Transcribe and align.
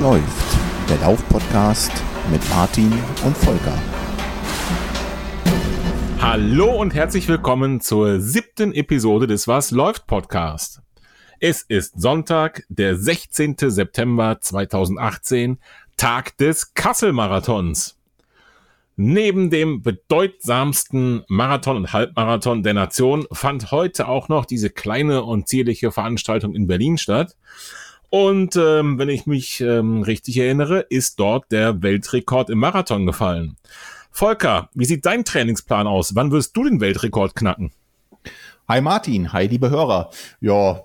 Läuft? 0.00 0.56
Der 0.88 0.96
Lauf-Podcast 1.00 1.92
mit 2.32 2.40
Martin 2.48 2.90
und 3.22 3.36
Volker. 3.36 3.78
Hallo 6.18 6.80
und 6.80 6.94
herzlich 6.94 7.28
willkommen 7.28 7.82
zur 7.82 8.18
siebten 8.18 8.72
Episode 8.72 9.26
des 9.26 9.46
Was 9.46 9.72
läuft 9.72 10.06
Podcast. 10.06 10.80
Es 11.38 11.60
ist 11.60 12.00
Sonntag, 12.00 12.62
der 12.70 12.96
16. 12.96 13.56
September 13.58 14.40
2018, 14.40 15.58
Tag 15.98 16.34
des 16.38 16.72
Kassel-Marathons. 16.72 17.98
Neben 18.96 19.50
dem 19.50 19.82
bedeutsamsten 19.82 21.24
Marathon 21.28 21.76
und 21.76 21.92
Halbmarathon 21.92 22.62
der 22.62 22.72
Nation 22.72 23.26
fand 23.32 23.70
heute 23.70 24.08
auch 24.08 24.30
noch 24.30 24.46
diese 24.46 24.70
kleine 24.70 25.24
und 25.24 25.46
zierliche 25.46 25.92
Veranstaltung 25.92 26.54
in 26.54 26.66
Berlin 26.66 26.96
statt. 26.96 27.36
Und 28.10 28.56
ähm, 28.56 28.98
wenn 28.98 29.08
ich 29.08 29.26
mich 29.26 29.60
ähm, 29.60 30.02
richtig 30.02 30.36
erinnere, 30.36 30.80
ist 30.80 31.20
dort 31.20 31.50
der 31.52 31.80
Weltrekord 31.80 32.50
im 32.50 32.58
Marathon 32.58 33.06
gefallen. 33.06 33.56
Volker, 34.10 34.68
wie 34.74 34.84
sieht 34.84 35.06
dein 35.06 35.24
Trainingsplan 35.24 35.86
aus? 35.86 36.16
Wann 36.16 36.32
wirst 36.32 36.56
du 36.56 36.64
den 36.64 36.80
Weltrekord 36.80 37.36
knacken? 37.36 37.70
Hi 38.66 38.80
Martin, 38.80 39.32
hi 39.32 39.46
liebe 39.46 39.70
Hörer. 39.70 40.10
Ja, 40.40 40.82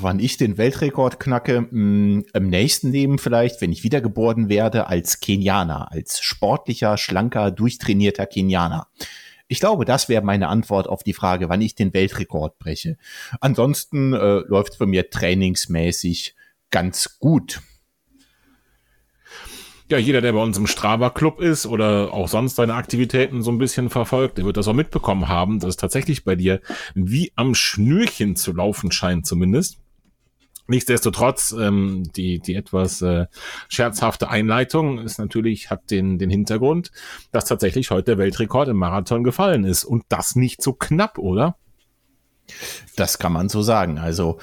wann 0.00 0.18
ich 0.18 0.38
den 0.38 0.56
Weltrekord 0.56 1.20
knacke, 1.20 1.60
mh, 1.62 1.68
hm, 1.70 2.24
im 2.32 2.48
nächsten 2.48 2.90
Leben 2.90 3.18
vielleicht, 3.18 3.60
wenn 3.60 3.72
ich 3.72 3.84
wiedergeboren 3.84 4.48
werde 4.48 4.86
als 4.86 5.20
Kenianer, 5.20 5.92
als 5.92 6.22
sportlicher, 6.22 6.96
schlanker, 6.96 7.50
durchtrainierter 7.50 8.26
Kenianer. 8.26 8.86
Ich 9.46 9.60
glaube, 9.60 9.84
das 9.84 10.08
wäre 10.08 10.22
meine 10.22 10.48
Antwort 10.48 10.88
auf 10.88 11.02
die 11.02 11.12
Frage, 11.12 11.50
wann 11.50 11.60
ich 11.60 11.74
den 11.74 11.92
Weltrekord 11.92 12.58
breche. 12.58 12.96
Ansonsten 13.40 14.14
äh, 14.14 14.40
läuft 14.46 14.78
bei 14.78 14.86
mir 14.86 15.10
trainingsmäßig 15.10 16.34
ganz 16.72 17.20
gut 17.20 17.62
ja, 19.92 19.98
jeder, 19.98 20.22
der 20.22 20.32
bei 20.32 20.42
uns 20.42 20.56
im 20.56 20.66
Strava-Club 20.66 21.42
ist 21.42 21.66
oder 21.66 22.14
auch 22.14 22.26
sonst 22.26 22.56
seine 22.56 22.74
Aktivitäten 22.74 23.42
so 23.42 23.50
ein 23.50 23.58
bisschen 23.58 23.90
verfolgt, 23.90 24.38
der 24.38 24.46
wird 24.46 24.56
das 24.56 24.66
auch 24.66 24.72
mitbekommen 24.72 25.28
haben, 25.28 25.60
dass 25.60 25.68
es 25.68 25.76
tatsächlich 25.76 26.24
bei 26.24 26.34
dir 26.34 26.62
wie 26.94 27.30
am 27.36 27.54
Schnürchen 27.54 28.34
zu 28.34 28.54
laufen 28.54 28.90
scheint 28.90 29.26
zumindest. 29.26 29.76
Nichtsdestotrotz, 30.66 31.54
ähm, 31.58 32.04
die, 32.16 32.38
die 32.38 32.54
etwas 32.54 33.02
äh, 33.02 33.26
scherzhafte 33.68 34.30
Einleitung 34.30 34.98
ist 34.98 35.18
natürlich, 35.18 35.68
hat 35.68 35.90
den, 35.90 36.18
den 36.18 36.30
Hintergrund, 36.30 36.90
dass 37.30 37.44
tatsächlich 37.44 37.90
heute 37.90 38.12
der 38.12 38.18
Weltrekord 38.18 38.68
im 38.68 38.78
Marathon 38.78 39.24
gefallen 39.24 39.64
ist. 39.64 39.84
Und 39.84 40.04
das 40.08 40.36
nicht 40.36 40.62
so 40.62 40.72
knapp, 40.72 41.18
oder? 41.18 41.56
Das 42.96 43.18
kann 43.18 43.32
man 43.32 43.48
so 43.48 43.62
sagen. 43.62 43.98
Also 43.98 44.38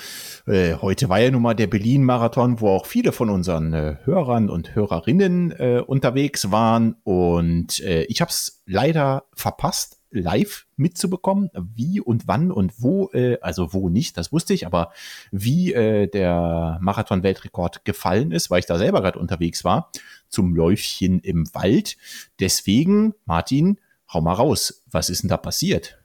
äh, 0.47 0.75
heute 0.75 1.09
war 1.09 1.19
ja 1.19 1.31
nun 1.31 1.41
mal 1.41 1.53
der 1.53 1.67
Berlin-Marathon, 1.67 2.59
wo 2.59 2.69
auch 2.69 2.85
viele 2.85 3.11
von 3.11 3.29
unseren 3.29 3.73
äh, 3.73 3.97
Hörern 4.05 4.49
und 4.49 4.75
Hörerinnen 4.75 5.51
äh, 5.51 5.83
unterwegs 5.85 6.51
waren. 6.51 6.95
Und 7.03 7.79
äh, 7.81 8.03
ich 8.03 8.21
habe 8.21 8.29
es 8.29 8.63
leider 8.65 9.25
verpasst, 9.33 9.99
live 10.11 10.65
mitzubekommen, 10.75 11.49
wie 11.75 12.01
und 12.01 12.27
wann 12.27 12.51
und 12.51 12.81
wo, 12.81 13.09
äh, 13.13 13.37
also 13.41 13.73
wo 13.73 13.89
nicht, 13.89 14.17
das 14.17 14.31
wusste 14.31 14.53
ich, 14.53 14.65
aber 14.65 14.91
wie 15.31 15.73
äh, 15.73 16.07
der 16.07 16.79
Marathon-Weltrekord 16.81 17.85
gefallen 17.85 18.31
ist, 18.31 18.49
weil 18.49 18.59
ich 18.59 18.65
da 18.65 18.77
selber 18.77 19.01
gerade 19.01 19.19
unterwegs 19.19 19.63
war, 19.63 19.91
zum 20.27 20.55
Läufchen 20.55 21.19
im 21.19 21.53
Wald. 21.53 21.97
Deswegen, 22.39 23.13
Martin, 23.25 23.79
hau 24.11 24.21
mal 24.21 24.33
raus, 24.33 24.83
was 24.89 25.09
ist 25.09 25.23
denn 25.23 25.29
da 25.29 25.37
passiert? 25.37 25.98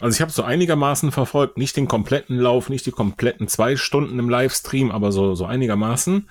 Also 0.00 0.16
ich 0.16 0.20
habe 0.20 0.32
so 0.32 0.42
einigermaßen 0.42 1.12
verfolgt, 1.12 1.58
nicht 1.58 1.76
den 1.76 1.88
kompletten 1.88 2.38
Lauf, 2.38 2.68
nicht 2.68 2.86
die 2.86 2.90
kompletten 2.90 3.48
zwei 3.48 3.76
Stunden 3.76 4.18
im 4.18 4.28
Livestream, 4.28 4.90
aber 4.90 5.12
so, 5.12 5.34
so 5.34 5.46
einigermaßen. 5.46 6.28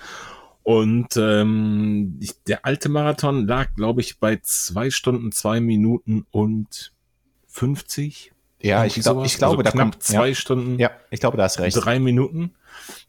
Und 0.64 1.18
ähm, 1.18 2.18
ich, 2.22 2.42
der 2.44 2.66
alte 2.66 2.90
Marathon 2.90 3.48
lag, 3.48 3.76
glaube 3.76 4.02
ich, 4.02 4.20
bei 4.20 4.40
zwei 4.42 4.90
Stunden, 4.90 5.32
zwei 5.32 5.60
Minuten 5.60 6.26
und 6.32 6.94
50. 7.48 8.32
Ja, 8.62 8.86
ich, 8.86 8.96
glaub, 8.96 9.26
ich 9.26 9.38
glaube, 9.38 9.58
also 9.58 9.64
da 9.64 9.72
knapp 9.72 9.92
kommt 9.92 10.04
zwei 10.04 10.30
ja, 10.30 10.36
Stunden. 10.36 10.80
Ja, 10.80 10.92
ich 11.12 11.20
glaube, 11.20 11.36
da 11.36 11.46
ist 11.46 11.60
recht. 11.60 11.76
Drei 11.76 12.00
Minuten. 12.00 12.54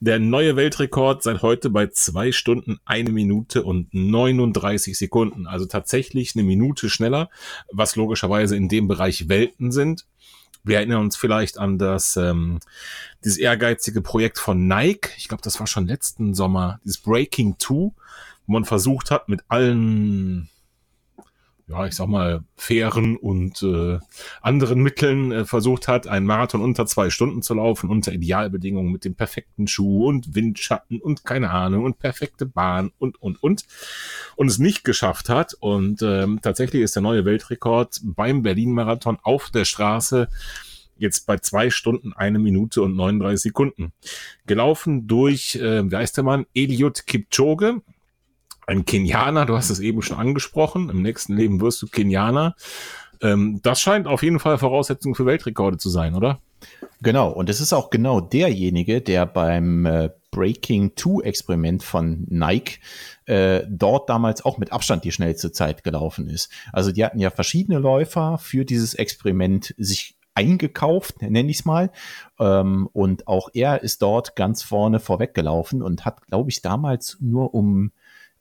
Der 0.00 0.19
neue 0.19 0.56
Weltrekord 0.56 1.22
seit 1.22 1.42
heute 1.42 1.71
bei 1.71 1.86
zwei 1.86 2.32
Stunden, 2.32 2.81
eine 2.84 3.10
Minute 3.10 3.62
und 3.62 3.88
39 3.92 4.98
Sekunden. 4.98 5.47
Also 5.47 5.66
tatsächlich 5.66 6.34
eine 6.34 6.42
Minute 6.42 6.91
schneller, 6.91 7.31
was 7.71 7.94
logischerweise 7.94 8.56
in 8.56 8.69
dem 8.69 8.88
Bereich 8.88 9.28
Welten 9.28 9.71
sind. 9.71 10.06
Wir 10.64 10.78
erinnern 10.78 11.00
uns 11.00 11.16
vielleicht 11.16 11.58
an 11.58 11.78
das 11.78 12.16
ähm, 12.16 12.60
dieses 13.22 13.38
ehrgeizige 13.38 14.00
Projekt 14.00 14.38
von 14.38 14.66
Nike. 14.66 15.10
Ich 15.19 15.28
glaube, 15.28 15.42
das 15.42 15.60
war 15.60 15.66
schon 15.66 15.86
letzten 15.86 16.34
Sommer, 16.34 16.80
dieses 16.84 16.98
Breaking 16.98 17.56
2, 17.58 17.69
wo 17.75 17.92
man 18.47 18.64
versucht 18.64 19.10
hat, 19.10 19.28
mit 19.28 19.44
allen 19.48 20.48
ja, 21.66 21.86
ich 21.86 21.94
sag 21.94 22.08
mal, 22.08 22.44
fairen 22.56 23.16
und 23.16 23.62
äh, 23.62 23.98
anderen 24.42 24.82
Mitteln 24.82 25.32
äh, 25.32 25.44
versucht 25.47 25.88
hat, 25.88 26.06
einen 26.06 26.26
Marathon 26.26 26.60
unter 26.60 26.84
zwei 26.84 27.08
Stunden 27.08 27.41
zu 27.41 27.54
laufen, 27.54 27.88
unter 27.88 28.12
Idealbedingungen 28.12 28.92
mit 28.92 29.04
dem 29.04 29.14
perfekten 29.14 29.66
Schuh 29.66 30.06
und 30.06 30.34
Windschatten 30.34 31.00
und 31.00 31.24
keine 31.24 31.50
Ahnung 31.50 31.84
und 31.84 31.98
perfekte 31.98 32.44
Bahn 32.44 32.92
und, 32.98 33.20
und, 33.22 33.42
und. 33.42 33.64
Und 34.36 34.48
es 34.48 34.58
nicht 34.58 34.84
geschafft 34.84 35.30
hat. 35.30 35.54
Und 35.54 36.03
ähm, 36.03 36.41
tatsächlich 36.42 36.82
ist 36.82 36.97
der 36.97 37.03
neue 37.03 37.24
Weltrekord 37.24 38.00
beim 38.03 38.42
Berlin-Marathon 38.42 39.19
auf 39.22 39.48
der 39.50 39.64
Straße 39.64 40.28
jetzt 40.97 41.26
bei 41.26 41.38
zwei 41.38 41.70
Stunden, 41.70 42.12
eine 42.12 42.38
Minute 42.38 42.82
und 42.82 42.94
39 42.94 43.42
Sekunden. 43.42 43.92
Gelaufen 44.47 45.06
durch, 45.06 45.56
äh, 45.56 45.91
wie 45.91 45.97
heißt 45.97 46.16
der 46.16 46.24
Mann? 46.24 46.47
Eliud 46.54 47.06
Kipchoge, 47.06 47.80
ein 48.66 48.84
Kenianer, 48.84 49.47
du 49.47 49.56
hast 49.56 49.70
es 49.70 49.80
eben 49.80 50.02
schon 50.02 50.19
angesprochen, 50.19 50.91
im 50.91 51.02
nächsten 51.02 51.36
Leben 51.36 51.60
wirst 51.60 51.82
du 51.82 51.86
Kenianer. 51.86 52.54
Ähm, 53.20 53.60
das 53.62 53.80
scheint 53.80 54.06
auf 54.06 54.22
jeden 54.22 54.41
Fall 54.41 54.58
Voraussetzung 54.58 55.14
für 55.14 55.26
Weltrekorde 55.26 55.78
zu 55.78 55.91
sein, 55.91 56.14
oder? 56.14 56.41
Genau, 57.03 57.30
und 57.30 57.50
es 57.50 57.60
ist 57.60 57.72
auch 57.72 57.91
genau 57.91 58.20
derjenige, 58.20 59.00
der 59.03 59.26
beim 59.26 59.84
äh, 59.84 60.10
Breaking 60.30 60.92
2 60.97 61.22
Experiment 61.24 61.82
von 61.82 62.26
Nike 62.28 62.80
äh, 63.26 63.62
dort 63.69 64.08
damals 64.08 64.44
auch 64.44 64.58
mit 64.58 64.72
Abstand 64.72 65.04
die 65.04 65.12
schnellste 65.12 65.53
Zeit 65.53 65.84
gelaufen 65.84 66.28
ist. 66.28 66.50
Also 66.72 66.92
die 66.92 67.04
hatten 67.04 67.19
ja 67.19 67.30
verschiedene 67.30 67.78
Läufer 67.78 68.38
für 68.38 68.64
dieses 68.64 68.94
Experiment 68.94 69.74
sich 69.76 70.16
eingekauft, 70.34 71.22
nenne 71.22 71.50
ich 71.50 71.60
es 71.60 71.64
mal. 71.64 71.91
Ähm, 72.41 72.88
und 72.92 73.28
auch 73.28 73.48
er 73.54 73.82
ist 73.82 74.03
dort 74.03 74.34
ganz 74.34 74.62
vorne 74.62 74.98
vorweggelaufen 74.98 75.82
und 75.82 76.04
hat, 76.04 76.26
glaube 76.26 76.50
ich, 76.50 76.62
damals 76.62 77.19
nur 77.20 77.54
um 77.54 77.92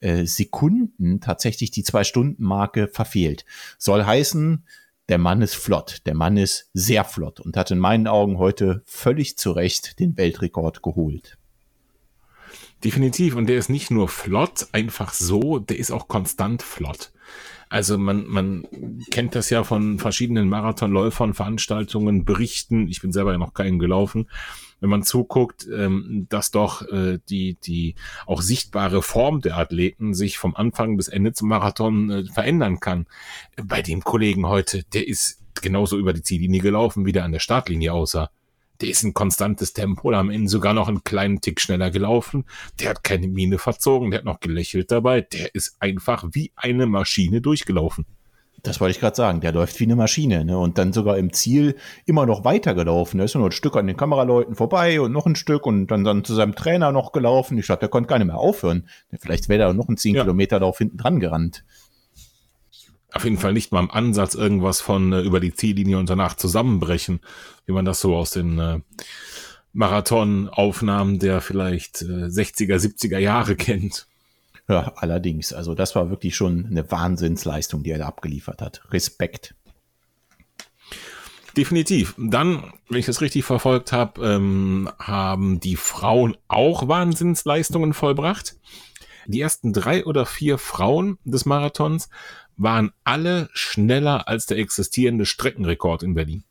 äh, 0.04 0.26
Sekunden 0.26 1.20
tatsächlich 1.20 1.70
die 1.70 1.82
Zwei-Stunden-Marke 1.82 2.88
verfehlt. 2.88 3.44
Soll 3.78 4.04
heißen, 4.04 4.64
der 5.08 5.18
Mann 5.18 5.42
ist 5.42 5.54
flott, 5.54 6.02
der 6.06 6.14
Mann 6.14 6.36
ist 6.36 6.70
sehr 6.72 7.04
flott 7.04 7.40
und 7.40 7.56
hat 7.56 7.70
in 7.70 7.78
meinen 7.78 8.06
Augen 8.06 8.38
heute 8.38 8.82
völlig 8.86 9.36
zu 9.36 9.52
Recht 9.52 9.98
den 9.98 10.16
Weltrekord 10.16 10.82
geholt. 10.82 11.38
Definitiv. 12.84 13.34
Und 13.34 13.46
der 13.46 13.58
ist 13.58 13.70
nicht 13.70 13.90
nur 13.90 14.08
flott, 14.08 14.68
einfach 14.72 15.14
so, 15.14 15.58
der 15.58 15.78
ist 15.78 15.90
auch 15.90 16.06
konstant 16.06 16.62
flott. 16.62 17.12
Also 17.74 17.98
man, 17.98 18.28
man 18.28 18.68
kennt 19.10 19.34
das 19.34 19.50
ja 19.50 19.64
von 19.64 19.98
verschiedenen 19.98 20.48
Marathonläufern, 20.48 21.34
Veranstaltungen, 21.34 22.24
Berichten. 22.24 22.86
Ich 22.86 23.00
bin 23.00 23.10
selber 23.10 23.32
ja 23.32 23.38
noch 23.38 23.52
keinen 23.52 23.80
gelaufen 23.80 24.28
wenn 24.80 24.90
man 24.90 25.02
zuguckt, 25.02 25.66
ähm, 25.74 26.26
dass 26.28 26.50
doch 26.50 26.82
äh, 26.88 27.18
die, 27.30 27.54
die 27.54 27.94
auch 28.26 28.42
sichtbare 28.42 29.00
Form 29.00 29.40
der 29.40 29.56
Athleten 29.56 30.12
sich 30.12 30.36
vom 30.36 30.54
Anfang 30.54 30.98
bis 30.98 31.08
Ende 31.08 31.32
zum 31.32 31.48
Marathon 31.48 32.10
äh, 32.10 32.24
verändern 32.26 32.80
kann. 32.80 33.06
Bei 33.62 33.80
dem 33.80 34.04
Kollegen 34.04 34.46
heute, 34.46 34.82
der 34.92 35.08
ist 35.08 35.40
genauso 35.62 35.96
über 35.96 36.12
die 36.12 36.22
Ziellinie 36.22 36.60
gelaufen, 36.60 37.06
wie 37.06 37.12
der 37.12 37.24
an 37.24 37.32
der 37.32 37.38
Startlinie 37.38 37.94
aussah. 37.94 38.28
Der 38.84 38.90
ist 38.90 39.02
ein 39.02 39.14
konstantes 39.14 39.72
Tempo, 39.72 40.12
am 40.12 40.28
Ende 40.28 40.50
sogar 40.50 40.74
noch 40.74 40.88
einen 40.88 41.02
kleinen 41.02 41.40
Tick 41.40 41.58
schneller 41.58 41.90
gelaufen. 41.90 42.44
Der 42.78 42.90
hat 42.90 43.02
keine 43.02 43.28
Miene 43.28 43.56
verzogen, 43.56 44.10
der 44.10 44.18
hat 44.18 44.26
noch 44.26 44.40
gelächelt 44.40 44.90
dabei. 44.90 45.22
Der 45.22 45.54
ist 45.54 45.76
einfach 45.80 46.24
wie 46.32 46.52
eine 46.54 46.84
Maschine 46.84 47.40
durchgelaufen. 47.40 48.04
Das 48.62 48.82
wollte 48.82 48.90
ich 48.90 49.00
gerade 49.00 49.16
sagen. 49.16 49.40
Der 49.40 49.52
läuft 49.52 49.80
wie 49.80 49.84
eine 49.84 49.96
Maschine. 49.96 50.44
Ne? 50.44 50.58
Und 50.58 50.76
dann 50.76 50.92
sogar 50.92 51.16
im 51.16 51.32
Ziel 51.32 51.76
immer 52.04 52.26
noch 52.26 52.44
weitergelaufen. 52.44 53.18
Er 53.20 53.24
ist 53.24 53.34
nur 53.34 53.46
ein 53.46 53.52
Stück 53.52 53.74
an 53.76 53.86
den 53.86 53.96
Kameraleuten 53.96 54.54
vorbei 54.54 55.00
und 55.00 55.12
noch 55.12 55.24
ein 55.24 55.34
Stück 55.34 55.64
und 55.64 55.86
dann, 55.86 56.04
dann 56.04 56.22
zu 56.22 56.34
seinem 56.34 56.54
Trainer 56.54 56.92
noch 56.92 57.12
gelaufen. 57.12 57.56
Ich 57.56 57.64
glaube, 57.64 57.80
der 57.80 57.88
konnte 57.88 58.08
gar 58.08 58.18
nicht 58.18 58.26
mehr 58.26 58.36
aufhören. 58.36 58.86
Vielleicht 59.18 59.48
wäre 59.48 59.62
er 59.62 59.72
noch 59.72 59.88
ein 59.88 59.96
10 59.96 60.14
ja. 60.14 60.22
Kilometer 60.24 60.60
Lauf 60.60 60.76
hinten 60.76 60.98
dran 60.98 61.20
gerannt. 61.20 61.64
Auf 63.14 63.24
jeden 63.24 63.38
Fall 63.38 63.52
nicht 63.52 63.70
mal 63.70 63.80
im 63.80 63.90
Ansatz 63.90 64.34
irgendwas 64.34 64.80
von 64.80 65.12
äh, 65.12 65.20
über 65.20 65.38
die 65.40 65.54
Ziellinie 65.54 65.98
und 65.98 66.10
danach 66.10 66.34
zusammenbrechen, 66.34 67.20
wie 67.64 67.72
man 67.72 67.84
das 67.84 68.00
so 68.00 68.16
aus 68.16 68.32
den 68.32 68.58
äh, 68.58 68.80
Marathonaufnahmen 69.72 71.20
der 71.20 71.40
vielleicht 71.40 72.02
äh, 72.02 72.26
60er, 72.26 72.76
70er 72.76 73.18
Jahre 73.18 73.56
kennt. 73.56 74.08
Ja, 74.68 74.92
allerdings. 74.96 75.52
Also 75.52 75.74
das 75.74 75.94
war 75.94 76.10
wirklich 76.10 76.34
schon 76.34 76.66
eine 76.66 76.90
Wahnsinnsleistung, 76.90 77.82
die 77.82 77.90
er 77.90 77.98
da 77.98 78.06
abgeliefert 78.06 78.62
hat. 78.62 78.82
Respekt. 78.90 79.54
Definitiv. 81.56 82.14
Dann, 82.18 82.72
wenn 82.88 82.98
ich 82.98 83.06
das 83.06 83.20
richtig 83.20 83.44
verfolgt 83.44 83.92
habe, 83.92 84.26
ähm, 84.26 84.90
haben 84.98 85.60
die 85.60 85.76
Frauen 85.76 86.36
auch 86.48 86.88
Wahnsinnsleistungen 86.88 87.92
vollbracht. 87.92 88.56
Die 89.26 89.40
ersten 89.40 89.72
drei 89.72 90.04
oder 90.04 90.26
vier 90.26 90.58
Frauen 90.58 91.18
des 91.24 91.46
Marathons 91.46 92.08
waren 92.56 92.92
alle 93.04 93.48
schneller 93.52 94.28
als 94.28 94.46
der 94.46 94.58
existierende 94.58 95.26
Streckenrekord 95.26 96.02
in 96.02 96.14
Berlin. 96.14 96.44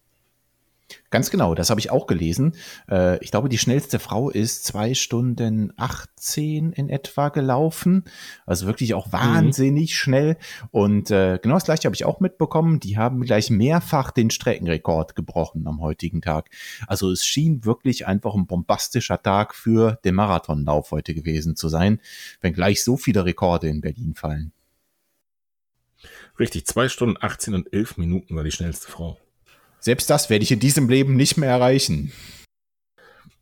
Ganz 1.10 1.30
genau, 1.30 1.54
das 1.54 1.70
habe 1.70 1.80
ich 1.80 1.92
auch 1.92 2.08
gelesen. 2.08 2.56
Äh, 2.90 3.24
ich 3.24 3.32
glaube, 3.32 3.50
die 3.50 3.58
schnellste 3.58 4.00
Frau 4.00 4.30
ist 4.30 4.66
zwei 4.66 4.94
Stunden 4.94 5.72
18 5.78 6.74
in 6.74 6.90
etwa 6.90 7.30
gelaufen. 7.30 8.04
Also 8.46 8.66
wirklich 8.66 8.94
auch 8.94 9.12
wahnsinnig 9.12 9.92
mhm. 9.92 9.96
schnell. 9.96 10.38
Und 10.72 11.12
äh, 11.12 11.40
genau 11.42 11.56
das 11.56 11.66
gleiche 11.66 11.86
habe 11.86 11.96
ich 11.96 12.06
auch 12.06 12.20
mitbekommen. 12.20 12.80
Die 12.80 12.98
haben 12.98 13.22
gleich 13.22 13.50
mehrfach 13.50 14.12
den 14.12 14.30
Streckenrekord 14.30 15.16
gebrochen 15.16 15.68
am 15.68 15.82
heutigen 15.82 16.22
Tag. 16.22 16.50
Also 16.88 17.12
es 17.12 17.26
schien 17.26 17.64
wirklich 17.66 18.08
einfach 18.08 18.34
ein 18.34 18.48
bombastischer 18.48 19.22
Tag 19.22 19.56
für 19.56 20.00
den 20.04 20.16
Marathonlauf 20.16 20.92
heute 20.92 21.14
gewesen 21.14 21.56
zu 21.56 21.70
sein, 21.70 22.00
wenn 22.42 22.54
gleich 22.54 22.84
so 22.84 22.98
viele 22.98 23.26
Rekorde 23.26 23.68
in 23.68 23.82
Berlin 23.82 24.16
fallen. 24.16 24.52
Richtig, 26.40 26.66
zwei 26.66 26.90
Stunden 26.90 27.18
18 27.20 27.54
und 27.54 27.72
11 27.72 27.98
Minuten 27.98 28.36
war 28.36 28.44
die 28.44 28.52
schnellste 28.52 28.90
Frau. 28.90 29.18
Selbst 29.80 30.10
das 30.10 30.30
werde 30.30 30.44
ich 30.44 30.52
in 30.52 30.60
diesem 30.60 30.90
Leben 30.90 31.16
nicht 31.16 31.38
mehr 31.38 31.50
erreichen. 31.50 32.12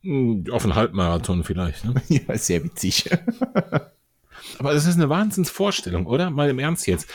Hm, 0.02 0.44
auf 0.50 0.64
einen 0.64 0.74
Halbmarathon 0.74 1.44
vielleicht. 1.44 1.84
Ne? 1.84 1.94
ja, 2.08 2.36
sehr 2.36 2.64
witzig. 2.64 3.08
Aber 4.58 4.74
das 4.74 4.86
ist 4.86 4.96
eine 4.96 5.08
Wahnsinnsvorstellung, 5.08 6.06
oder? 6.06 6.30
Mal 6.30 6.50
im 6.50 6.58
Ernst 6.58 6.86
jetzt. 6.86 7.08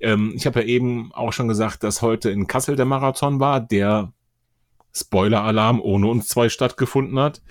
Ähm, 0.00 0.32
ich 0.34 0.46
habe 0.46 0.60
ja 0.60 0.66
eben 0.66 1.12
auch 1.12 1.32
schon 1.32 1.48
gesagt, 1.48 1.82
dass 1.82 2.02
heute 2.02 2.30
in 2.30 2.46
Kassel 2.46 2.76
der 2.76 2.84
Marathon 2.84 3.40
war, 3.40 3.60
der 3.60 4.12
Spoiler-Alarm 4.94 5.80
ohne 5.80 6.06
uns 6.06 6.28
zwei 6.28 6.48
stattgefunden 6.48 7.18
hat. 7.18 7.42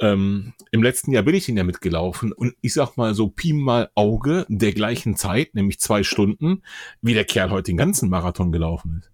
Ähm, 0.00 0.52
Im 0.70 0.82
letzten 0.82 1.12
Jahr 1.12 1.22
bin 1.22 1.34
ich 1.34 1.48
ihn 1.48 1.56
ja 1.56 1.64
mitgelaufen 1.64 2.32
und 2.32 2.54
ich 2.60 2.74
sag 2.74 2.96
mal 2.96 3.14
so 3.14 3.28
Pi 3.28 3.52
mal 3.52 3.90
Auge 3.94 4.46
der 4.48 4.72
gleichen 4.72 5.16
Zeit, 5.16 5.54
nämlich 5.54 5.80
zwei 5.80 6.02
Stunden, 6.02 6.62
wie 7.00 7.14
der 7.14 7.24
Kerl 7.24 7.50
heute 7.50 7.70
den 7.70 7.76
ganzen 7.76 8.08
Marathon 8.08 8.52
gelaufen 8.52 9.00
ist. 9.00 9.10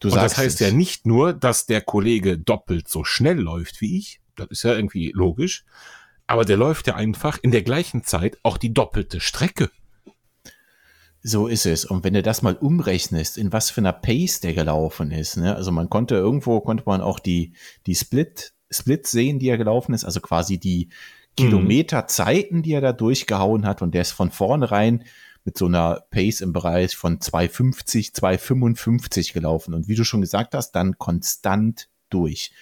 Du 0.00 0.08
und 0.08 0.16
das 0.16 0.36
heißt 0.36 0.60
es. 0.60 0.68
ja 0.68 0.74
nicht 0.74 1.06
nur, 1.06 1.32
dass 1.32 1.66
der 1.66 1.80
Kollege 1.80 2.38
doppelt 2.38 2.88
so 2.88 3.04
schnell 3.04 3.38
läuft 3.38 3.80
wie 3.80 3.96
ich. 3.98 4.20
Das 4.34 4.48
ist 4.50 4.64
ja 4.64 4.74
irgendwie 4.74 5.12
logisch. 5.14 5.64
Aber 6.26 6.44
der 6.44 6.56
läuft 6.56 6.86
ja 6.86 6.94
einfach 6.94 7.38
in 7.42 7.50
der 7.50 7.62
gleichen 7.62 8.04
Zeit 8.04 8.38
auch 8.42 8.58
die 8.58 8.72
doppelte 8.72 9.20
Strecke. 9.20 9.70
So 11.22 11.46
ist 11.46 11.66
es. 11.66 11.84
Und 11.84 12.02
wenn 12.02 12.14
du 12.14 12.22
das 12.22 12.42
mal 12.42 12.56
umrechnest, 12.56 13.38
in 13.38 13.52
was 13.52 13.70
für 13.70 13.80
einer 13.80 13.92
Pace 13.92 14.40
der 14.40 14.54
gelaufen 14.54 15.12
ist, 15.12 15.36
ne? 15.36 15.54
also 15.54 15.70
man 15.70 15.88
konnte 15.88 16.16
irgendwo, 16.16 16.60
konnte 16.60 16.84
man 16.86 17.00
auch 17.00 17.20
die, 17.20 17.52
die 17.86 17.94
Split, 17.94 18.54
Split 18.72 19.06
sehen, 19.06 19.38
die 19.38 19.48
er 19.48 19.58
gelaufen 19.58 19.94
ist, 19.94 20.04
also 20.04 20.20
quasi 20.20 20.58
die. 20.58 20.88
Kilometerzeiten, 21.34 22.62
die 22.62 22.72
er 22.72 22.82
da 22.82 22.92
durchgehauen 22.92 23.64
hat 23.66 23.80
und 23.80 23.94
der 23.94 24.02
ist 24.02 24.12
von 24.12 24.30
vornherein 24.30 25.04
mit 25.44 25.58
so 25.58 25.66
einer 25.66 26.04
Pace 26.10 26.40
im 26.40 26.52
Bereich 26.52 26.96
von 26.96 27.20
250, 27.20 28.14
255 28.14 29.32
gelaufen. 29.32 29.74
Und 29.74 29.88
wie 29.88 29.94
du 29.94 30.04
schon 30.04 30.20
gesagt 30.20 30.54
hast, 30.54 30.72
dann 30.72 30.98
konstant 30.98 31.88
durch. 32.10 32.52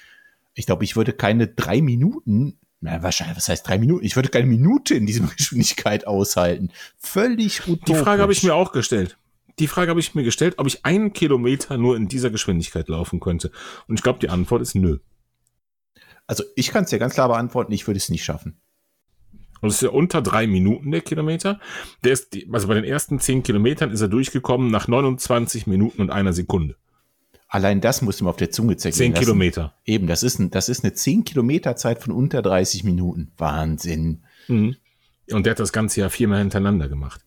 Ich 0.55 0.67
glaube, 0.67 0.85
ich 0.85 0.97
würde 0.97 1.13
keine 1.13 1.49
drei 1.49 1.83
Minuten, 1.83 2.59
na, 2.81 3.03
wahrscheinlich, 3.03 3.37
was 3.37 3.49
heißt 3.49 3.69
drei 3.69 3.79
Minuten? 3.79 4.05
Ich 4.05 4.17
würde 4.17 4.31
keine 4.31 4.47
Minute 4.47 4.95
in 4.95 5.05
dieser 5.05 5.27
Geschwindigkeit 5.37 6.07
aushalten. 6.07 6.71
Völlig 6.97 7.67
utopisch. 7.69 7.85
Die 7.87 8.03
Frage 8.03 8.23
habe 8.23 8.33
ich 8.33 8.43
mir 8.43 8.55
auch 8.55 8.73
gestellt. 8.73 9.19
Die 9.59 9.67
Frage 9.67 9.91
habe 9.91 10.01
ich 10.01 10.15
mir 10.15 10.23
gestellt, 10.23 10.55
ob 10.57 10.67
ich 10.67 10.87
einen 10.87 11.13
Kilometer 11.13 11.77
nur 11.77 11.95
in 11.97 12.09
dieser 12.09 12.31
Geschwindigkeit 12.31 12.89
laufen 12.89 13.21
könnte. 13.21 13.51
Und 13.89 13.97
ich 13.97 14.03
glaube, 14.03 14.19
die 14.19 14.31
Antwort 14.31 14.63
ist 14.63 14.75
nö. 14.75 15.01
Also 16.31 16.45
ich 16.55 16.71
kann 16.71 16.85
es 16.85 16.91
dir 16.91 17.01
ganz 17.01 17.15
klar 17.15 17.27
beantworten, 17.27 17.73
ich 17.73 17.89
würde 17.89 17.99
es 17.99 18.09
nicht 18.09 18.23
schaffen. 18.23 18.61
Und 19.61 19.71
es 19.71 19.75
ist 19.75 19.83
ja 19.83 19.89
unter 19.89 20.23
drei 20.23 20.47
Minuten 20.47 20.93
der 20.93 21.01
Kilometer. 21.01 21.59
Der 22.05 22.13
ist, 22.13 22.37
also 22.53 22.69
bei 22.69 22.75
den 22.75 22.85
ersten 22.85 23.19
zehn 23.19 23.43
Kilometern 23.43 23.91
ist 23.91 24.01
er 24.01 24.07
durchgekommen 24.07 24.71
nach 24.71 24.87
29 24.87 25.67
Minuten 25.67 26.01
und 26.01 26.11
einer 26.11 26.33
Sekunde. 26.33 26.77
Allein 27.49 27.81
das 27.81 28.01
musst 28.01 28.21
du 28.21 28.25
mal 28.25 28.31
auf 28.31 28.37
der 28.37 28.53
Zunge 28.53 28.77
zergehen 28.77 29.13
Zehn 29.13 29.15
Kilometer. 29.15 29.75
Eben, 29.85 30.07
das 30.07 30.23
ist, 30.23 30.39
ein, 30.39 30.53
das 30.53 30.69
ist 30.69 30.85
eine 30.85 30.93
zehn 30.93 31.25
Kilometer 31.25 31.75
Zeit 31.75 32.01
von 32.01 32.13
unter 32.13 32.43
30 32.43 32.85
Minuten. 32.85 33.33
Wahnsinn. 33.37 34.23
Mhm. 34.47 34.77
Und 35.33 35.47
der 35.47 35.51
hat 35.51 35.59
das 35.59 35.73
ganze 35.73 35.99
Jahr 35.99 36.11
viermal 36.11 36.39
hintereinander 36.39 36.89
gemacht. 36.89 37.23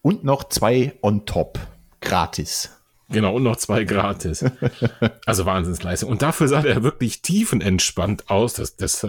Und 0.00 0.24
noch 0.24 0.48
zwei 0.48 0.94
on 1.02 1.26
top. 1.26 1.58
Gratis. 2.00 2.70
Genau, 3.08 3.36
und 3.36 3.44
noch 3.44 3.56
zwei 3.56 3.84
gratis. 3.84 4.44
also 5.26 5.46
Wahnsinnsleistung. 5.46 6.10
Und 6.10 6.22
dafür 6.22 6.48
sah 6.48 6.62
er 6.62 6.82
wirklich 6.82 7.22
tiefenentspannt 7.22 8.30
aus. 8.30 8.54
Das, 8.54 8.76
das 8.76 9.06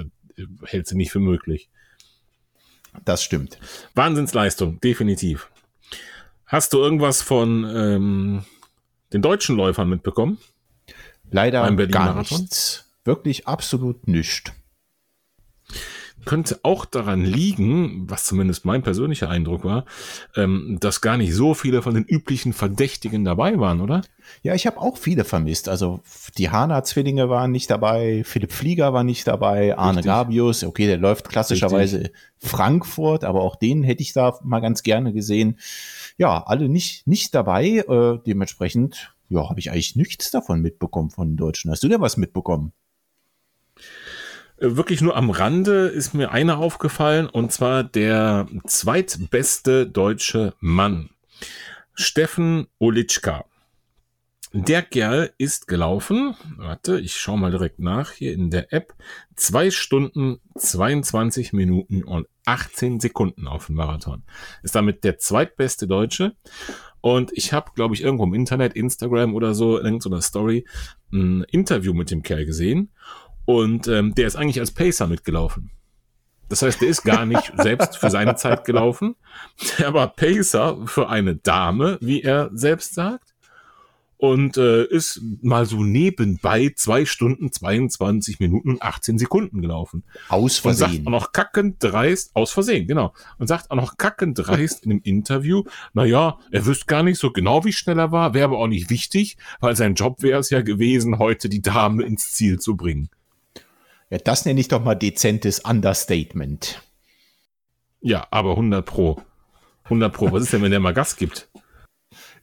hält 0.66 0.88
sie 0.88 0.96
nicht 0.96 1.12
für 1.12 1.20
möglich. 1.20 1.70
Das 3.06 3.24
stimmt. 3.24 3.60
Wahnsinnsleistung, 3.96 4.80
definitiv. 4.82 5.50
Hast 6.46 6.74
du 6.74 6.78
irgendwas 6.78 7.22
von 7.22 7.66
ähm, 7.76 8.46
den 9.14 9.22
deutschen 9.22 9.56
Läufern 9.56 9.90
mitbekommen? 9.90 10.38
Leider 11.30 11.70
gar 11.88 12.20
nichts. 12.20 12.86
Wirklich 13.04 13.48
absolut 13.48 14.08
nichts 14.08 14.52
könnte 16.28 16.60
auch 16.62 16.86
daran 16.86 17.24
liegen, 17.24 18.10
was 18.10 18.26
zumindest 18.26 18.66
mein 18.66 18.84
persönlicher 18.84 19.30
Eindruck 19.30 19.64
war, 19.64 19.86
ähm, 20.36 20.78
dass 20.80 21.02
gar 21.02 21.18
nicht 21.18 21.34
so 21.34 21.54
viele 21.54 21.82
von 21.82 21.96
den 21.96 22.04
üblichen 22.04 22.54
Verdächtigen 22.54 23.24
dabei 23.26 23.58
waren, 23.60 23.82
oder? 23.82 24.02
Ja, 24.44 24.54
ich 24.54 24.68
habe 24.68 24.80
auch 24.80 24.98
viele 24.98 25.24
vermisst. 25.24 25.70
Also 25.70 26.02
die 26.38 26.50
Hana-Zwillinge 26.50 27.30
waren 27.30 27.52
nicht 27.52 27.72
dabei, 27.72 28.24
Philipp 28.26 28.52
Flieger 28.52 28.94
war 28.94 29.06
nicht 29.06 29.26
dabei, 29.26 29.78
Arne 29.78 30.00
Richtig. 30.00 30.12
Gabius, 30.12 30.64
okay, 30.66 30.86
der 30.86 30.98
läuft 30.98 31.30
klassischerweise 31.30 32.00
Richtig. 32.00 32.16
Frankfurt, 32.38 33.24
aber 33.24 33.42
auch 33.42 33.56
den 33.56 33.84
hätte 33.84 34.04
ich 34.04 34.12
da 34.12 34.38
mal 34.44 34.60
ganz 34.60 34.84
gerne 34.84 35.14
gesehen. 35.14 35.58
Ja, 36.18 36.44
alle 36.46 36.68
nicht, 36.68 37.08
nicht 37.08 37.34
dabei. 37.34 37.86
Äh, 37.88 38.20
dementsprechend, 38.28 39.16
ja, 39.30 39.50
habe 39.50 39.60
ich 39.62 39.72
eigentlich 39.72 39.96
nichts 39.96 40.30
davon 40.30 40.62
mitbekommen 40.62 41.10
von 41.10 41.30
den 41.30 41.38
Deutschen. 41.38 41.72
Hast 41.72 41.84
du 41.84 41.88
denn 41.88 42.02
was 42.02 42.18
mitbekommen? 42.18 42.74
Äh, 44.58 44.76
wirklich 44.76 45.02
nur 45.02 45.16
am 45.16 45.30
Rande 45.30 45.88
ist 45.88 46.14
mir 46.14 46.32
einer 46.32 46.58
aufgefallen, 46.58 47.28
und 47.28 47.52
zwar 47.52 47.84
der 47.84 48.48
zweitbeste 48.66 49.88
deutsche 49.88 50.54
Mann, 50.60 51.10
Steffen 51.94 52.68
Olitschka. 52.80 53.46
Der 54.54 54.82
Kerl 54.82 55.34
ist 55.38 55.68
gelaufen, 55.68 56.36
warte, 56.56 57.00
ich 57.00 57.18
schaue 57.18 57.38
mal 57.38 57.52
direkt 57.52 57.80
nach 57.80 58.12
hier 58.12 58.34
in 58.34 58.50
der 58.50 58.72
App, 58.72 58.94
zwei 59.36 59.72
Stunden, 59.72 60.40
22 60.56 61.52
Minuten 61.52 62.04
und 62.04 62.28
18 62.46 63.02
Sekunden 63.02 63.46
auf 63.48 63.66
dem 63.66 63.76
Marathon. 63.76 64.24
Ist 64.64 64.74
damit 64.74 65.04
der 65.04 65.20
zweitbeste 65.20 65.86
Deutsche. 65.86 66.36
Und 67.02 67.32
ich 67.34 67.52
habe, 67.52 67.72
glaube 67.76 67.94
ich, 67.94 68.02
irgendwo 68.02 68.24
im 68.24 68.34
Internet, 68.34 68.74
Instagram 68.74 69.36
oder 69.36 69.54
so, 69.54 69.80
irgendeiner 69.80 70.22
Story, 70.22 70.66
ein 71.12 71.44
Interview 71.52 71.94
mit 71.94 72.10
dem 72.10 72.24
Kerl 72.24 72.46
gesehen. 72.46 72.92
Und 73.48 73.88
ähm, 73.88 74.14
der 74.14 74.28
ist 74.28 74.36
eigentlich 74.36 74.60
als 74.60 74.72
Pacer 74.72 75.08
mitgelaufen. 75.08 75.72
Das 76.50 76.62
heißt, 76.62 76.82
der 76.82 76.90
ist 76.90 77.04
gar 77.04 77.26
nicht 77.26 77.54
selbst 77.58 77.96
für 77.96 78.10
seine 78.10 78.36
Zeit 78.36 78.66
gelaufen. 78.66 79.16
Der 79.80 79.94
war 79.94 80.14
Pacer 80.14 80.78
für 80.86 81.08
eine 81.08 81.38
Dame, 81.38 81.98
wie 82.02 82.22
er 82.22 82.50
selbst 82.52 82.94
sagt. 82.94 83.36
Und 84.18 84.58
äh, 84.58 84.84
ist 84.84 85.22
mal 85.42 85.66
so 85.66 85.82
nebenbei 85.82 86.74
zwei 86.76 87.06
Stunden, 87.06 87.54
22 87.54 88.42
Minuten 88.42 88.72
und 88.72 88.82
18 88.82 89.18
Sekunden 89.18 89.62
gelaufen. 89.62 90.04
Aus 90.28 90.58
Versehen. 90.58 90.88
Und 90.88 90.96
sagt 90.96 91.08
auch 91.08 91.12
noch 91.12 91.32
kackend 91.32 91.76
dreist, 91.80 92.36
aus 92.36 92.52
Versehen, 92.52 92.86
genau. 92.86 93.14
Und 93.38 93.48
sagt 93.48 93.72
auch 93.72 93.76
noch 93.78 93.96
kackend 93.96 94.40
dreist 94.40 94.84
in 94.84 94.90
dem 94.90 95.02
Interview, 95.04 95.64
na 95.94 96.04
ja, 96.04 96.38
er 96.52 96.66
wüsste 96.66 96.88
gar 96.88 97.04
nicht 97.04 97.20
so 97.20 97.32
genau, 97.32 97.64
wie 97.64 97.72
schnell 97.72 98.00
er 98.00 98.12
war, 98.12 98.34
wäre 98.34 98.46
aber 98.46 98.58
auch 98.58 98.68
nicht 98.68 98.90
wichtig, 98.90 99.38
weil 99.62 99.78
sein 99.78 99.94
Job 99.94 100.22
wäre 100.22 100.40
es 100.40 100.50
ja 100.50 100.62
gewesen, 100.62 101.20
heute 101.20 101.48
die 101.48 101.62
Dame 101.62 102.04
ins 102.04 102.34
Ziel 102.34 102.60
zu 102.60 102.76
bringen. 102.76 103.10
Ja, 104.10 104.18
das 104.18 104.46
nenne 104.46 104.60
ich 104.60 104.68
doch 104.70 104.84
mal 104.84 104.96
dezentes 104.96 105.60
Understatement. 105.60 106.82
Ja, 108.00 108.28
aber 108.32 108.52
100 108.52 108.86
Pro. 108.86 109.22
100 109.86 110.14
Pro. 110.14 110.32
Was 110.32 110.44
ist 110.44 110.54
denn, 110.54 110.62
wenn 110.62 110.72
der 110.72 110.80
mal 110.80 110.94
Gas 110.94 111.16
gibt? 111.18 111.50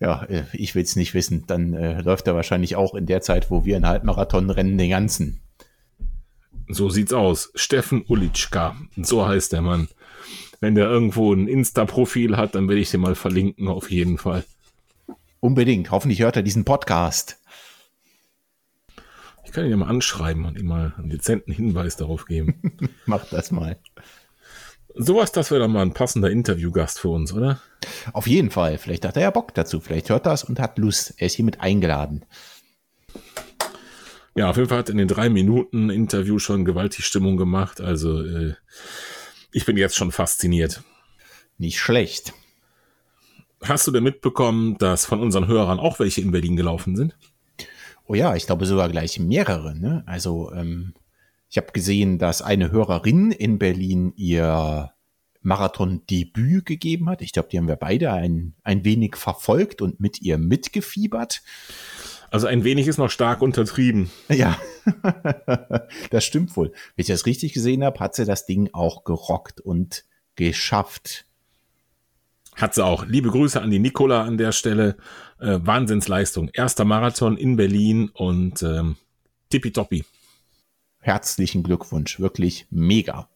Ja, 0.01 0.25
äh, 0.25 0.45
ich 0.53 0.75
will 0.75 0.83
es 0.83 0.97
nicht 0.97 1.15
wissen. 1.15 1.45
Dann 1.47 1.73
äh, 1.75 2.01
läuft 2.03 2.27
er 2.27 2.35
wahrscheinlich 2.35 2.77
auch 2.77 2.95
in 2.95 3.07
der 3.07 3.23
Zeit, 3.23 3.51
wo 3.51 3.65
wir 3.65 3.77
einen 3.77 3.87
Halbmarathon 3.87 4.51
rennen, 4.51 4.77
den 4.77 4.91
ganzen. 4.91 5.41
So 6.69 6.91
sieht's 6.91 7.13
aus. 7.13 7.51
Steffen 7.55 8.05
Ulitschka. 8.07 8.77
So 8.97 9.27
heißt 9.27 9.53
der 9.53 9.63
Mann. 9.63 9.89
Wenn 10.61 10.75
der 10.75 10.89
irgendwo 10.89 11.33
ein 11.33 11.47
Insta-Profil 11.47 12.37
hat, 12.37 12.55
dann 12.55 12.69
will 12.69 12.79
ich 12.79 12.91
den 12.91 13.01
mal 13.01 13.15
verlinken, 13.15 13.69
auf 13.69 13.91
jeden 13.91 14.19
Fall. 14.19 14.45
Unbedingt. 15.41 15.91
Hoffentlich 15.91 16.21
hört 16.21 16.37
er 16.37 16.43
diesen 16.43 16.65
Podcast 16.65 17.39
kann 19.55 19.65
ihn 19.65 19.71
ja 19.71 19.77
mal 19.77 19.89
anschreiben 19.89 20.45
und 20.45 20.59
ihm 20.59 20.67
mal 20.67 20.93
einen 20.99 21.09
dezenten 21.09 21.53
Hinweis 21.53 21.97
darauf 21.97 22.27
geben. 22.27 22.61
Mach 23.07 23.25
das 23.31 23.51
mal. 23.51 23.79
Sowas, 24.97 25.33
das 25.33 25.51
wäre 25.51 25.61
dann 25.61 25.73
mal 25.73 25.83
ein 25.83 25.95
passender 25.95 26.31
Interviewgast 26.31 27.01
für 27.01 27.09
uns, 27.09 27.33
oder? 27.33 27.61
Auf 28.13 28.27
jeden 28.27 28.51
Fall. 28.51 28.79
Vielleicht 28.79 29.05
hat 29.05 29.17
er 29.17 29.23
ja 29.23 29.31
Bock 29.31 29.55
dazu. 29.55 29.81
Vielleicht 29.81 30.11
hört 30.11 30.27
er 30.27 30.33
es 30.33 30.45
und 30.45 30.61
hat 30.61 30.79
Lust. 30.79 31.15
Er 31.17 31.27
ist 31.27 31.35
hiermit 31.35 31.61
eingeladen. 31.61 32.25
Ja, 34.37 34.51
auf 34.51 34.57
jeden 34.57 34.69
Fall 34.69 34.79
hat 34.79 34.91
in 34.91 34.99
den 34.99 35.09
drei 35.09 35.29
Minuten 35.29 35.91
Interview 35.91 36.39
schon 36.39 36.65
gewaltig 36.65 37.07
Stimmung 37.07 37.37
gemacht. 37.37 37.81
Also 37.81 38.23
äh, 38.23 38.55
ich 39.53 39.65
bin 39.65 39.77
jetzt 39.77 39.97
schon 39.97 40.13
fasziniert. 40.13 40.83
Nicht 41.59 41.79
schlecht. 41.79 42.35
Hast 43.63 43.87
du 43.87 43.93
denn 43.93 44.05
mitbekommen, 44.05 44.77
dass 44.79 45.07
von 45.07 45.21
unseren 45.21 45.47
Hörern 45.47 45.79
auch 45.79 45.99
welche 46.01 46.21
in 46.21 46.33
Berlin 46.33 46.57
gelaufen 46.57 46.97
sind? 46.97 47.17
Oh 48.07 48.15
ja, 48.15 48.35
ich 48.35 48.47
glaube 48.47 48.67
sogar 48.67 48.89
gleich 48.89 49.19
mehrere. 49.19 49.75
Ne? 49.79 50.03
Also 50.07 50.53
ähm, 50.53 50.95
ich 51.49 51.57
habe 51.57 51.73
gesehen, 51.73 52.19
dass 52.19 52.43
eine 52.43 52.71
Hörerin 52.71 53.31
in 53.31 53.59
Berlin 53.59 54.13
ihr 54.17 54.93
Marathon-Debüt 55.45 56.67
gegeben 56.67 57.09
hat. 57.09 57.23
Ich 57.23 57.33
glaube, 57.33 57.49
die 57.51 57.59
haben 57.59 57.69
wir 57.69 57.77
beide 57.77 58.13
ein, 58.13 58.55
ein 58.63 58.85
wenig 58.85 59.17
verfolgt 59.17 59.83
und 59.83 60.01
mit 60.01 60.21
ihr 60.23 60.39
mitgefiebert. 60.39 61.43
Also 62.31 62.49
ein 62.49 62.65
wenig 62.65 62.89
ist 62.89 62.99
noch 62.99 63.11
stark 63.11 63.43
untertrieben. 63.43 64.11
Ja, 64.29 64.59
das 66.11 66.25
stimmt 66.25 66.57
wohl. 66.57 66.73
Wenn 66.97 67.03
ich 67.03 67.07
das 67.07 67.27
richtig 67.27 67.53
gesehen 67.53 67.85
habe, 67.85 68.01
hat 68.01 68.17
sie 68.17 68.25
das 68.25 68.47
Ding 68.47 68.71
auch 68.73 69.05
gerockt 69.05 69.61
und 69.61 70.05
geschafft. 70.35 71.27
Hat 72.57 72.75
sie 72.75 72.85
auch. 72.85 73.07
Liebe 73.07 73.31
Grüße 73.31 73.61
an 73.61 73.71
die 73.71 73.79
Nicola 73.79 74.23
an 74.23 74.39
der 74.39 74.53
Stelle. 74.53 74.97
Äh, 75.41 75.59
Wahnsinnsleistung. 75.63 76.51
Erster 76.53 76.85
Marathon 76.85 77.37
in 77.37 77.57
Berlin 77.57 78.11
und 78.13 78.63
ähm, 78.63 78.97
tippitoppi. 79.51 80.05
Herzlichen 81.01 81.63
Glückwunsch. 81.63 82.21
Wirklich 82.21 82.67
mega. 82.71 83.29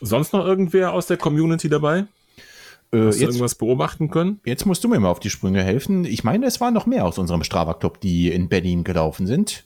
Sonst 0.00 0.32
noch 0.32 0.44
irgendwer 0.44 0.92
aus 0.92 1.06
der 1.06 1.16
Community 1.16 1.68
dabei? 1.68 2.06
Äh, 2.92 3.06
Hast 3.06 3.18
jetzt, 3.18 3.30
irgendwas 3.30 3.54
beobachten 3.54 4.10
können? 4.10 4.40
jetzt 4.44 4.66
musst 4.66 4.84
du 4.84 4.88
mir 4.88 5.00
mal 5.00 5.08
auf 5.08 5.20
die 5.20 5.30
Sprünge 5.30 5.62
helfen. 5.62 6.04
Ich 6.04 6.24
meine, 6.24 6.46
es 6.46 6.60
waren 6.60 6.74
noch 6.74 6.86
mehr 6.86 7.06
aus 7.06 7.18
unserem 7.18 7.42
Strava-Club, 7.42 8.00
die 8.00 8.30
in 8.30 8.48
Berlin 8.48 8.84
gelaufen 8.84 9.26
sind. 9.26 9.64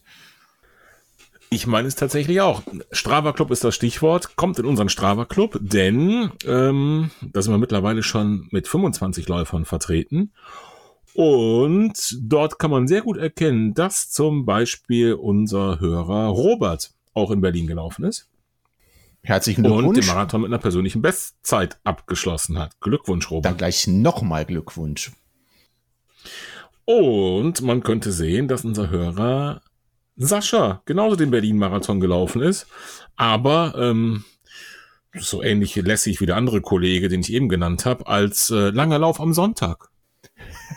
Ich 1.51 1.67
meine 1.67 1.89
es 1.89 1.95
tatsächlich 1.95 2.41
auch. 2.41 2.63
Strava 2.93 3.33
Club 3.33 3.51
ist 3.51 3.65
das 3.65 3.75
Stichwort, 3.75 4.37
kommt 4.37 4.59
in 4.59 4.67
unseren 4.67 4.89
Strava 4.89 5.25
Club, 5.25 5.59
denn 5.61 6.31
ähm, 6.45 7.11
da 7.23 7.41
sind 7.41 7.53
wir 7.53 7.59
mittlerweile 7.59 8.03
schon 8.03 8.49
mit 8.51 8.69
25 8.69 9.29
Läufern 9.29 9.65
vertreten. 9.65 10.33
Und 11.15 12.19
dort 12.21 12.59
kann 12.59 12.71
man 12.71 12.87
sehr 12.87 13.01
gut 13.03 13.17
erkennen, 13.17 13.75
dass 13.75 14.11
zum 14.11 14.45
Beispiel 14.45 15.15
unser 15.15 15.81
Hörer 15.81 16.29
Robert 16.29 16.93
auch 17.15 17.31
in 17.31 17.41
Berlin 17.41 17.67
gelaufen 17.67 18.05
ist 18.05 18.29
Herzlichen 19.23 19.67
und 19.67 19.73
den 19.73 19.79
Glückwunsch. 19.81 20.07
Marathon 20.07 20.41
mit 20.43 20.49
einer 20.49 20.59
persönlichen 20.59 21.03
Bestzeit 21.03 21.79
abgeschlossen 21.85 22.59
hat. 22.59 22.81
Glückwunsch, 22.81 23.31
Robert. 23.31 23.45
Dann 23.45 23.59
gleich 23.59 23.87
nochmal 23.87 24.45
Glückwunsch. 24.45 25.13
Und 26.85 27.61
man 27.61 27.83
könnte 27.83 28.13
sehen, 28.13 28.49
dass 28.49 28.65
unser 28.65 28.89
Hörer 28.89 29.61
Sascha 30.19 30.83
genauso 30.85 31.17
den 31.17 31.31
Berlin-Marathon 31.31 32.01
gelaufen 32.01 32.43
ist, 32.43 32.67
aber 33.17 33.75
ähm, 33.77 34.25
so 35.15 35.43
ähnlich 35.43 35.75
lässig 35.77 36.21
wie 36.21 36.27
der 36.27 36.37
andere 36.37 36.61
Kollege, 36.61 37.09
den 37.09 37.21
ich 37.21 37.33
eben 37.33 37.49
genannt 37.49 37.87
habe, 37.87 38.07
als 38.07 38.51
äh, 38.51 38.71
langer 38.71 38.99
Lauf 38.99 39.21
am 39.21 39.33
Sonntag. 39.33 39.89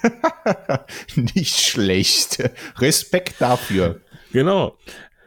Nicht 1.15 1.59
schlecht. 1.59 2.49
Respekt 2.77 3.35
dafür. 3.39 4.01
Genau. 4.31 4.77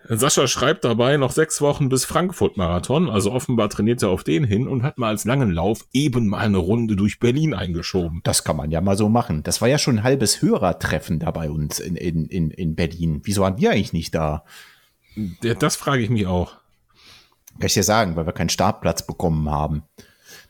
Sascha 0.07 0.47
schreibt 0.47 0.85
dabei 0.85 1.17
noch 1.17 1.33
sechs 1.33 1.61
Wochen 1.63 1.89
bis 1.89 2.05
Frankfurt-Marathon, 2.05 3.09
also 3.09 3.33
offenbar 3.33 3.71
trainiert 3.71 4.03
er 4.03 4.11
auf 4.11 4.23
den 4.23 4.45
hin 4.45 4.69
und 4.69 4.83
hat 4.83 4.99
mal 4.99 5.09
als 5.09 5.25
langen 5.25 5.51
Lauf 5.51 5.87
eben 5.93 6.29
mal 6.29 6.39
eine 6.39 6.59
Runde 6.59 6.95
durch 6.95 7.19
Berlin 7.19 7.55
eingeschoben. 7.55 8.21
Das 8.23 8.45
kann 8.45 8.57
man 8.57 8.71
ja 8.71 8.83
mal 8.83 8.99
so 8.99 9.09
machen. 9.09 9.43
Das 9.43 9.61
war 9.63 9.69
ja 9.69 9.79
schon 9.79 9.99
ein 9.99 10.05
halbes 10.05 10.43
Hörertreffen 10.43 11.21
da 11.21 11.31
bei 11.31 11.51
uns 11.51 11.81
in, 11.81 11.97
in, 11.97 12.27
in, 12.27 12.51
in 12.51 12.75
Berlin. 12.75 13.23
Wieso 13.25 13.43
waren 13.43 13.59
wir 13.59 13.71
eigentlich 13.71 13.95
nicht 13.95 14.15
da? 14.15 14.45
Das 15.41 15.77
frage 15.77 16.03
ich 16.03 16.11
mich 16.11 16.27
auch. 16.27 16.57
Kann 17.59 17.67
ich 17.67 17.75
dir 17.75 17.85
sagen, 17.85 18.17
weil 18.17 18.27
wir 18.27 18.33
keinen 18.33 18.51
Startplatz 18.51 19.07
bekommen 19.07 19.51
haben. 19.51 19.85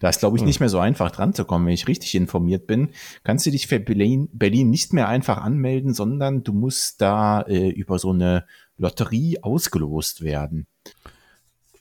Da 0.00 0.08
ist, 0.08 0.20
glaube 0.20 0.36
ich, 0.36 0.44
nicht 0.44 0.60
mehr 0.60 0.68
so 0.68 0.78
einfach 0.78 1.10
dran 1.10 1.34
zu 1.34 1.44
kommen, 1.44 1.66
wenn 1.66 1.72
ich 1.72 1.88
richtig 1.88 2.14
informiert 2.14 2.66
bin. 2.66 2.90
Kannst 3.22 3.46
du 3.46 3.50
dich 3.50 3.66
für 3.66 3.80
Berlin, 3.80 4.28
Berlin 4.32 4.70
nicht 4.70 4.92
mehr 4.92 5.08
einfach 5.08 5.38
anmelden, 5.38 5.94
sondern 5.94 6.42
du 6.42 6.52
musst 6.52 7.00
da 7.00 7.42
äh, 7.42 7.68
über 7.68 7.98
so 7.98 8.10
eine 8.10 8.44
Lotterie 8.76 9.42
ausgelost 9.42 10.22
werden. 10.22 10.66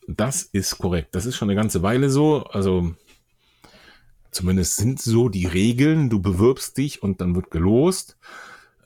Das 0.07 0.43
ist 0.43 0.77
korrekt. 0.77 1.15
Das 1.15 1.25
ist 1.25 1.35
schon 1.35 1.49
eine 1.49 1.59
ganze 1.59 1.81
Weile 1.81 2.09
so. 2.09 2.43
Also 2.45 2.93
zumindest 4.31 4.77
sind 4.77 5.01
so 5.01 5.29
die 5.29 5.45
Regeln. 5.45 6.09
Du 6.09 6.21
bewirbst 6.21 6.77
dich 6.77 7.01
und 7.01 7.21
dann 7.21 7.35
wird 7.35 7.51
gelost. 7.51 8.17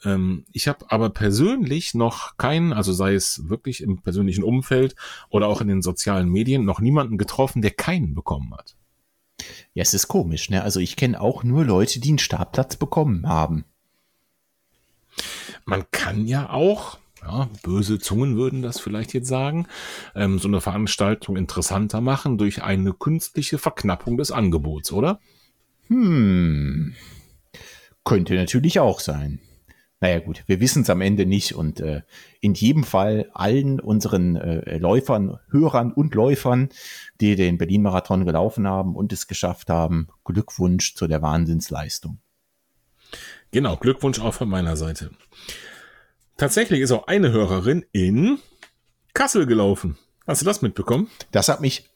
Ähm, 0.04 0.46
ich 0.52 0.68
habe 0.68 0.86
aber 0.90 1.10
persönlich 1.10 1.94
noch 1.94 2.38
keinen, 2.38 2.74
also 2.74 2.94
sei 2.94 3.16
es 3.16 3.50
wirklich 3.50 3.82
im 3.82 4.02
persönlichen 4.02 4.44
Umfeld 4.44 4.96
oder 5.30 5.48
auch 5.48 5.62
in 5.62 5.68
den 5.68 5.82
sozialen 5.82 6.30
Medien, 6.30 6.66
noch 6.66 6.80
niemanden 6.80 7.18
getroffen, 7.18 7.62
der 7.62 7.72
keinen 7.72 8.14
bekommen 8.14 8.54
hat. 8.54 8.76
Ja, 9.74 9.84
es 9.84 9.94
ist 9.94 10.08
komisch, 10.08 10.50
ne? 10.50 10.64
Also 10.64 10.80
ich 10.80 10.96
kenne 10.96 11.22
auch 11.22 11.44
nur 11.44 11.64
Leute, 11.66 12.00
die 12.00 12.10
einen 12.10 12.20
Startplatz 12.20 12.76
bekommen 12.76 13.28
haben. 13.28 13.66
Man 15.66 15.86
kann 15.92 16.28
ja 16.28 16.50
auch, 16.50 16.98
ja, 17.22 17.50
böse 17.64 18.00
Zungen 18.00 18.38
würden 18.38 18.62
das 18.62 18.80
vielleicht 18.80 19.14
jetzt 19.14 19.28
sagen, 19.28 19.68
ähm, 20.16 20.40
so 20.40 20.48
eine 20.48 20.62
Veranstaltung 20.62 21.36
interessanter 21.36 22.02
machen 22.02 22.38
durch 22.38 22.64
eine 22.64 22.94
künstliche 22.94 23.58
Verknappung 23.58 24.18
des 24.18 24.32
Angebots, 24.32 24.92
oder? 24.92 25.20
Hm. 25.88 26.96
Könnte 28.04 28.36
natürlich 28.36 28.80
auch 28.80 29.00
sein. 29.00 29.40
Naja 30.00 30.20
gut, 30.20 30.44
wir 30.46 30.60
wissen 30.60 30.84
es 30.84 30.90
am 30.92 31.02
Ende 31.02 31.26
nicht 31.26 31.56
und 31.56 31.80
äh, 31.80 32.04
in 32.40 32.54
jedem 32.54 32.84
Fall 32.84 33.32
allen 33.34 33.80
unseren 33.80 34.36
äh, 34.36 34.78
Läufern, 34.78 35.40
Hörern 35.50 35.92
und 35.92 36.14
Läufern, 36.14 36.70
die 37.20 37.36
den 37.36 37.58
Berlin-Marathon 37.58 38.26
gelaufen 38.26 38.68
haben 38.68 38.96
und 38.96 39.12
es 39.12 39.28
geschafft 39.28 39.70
haben, 39.70 40.10
Glückwunsch 40.24 40.94
zu 40.94 41.08
der 41.08 41.24
Wahnsinnsleistung. 41.24 42.20
Genau, 43.52 43.76
Glückwunsch 43.78 44.20
auch 44.20 44.36
von 44.36 44.50
meiner 44.50 44.78
Seite. 44.78 45.12
Tatsächlich 46.36 46.82
ist 46.82 46.92
auch 46.92 47.08
eine 47.08 47.32
Hörerin 47.32 47.84
in 47.92 48.38
Kassel 49.16 49.48
gelaufen. 49.48 49.98
Hast 50.28 50.42
du 50.42 50.46
das 50.46 50.62
mitbekommen? 50.62 51.10
Das 51.32 51.50
hat 51.50 51.62
mich 51.62 51.90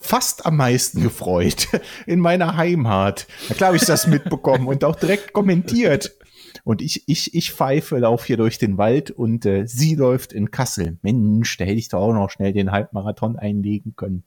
fast 0.00 0.44
am 0.44 0.56
meisten 0.56 1.02
gefreut 1.04 1.68
in 2.06 2.18
meiner 2.18 2.56
Heimat. 2.56 3.28
Na 3.48 3.54
klar 3.54 3.68
habe 3.68 3.76
ich 3.76 3.84
das 3.84 4.08
mitbekommen 4.08 4.66
und 4.66 4.82
auch 4.82 4.96
direkt 4.96 5.32
kommentiert. 5.32 6.16
Und 6.62 6.82
ich, 6.82 7.08
ich, 7.08 7.34
ich 7.34 7.52
pfeife, 7.52 7.98
laufe 7.98 8.26
hier 8.26 8.36
durch 8.36 8.58
den 8.58 8.78
Wald 8.78 9.10
und 9.10 9.44
äh, 9.44 9.66
sie 9.66 9.94
läuft 9.96 10.32
in 10.32 10.50
Kassel. 10.50 10.98
Mensch, 11.02 11.56
da 11.56 11.64
hätte 11.64 11.78
ich 11.78 11.88
doch 11.88 12.00
auch 12.00 12.12
noch 12.12 12.30
schnell 12.30 12.52
den 12.52 12.70
Halbmarathon 12.70 13.36
einlegen 13.36 13.96
können. 13.96 14.24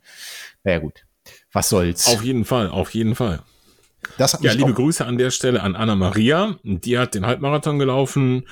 Naja 0.63 0.79
gut, 0.79 1.05
was 1.51 1.69
soll's. 1.69 2.07
Auf 2.07 2.23
jeden 2.23 2.43
Fall, 2.43 2.69
auf 2.69 2.93
jeden 2.93 3.15
Fall. 3.15 3.43
Ja, 4.41 4.53
liebe 4.53 4.73
Grüße 4.73 5.05
an 5.05 5.17
der 5.17 5.31
Stelle 5.31 5.61
an 5.63 5.75
Anna 5.75 5.95
Maria. 5.95 6.57
Die 6.63 6.97
hat 6.97 7.15
den 7.15 7.25
Halbmarathon 7.25 7.79
gelaufen, 7.79 8.43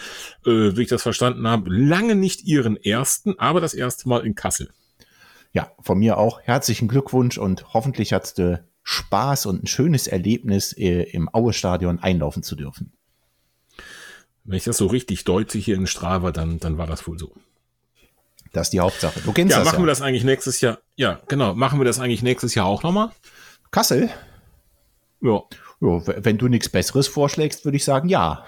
äh, 0.45 0.75
wie 0.75 0.81
ich 0.81 0.89
das 0.89 1.03
verstanden 1.03 1.47
habe, 1.47 1.69
lange 1.69 2.15
nicht 2.15 2.43
ihren 2.45 2.75
ersten, 2.77 3.37
aber 3.39 3.61
das 3.61 3.73
erste 3.73 4.09
Mal 4.09 4.25
in 4.25 4.35
Kassel. 4.35 4.69
ja, 5.55 5.71
von 5.81 5.97
mir 5.97 6.17
auch 6.17 6.41
herzlichen 6.41 6.89
Glückwunsch 6.89 7.37
und 7.37 7.73
hoffentlich 7.73 8.11
hattest 8.11 8.39
du 8.39 8.61
Spaß 8.83 9.45
und 9.45 9.63
ein 9.63 9.67
schönes 9.67 10.05
Erlebnis 10.05 10.73
äh, 10.73 11.03
im 11.03 11.33
Aue-Stadion 11.33 11.99
einlaufen 11.99 12.43
zu 12.43 12.57
dürfen. 12.57 12.91
Wenn 14.45 14.57
ich 14.57 14.63
das 14.63 14.77
so 14.77 14.87
richtig 14.87 15.23
deute 15.23 15.57
hier 15.57 15.75
in 15.75 15.87
Strava, 15.87 16.31
dann, 16.31 16.59
dann 16.59 16.77
war 16.77 16.87
das 16.87 17.07
wohl 17.07 17.17
so. 17.17 17.33
Das 18.53 18.67
ist 18.67 18.73
die 18.73 18.79
Hauptsache. 18.79 19.19
Du 19.21 19.33
kennst 19.33 19.51
Ja, 19.51 19.59
das 19.59 19.65
machen 19.65 19.79
wir 19.79 19.87
ja. 19.87 19.91
das 19.91 20.01
eigentlich 20.01 20.23
nächstes 20.23 20.61
Jahr? 20.61 20.79
Ja, 20.95 21.19
genau. 21.27 21.55
Machen 21.55 21.79
wir 21.79 21.83
das 21.83 21.99
eigentlich 21.99 22.23
nächstes 22.23 22.55
Jahr 22.55 22.67
auch 22.67 22.83
nochmal? 22.83 23.11
Kassel? 23.71 24.09
Ja. 25.21 25.41
Ja, 25.81 26.01
wenn 26.23 26.37
du 26.37 26.47
nichts 26.47 26.69
Besseres 26.69 27.07
vorschlägst, 27.07 27.65
würde 27.65 27.75
ich 27.75 27.83
sagen, 27.83 28.07
ja. 28.07 28.45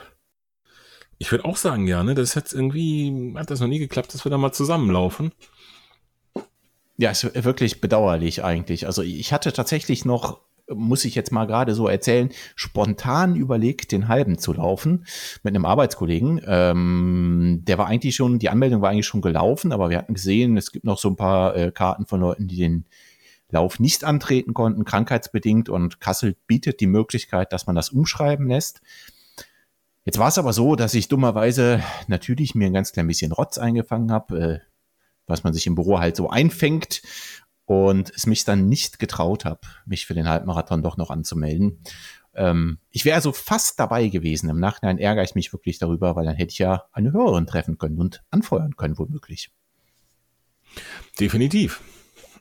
Ich 1.18 1.32
würde 1.32 1.46
auch 1.46 1.58
sagen, 1.58 1.88
ja, 1.88 2.04
ne? 2.04 2.16
Das 2.16 2.36
hat 2.36 2.54
irgendwie, 2.54 3.34
hat 3.36 3.50
das 3.50 3.60
noch 3.60 3.68
nie 3.68 3.80
geklappt, 3.80 4.14
dass 4.14 4.24
wir 4.24 4.30
da 4.30 4.38
mal 4.38 4.54
zusammenlaufen. 4.54 5.34
Ja, 6.98 7.12
ist 7.12 7.44
wirklich 7.44 7.82
bedauerlich 7.82 8.44
eigentlich. 8.44 8.86
Also 8.86 9.02
ich 9.02 9.34
hatte 9.34 9.52
tatsächlich 9.52 10.06
noch, 10.06 10.40
muss 10.74 11.06
ich 11.06 11.16
jetzt 11.16 11.32
mal 11.32 11.46
gerade 11.46 11.74
so 11.74 11.88
erzählen, 11.88 12.30
spontan 12.56 13.36
überlegt, 13.36 13.92
den 13.92 14.08
halben 14.08 14.38
zu 14.38 14.54
laufen 14.54 15.06
mit 15.44 15.56
einem 15.56 15.66
Arbeitskollegen. 15.66 16.42
Ähm, 16.46 17.64
der 17.68 17.78
war 17.78 17.88
eigentlich 17.88 18.16
schon, 18.16 18.40
die 18.40 18.50
Anmeldung 18.50 18.82
war 18.82 18.90
eigentlich 18.90 19.06
schon 19.06 19.22
gelaufen, 19.22 19.72
aber 19.72 19.90
wir 19.90 19.98
hatten 19.98 20.14
gesehen, 20.14 20.58
es 20.58 20.72
gibt 20.72 20.86
noch 20.86 20.98
so 20.98 21.10
ein 21.10 21.16
paar 21.16 21.56
äh, 21.56 21.72
Karten 21.72 22.06
von 22.06 22.20
Leuten, 22.20 22.48
die 22.48 22.58
den 22.58 22.86
Lauf 23.50 23.80
nicht 23.80 24.04
antreten 24.04 24.54
konnten, 24.54 24.84
krankheitsbedingt. 24.84 25.70
Und 25.70 26.02
Kassel 26.02 26.36
bietet 26.48 26.82
die 26.82 26.88
Möglichkeit, 26.88 27.54
dass 27.54 27.66
man 27.66 27.76
das 27.76 27.90
umschreiben 27.90 28.48
lässt. 28.48 28.82
Jetzt 30.04 30.20
war 30.20 30.28
es 30.28 30.38
aber 30.38 30.54
so, 30.54 30.76
dass 30.76 30.94
ich 30.94 31.08
dummerweise 31.08 31.82
natürlich 32.08 32.56
mir 32.56 32.68
ein 32.68 32.74
ganz 32.74 32.92
klein 32.92 33.08
bisschen 33.08 33.32
Rotz 33.32 33.58
eingefangen 33.58 34.12
habe, 34.12 34.40
äh, 34.40 34.60
was 35.28 35.44
man 35.44 35.54
sich 35.54 35.68
im 35.68 35.76
Büro 35.76 36.00
halt 36.00 36.16
so 36.16 36.30
einfängt 36.30 37.02
und 37.68 38.12
es 38.16 38.26
mich 38.26 38.46
dann 38.46 38.68
nicht 38.68 38.98
getraut 38.98 39.46
habe, 39.46 39.60
mich 39.86 40.06
für 40.06 40.14
den 40.14 40.28
Halbmarathon 40.28 40.82
doch 40.82 40.98
noch 40.98 41.12
anzumelden. 41.12 41.80
ähm, 42.34 42.80
ich 42.92 43.04
wäre 43.06 43.16
also 43.16 43.34
fast 43.34 43.80
dabei 43.80 44.08
gewesen. 44.08 44.50
Im 44.50 44.60
Nachhinein 44.60 44.98
ärgere 44.98 45.24
ich 45.24 45.36
mich 45.36 45.54
wirklich 45.54 45.78
darüber, 45.78 46.16
weil 46.16 46.26
dann 46.26 46.36
hätte 46.36 46.54
ich 46.54 46.60
ja 46.60 46.86
eine 46.94 47.12
Hörerin 47.12 47.46
treffen 47.46 47.78
können 47.78 48.00
und 48.00 48.24
anfeuern 48.32 48.78
können, 48.78 48.98
womöglich. 48.98 49.52
Definitiv. 51.20 51.82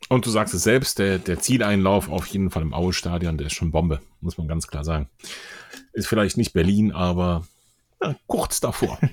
Und 0.09 0.25
du 0.27 0.31
sagst 0.31 0.55
es 0.55 0.63
selbst, 0.63 1.01
der, 1.01 1.19
der 1.19 1.41
Zieleinlauf 1.41 2.09
auf 2.09 2.27
jeden 2.29 2.51
Fall 2.51 2.63
im 2.63 2.73
Aue-Stadion, 2.73 3.39
der 3.39 3.49
ist 3.49 3.55
schon 3.55 3.73
Bombe, 3.73 4.01
muss 4.21 4.39
man 4.39 4.47
ganz 4.47 4.69
klar 4.69 4.85
sagen. 4.85 5.09
Ist 5.93 6.07
vielleicht 6.07 6.37
nicht 6.37 6.53
Berlin, 6.53 6.93
aber 6.93 7.45
na, 8.01 8.15
kurz 8.29 8.61
davor. 8.61 9.01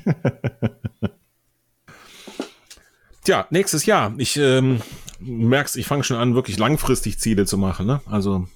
Tja, 3.23 3.47
nächstes 3.49 3.85
Jahr. 3.85 4.13
Ich 4.17 4.37
ähm, 4.37 4.81
merkst, 5.25 5.77
ich 5.77 5.85
fange 5.85 6.03
schon 6.03 6.17
an, 6.17 6.35
wirklich 6.35 6.57
langfristig 6.57 7.19
Ziele 7.19 7.45
zu 7.45 7.57
machen. 7.57 7.85
Ne? 7.85 8.01
Also 8.05 8.47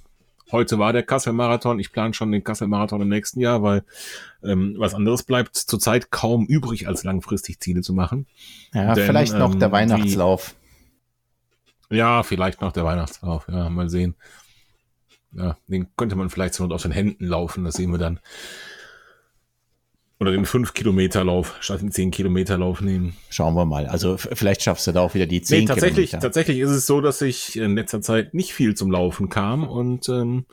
heute 0.51 0.79
war 0.79 0.93
der 0.93 1.03
Kassel-Marathon. 1.03 1.79
Ich 1.79 1.91
plane 1.91 2.13
schon 2.13 2.31
den 2.31 2.43
Kassel-Marathon 2.43 3.01
im 3.01 3.09
nächsten 3.09 3.39
Jahr, 3.39 3.63
weil 3.63 3.83
ähm, 4.43 4.75
was 4.77 4.93
anderes 4.93 5.23
bleibt 5.23 5.55
zurzeit 5.55 6.11
kaum 6.11 6.45
übrig, 6.45 6.87
als 6.87 7.03
langfristig 7.03 7.59
Ziele 7.59 7.81
zu 7.81 7.93
machen. 7.93 8.27
Ja, 8.73 8.93
Denn, 8.93 9.05
vielleicht 9.05 9.33
noch 9.33 9.53
ähm, 9.53 9.59
der 9.59 9.71
Weihnachtslauf. 9.71 10.55
Die, 11.89 11.95
ja, 11.95 12.23
vielleicht 12.23 12.61
noch 12.61 12.71
der 12.71 12.83
Weihnachtslauf. 12.83 13.47
Ja, 13.47 13.69
mal 13.69 13.89
sehen. 13.89 14.15
Ja, 15.31 15.57
den 15.67 15.87
könnte 15.95 16.15
man 16.15 16.29
vielleicht 16.29 16.53
so 16.53 16.65
auf 16.65 16.81
den 16.81 16.91
Händen 16.91 17.25
laufen. 17.25 17.63
Das 17.63 17.75
sehen 17.75 17.91
wir 17.91 17.99
dann. 17.99 18.19
Oder 20.19 20.31
den 20.31 20.45
5-Kilometer-Lauf 20.45 21.57
statt 21.59 21.81
den 21.81 21.91
10-Kilometer-Lauf 21.91 22.81
nehmen. 22.81 23.15
Schauen 23.29 23.53
wir 23.53 23.65
mal. 23.65 23.85
Also 23.85 24.17
vielleicht 24.17 24.63
schaffst 24.63 24.87
du 24.87 24.91
da 24.91 25.01
auch 25.01 25.13
wieder 25.13 25.27
die 25.27 25.41
10 25.43 25.59
nee, 25.59 25.65
tatsächlich, 25.65 26.09
Kilometer. 26.09 26.27
Tatsächlich 26.27 26.59
ist 26.59 26.71
es 26.71 26.87
so, 26.87 27.01
dass 27.01 27.21
ich 27.21 27.55
in 27.55 27.75
letzter 27.75 28.01
Zeit 28.01 28.33
nicht 28.33 28.53
viel 28.53 28.73
zum 28.73 28.89
Laufen 28.89 29.29
kam 29.29 29.63
und 29.67 30.09
ähm, 30.09 30.45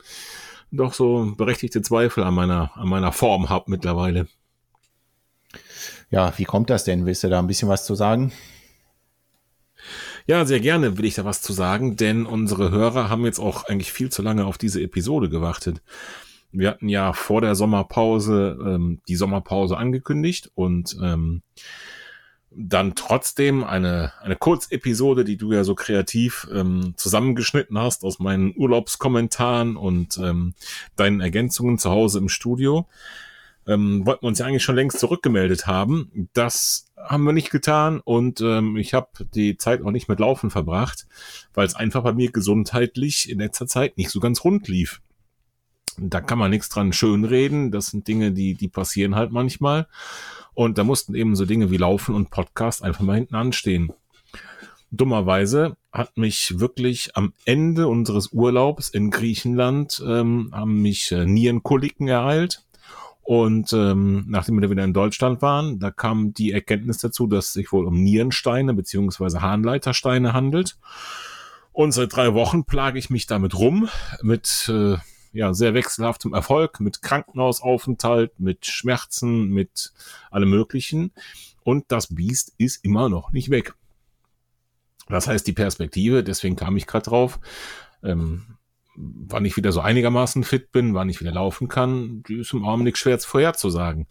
doch 0.71 0.93
so 0.93 1.33
berechtigte 1.35 1.81
Zweifel 1.81 2.23
an 2.23 2.35
meiner, 2.35 2.71
an 2.75 2.87
meiner 2.87 3.11
Form 3.11 3.49
habe 3.49 3.71
mittlerweile. 3.71 4.27
Ja, 6.11 6.37
wie 6.37 6.43
kommt 6.43 6.69
das 6.69 6.83
denn? 6.83 7.07
Willst 7.07 7.23
du 7.23 7.29
da 7.29 7.39
ein 7.39 7.47
bisschen 7.47 7.69
was 7.69 7.85
zu 7.85 7.95
sagen? 7.95 8.31
Ja, 10.27 10.45
sehr 10.45 10.59
gerne 10.59 10.97
will 10.97 11.05
ich 11.05 11.15
da 11.15 11.25
was 11.25 11.41
zu 11.41 11.53
sagen, 11.53 11.97
denn 11.97 12.25
unsere 12.25 12.71
Hörer 12.71 13.09
haben 13.09 13.25
jetzt 13.25 13.39
auch 13.39 13.65
eigentlich 13.65 13.91
viel 13.91 14.11
zu 14.11 14.21
lange 14.21 14.45
auf 14.45 14.57
diese 14.57 14.81
Episode 14.81 15.29
gewartet. 15.29 15.81
Wir 16.51 16.69
hatten 16.69 16.89
ja 16.89 17.13
vor 17.13 17.41
der 17.41 17.55
Sommerpause 17.55 18.57
ähm, 18.61 19.01
die 19.07 19.15
Sommerpause 19.15 19.77
angekündigt 19.77 20.51
und 20.55 20.97
ähm, 21.01 21.41
dann 22.55 22.95
trotzdem 22.95 23.63
eine, 23.63 24.13
eine 24.21 24.35
Kurzepisode, 24.35 25.25
die 25.25 25.37
du 25.37 25.51
ja 25.51 25.63
so 25.63 25.75
kreativ 25.75 26.47
ähm, 26.53 26.93
zusammengeschnitten 26.95 27.77
hast 27.77 28.03
aus 28.03 28.19
meinen 28.19 28.53
Urlaubskommentaren 28.55 29.75
und 29.75 30.17
ähm, 30.17 30.53
deinen 30.95 31.19
Ergänzungen 31.19 31.77
zu 31.77 31.91
Hause 31.91 32.19
im 32.19 32.29
Studio. 32.29 32.87
Ähm, 33.67 34.05
wollten 34.05 34.23
wir 34.23 34.27
uns 34.27 34.39
ja 34.39 34.45
eigentlich 34.45 34.63
schon 34.63 34.75
längst 34.75 34.99
zurückgemeldet 34.99 35.67
haben. 35.67 36.29
Das 36.33 36.91
haben 36.97 37.23
wir 37.23 37.33
nicht 37.33 37.49
getan 37.49 37.99
und 37.99 38.39
ähm, 38.41 38.77
ich 38.77 38.93
habe 38.93 39.25
die 39.33 39.57
Zeit 39.57 39.81
auch 39.83 39.91
nicht 39.91 40.07
mit 40.07 40.19
Laufen 40.19 40.49
verbracht, 40.49 41.07
weil 41.53 41.65
es 41.65 41.75
einfach 41.75 42.03
bei 42.03 42.13
mir 42.13 42.31
gesundheitlich 42.31 43.29
in 43.29 43.39
letzter 43.39 43.67
Zeit 43.67 43.97
nicht 43.97 44.11
so 44.11 44.19
ganz 44.19 44.43
rund 44.43 44.67
lief 44.67 45.01
da 45.97 46.21
kann 46.21 46.39
man 46.39 46.51
nichts 46.51 46.69
dran 46.69 46.93
schönreden. 46.93 47.71
Das 47.71 47.87
sind 47.87 48.07
Dinge, 48.07 48.31
die, 48.31 48.53
die 48.55 48.67
passieren 48.67 49.15
halt 49.15 49.31
manchmal. 49.31 49.87
Und 50.53 50.77
da 50.77 50.83
mussten 50.83 51.15
eben 51.15 51.35
so 51.35 51.45
Dinge 51.45 51.71
wie 51.71 51.77
Laufen 51.77 52.15
und 52.15 52.29
Podcast 52.29 52.83
einfach 52.83 53.03
mal 53.03 53.15
hinten 53.15 53.35
anstehen. 53.35 53.91
Dummerweise 54.91 55.75
hat 55.91 56.17
mich 56.17 56.59
wirklich 56.59 57.15
am 57.15 57.33
Ende 57.43 57.87
unseres 57.87 58.31
Urlaubs 58.31 58.89
in 58.89 59.11
Griechenland 59.11 60.01
ähm, 60.05 60.49
haben 60.53 60.81
mich 60.81 61.11
äh, 61.11 61.25
Nierenkoliken 61.25 62.07
ereilt. 62.07 62.63
Und 63.23 63.73
ähm, 63.73 64.25
nachdem 64.27 64.61
wir 64.61 64.69
wieder 64.69 64.83
in 64.83 64.93
Deutschland 64.93 65.41
waren, 65.41 65.79
da 65.79 65.89
kam 65.89 66.33
die 66.33 66.51
Erkenntnis 66.51 66.99
dazu, 66.99 67.25
dass 67.25 67.47
es 67.47 67.53
sich 67.53 67.71
wohl 67.71 67.87
um 67.87 68.01
Nierensteine 68.03 68.73
beziehungsweise 68.73 69.41
Harnleitersteine 69.41 70.33
handelt. 70.33 70.77
Und 71.73 71.91
seit 71.91 72.15
drei 72.15 72.33
Wochen 72.33 72.65
plage 72.65 72.99
ich 72.99 73.09
mich 73.09 73.25
damit 73.25 73.57
rum 73.57 73.89
mit 74.21 74.69
äh, 74.69 74.97
ja, 75.35 75.53
sehr 75.53 75.73
wechselhaftem 75.73 76.33
Erfolg, 76.33 76.79
mit 76.79 77.01
Krankenhausaufenthalt, 77.01 78.39
mit 78.39 78.65
Schmerzen, 78.65 79.49
mit 79.49 79.91
allem 80.31 80.49
Möglichen. 80.49 81.11
Und 81.63 81.85
das 81.89 82.15
Biest 82.15 82.53
ist 82.57 82.83
immer 82.85 83.09
noch 83.09 83.33
nicht 83.33 83.49
weg. 83.49 83.73
Das 85.09 85.27
heißt, 85.27 85.45
die 85.45 85.53
Perspektive, 85.53 86.23
deswegen 86.23 86.55
kam 86.55 86.77
ich 86.77 86.87
gerade 86.87 87.09
drauf, 87.09 87.39
ähm, 88.01 88.57
wann 88.95 89.43
ich 89.43 89.57
wieder 89.57 89.73
so 89.73 89.81
einigermaßen 89.81 90.45
fit 90.45 90.71
bin, 90.71 90.93
wann 90.93 91.09
ich 91.09 91.19
wieder 91.19 91.33
laufen 91.33 91.67
kann, 91.67 92.23
die 92.23 92.39
ist 92.39 92.53
im 92.53 92.63
Augenblick 92.63 92.97
schwer 92.97 93.19
vorherzusagen. 93.19 94.07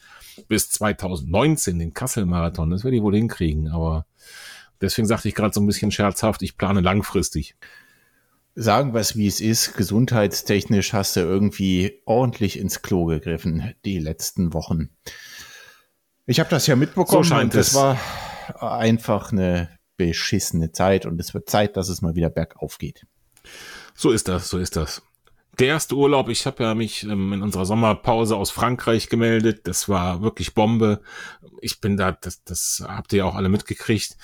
Bis 0.46 0.68
2019, 0.68 1.78
den 1.78 1.94
Kassel-Marathon, 1.94 2.70
das 2.70 2.84
werde 2.84 2.98
ich 2.98 3.02
wohl 3.02 3.14
hinkriegen, 3.14 3.68
aber 3.68 4.04
deswegen 4.82 5.08
sagte 5.08 5.28
ich 5.28 5.34
gerade 5.34 5.54
so 5.54 5.60
ein 5.62 5.66
bisschen 5.66 5.90
scherzhaft, 5.90 6.42
ich 6.42 6.58
plane 6.58 6.82
langfristig 6.82 7.56
sagen 8.54 8.94
wir 8.94 9.00
es 9.00 9.16
wie 9.16 9.26
es 9.26 9.40
ist, 9.40 9.74
gesundheitstechnisch 9.74 10.92
hast 10.92 11.16
du 11.16 11.20
irgendwie 11.20 12.00
ordentlich 12.04 12.58
ins 12.58 12.82
Klo 12.82 13.06
gegriffen 13.06 13.74
die 13.84 13.98
letzten 13.98 14.52
Wochen. 14.52 14.90
Ich 16.26 16.40
habe 16.40 16.50
das 16.50 16.66
ja 16.66 16.76
mitbekommen 16.76 17.24
so 17.24 17.34
und 17.34 17.54
das 17.54 17.74
war 17.74 17.98
einfach 18.60 19.32
eine 19.32 19.68
beschissene 19.96 20.72
Zeit 20.72 21.06
und 21.06 21.20
es 21.20 21.34
wird 21.34 21.48
Zeit, 21.48 21.76
dass 21.76 21.88
es 21.88 22.02
mal 22.02 22.14
wieder 22.14 22.30
bergauf 22.30 22.78
geht. 22.78 23.06
So 23.94 24.10
ist 24.10 24.28
das, 24.28 24.48
so 24.48 24.58
ist 24.58 24.76
das. 24.76 25.02
Der 25.58 25.68
erste 25.68 25.94
Urlaub, 25.94 26.28
ich 26.30 26.46
habe 26.46 26.64
ja 26.64 26.74
mich 26.74 27.04
ähm, 27.04 27.32
in 27.32 27.42
unserer 27.42 27.64
Sommerpause 27.64 28.34
aus 28.36 28.50
Frankreich 28.50 29.08
gemeldet. 29.08 29.68
Das 29.68 29.88
war 29.88 30.20
wirklich 30.20 30.54
Bombe. 30.54 31.00
Ich 31.60 31.80
bin 31.80 31.96
da, 31.96 32.10
das, 32.10 32.42
das 32.42 32.82
habt 32.86 33.12
ihr 33.12 33.18
ja 33.18 33.24
auch 33.24 33.36
alle 33.36 33.48
mitgekriegt. 33.48 34.16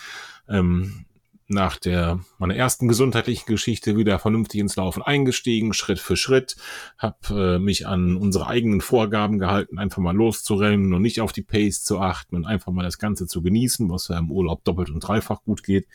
Ähm, 0.49 1.05
nach 1.51 1.77
der 1.77 2.21
meiner 2.39 2.57
ersten 2.57 2.89
gesundheitlichen 2.89 3.47
Geschichte 3.47 3.97
wieder 3.97 4.19
vernünftig 4.19 4.61
ins 4.61 4.77
Laufen 4.77 5.03
eingestiegen, 5.03 5.73
Schritt 5.73 5.99
für 5.99 6.17
Schritt, 6.17 6.57
habe 6.97 7.57
äh, 7.57 7.59
mich 7.59 7.87
an 7.87 8.17
unsere 8.17 8.47
eigenen 8.47 8.81
Vorgaben 8.81 9.39
gehalten, 9.39 9.79
einfach 9.79 9.99
mal 9.99 10.15
loszurennen 10.15 10.95
und 10.95 11.03
nicht 11.03 11.21
auf 11.21 11.33
die 11.33 11.43
Pace 11.43 11.83
zu 11.83 12.01
achten 12.01 12.37
und 12.37 12.47
einfach 12.47 12.73
mal 12.73 12.85
das 12.85 12.99
Ganze 12.99 13.27
zu 13.27 13.43
genießen, 13.43 13.91
was 13.91 14.09
ja 14.09 14.19
im 14.19 14.31
Urlaub 14.31 14.65
doppelt 14.65 14.91
und 14.91 15.01
dreifach 15.01 15.43
gut 15.43 15.63
geht. 15.63 15.87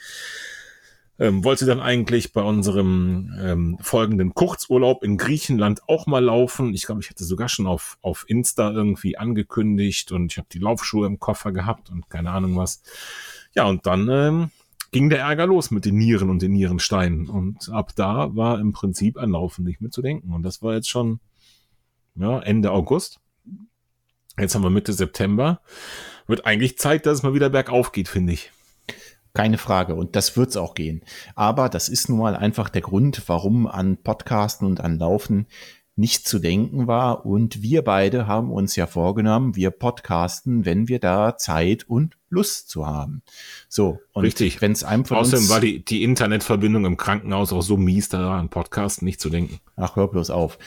Ähm, 1.17 1.45
wollte 1.45 1.65
dann 1.65 1.79
eigentlich 1.79 2.33
bei 2.33 2.41
unserem 2.41 3.33
ähm, 3.39 3.77
folgenden 3.79 4.33
Kurzurlaub 4.33 5.01
in 5.01 5.17
Griechenland 5.17 5.79
auch 5.87 6.07
mal 6.07 6.23
laufen. 6.23 6.73
Ich 6.73 6.85
glaube, 6.85 6.99
ich 6.99 7.09
hatte 7.09 7.23
sogar 7.23 7.47
schon 7.47 7.67
auf, 7.67 7.97
auf 8.01 8.25
Insta 8.27 8.71
irgendwie 8.71 9.17
angekündigt 9.17 10.11
und 10.11 10.33
ich 10.33 10.37
habe 10.37 10.49
die 10.51 10.59
Laufschuhe 10.59 11.07
im 11.07 11.19
Koffer 11.19 11.53
gehabt 11.53 11.89
und 11.89 12.09
keine 12.09 12.31
Ahnung 12.31 12.57
was. 12.57 12.83
Ja, 13.53 13.63
und 13.63 13.85
dann 13.85 14.09
ähm, 14.09 14.51
ging 14.95 15.09
der 15.09 15.19
Ärger 15.19 15.45
los 15.45 15.71
mit 15.71 15.83
den 15.83 15.97
Nieren 15.97 16.29
und 16.29 16.41
den 16.41 16.53
Nierensteinen. 16.53 17.27
Und 17.27 17.67
ab 17.67 17.91
da 17.97 18.33
war 18.33 18.61
im 18.61 18.71
Prinzip 18.71 19.17
ein 19.17 19.31
Laufen 19.31 19.65
nicht 19.65 19.81
mehr 19.81 19.91
zu 19.91 20.01
denken. 20.01 20.31
Und 20.33 20.43
das 20.43 20.61
war 20.61 20.73
jetzt 20.73 20.89
schon 20.89 21.19
ja, 22.15 22.39
Ende 22.39 22.71
August. 22.71 23.19
Jetzt 24.39 24.55
haben 24.55 24.61
wir 24.61 24.69
Mitte 24.69 24.93
September. 24.93 25.59
Wird 26.27 26.45
eigentlich 26.45 26.77
Zeit, 26.77 27.05
dass 27.05 27.17
es 27.17 27.23
mal 27.23 27.33
wieder 27.33 27.49
bergauf 27.49 27.91
geht, 27.91 28.07
finde 28.07 28.31
ich. 28.31 28.53
Keine 29.33 29.57
Frage. 29.57 29.95
Und 29.95 30.15
das 30.15 30.37
wird's 30.37 30.55
auch 30.55 30.75
gehen. 30.75 31.01
Aber 31.35 31.67
das 31.67 31.89
ist 31.89 32.07
nun 32.07 32.19
mal 32.19 32.37
einfach 32.37 32.69
der 32.69 32.81
Grund, 32.81 33.21
warum 33.27 33.67
an 33.67 33.97
Podcasten 33.97 34.65
und 34.65 34.79
an 34.79 34.97
Laufen 34.97 35.47
nicht 35.97 36.25
zu 36.25 36.39
denken 36.39 36.87
war. 36.87 37.25
Und 37.25 37.61
wir 37.61 37.81
beide 37.81 38.27
haben 38.27 38.49
uns 38.49 38.77
ja 38.77 38.87
vorgenommen, 38.87 39.57
wir 39.57 39.71
podcasten, 39.71 40.63
wenn 40.63 40.87
wir 40.87 40.99
da 40.99 41.35
Zeit 41.35 41.83
und 41.83 42.15
Lust 42.35 42.69
zu 42.69 42.85
haben. 42.85 43.23
So, 43.69 43.99
und 44.11 44.25
Richtig. 44.25 44.61
wenn 44.61 44.73
es 44.73 44.83
einem 44.83 45.05
von 45.05 45.17
Außerdem 45.17 45.39
uns 45.39 45.49
war 45.49 45.61
die, 45.61 45.83
die 45.83 46.03
Internetverbindung 46.03 46.85
im 46.85 46.97
Krankenhaus 46.97 47.53
auch 47.53 47.61
so 47.61 47.77
mies, 47.77 48.09
da 48.09 48.37
an 48.37 48.49
Podcast 48.49 49.01
nicht 49.01 49.21
zu 49.21 49.29
denken. 49.29 49.59
Ach, 49.77 49.95
hör 49.95 50.09
bloß 50.09 50.29
auf. 50.29 50.59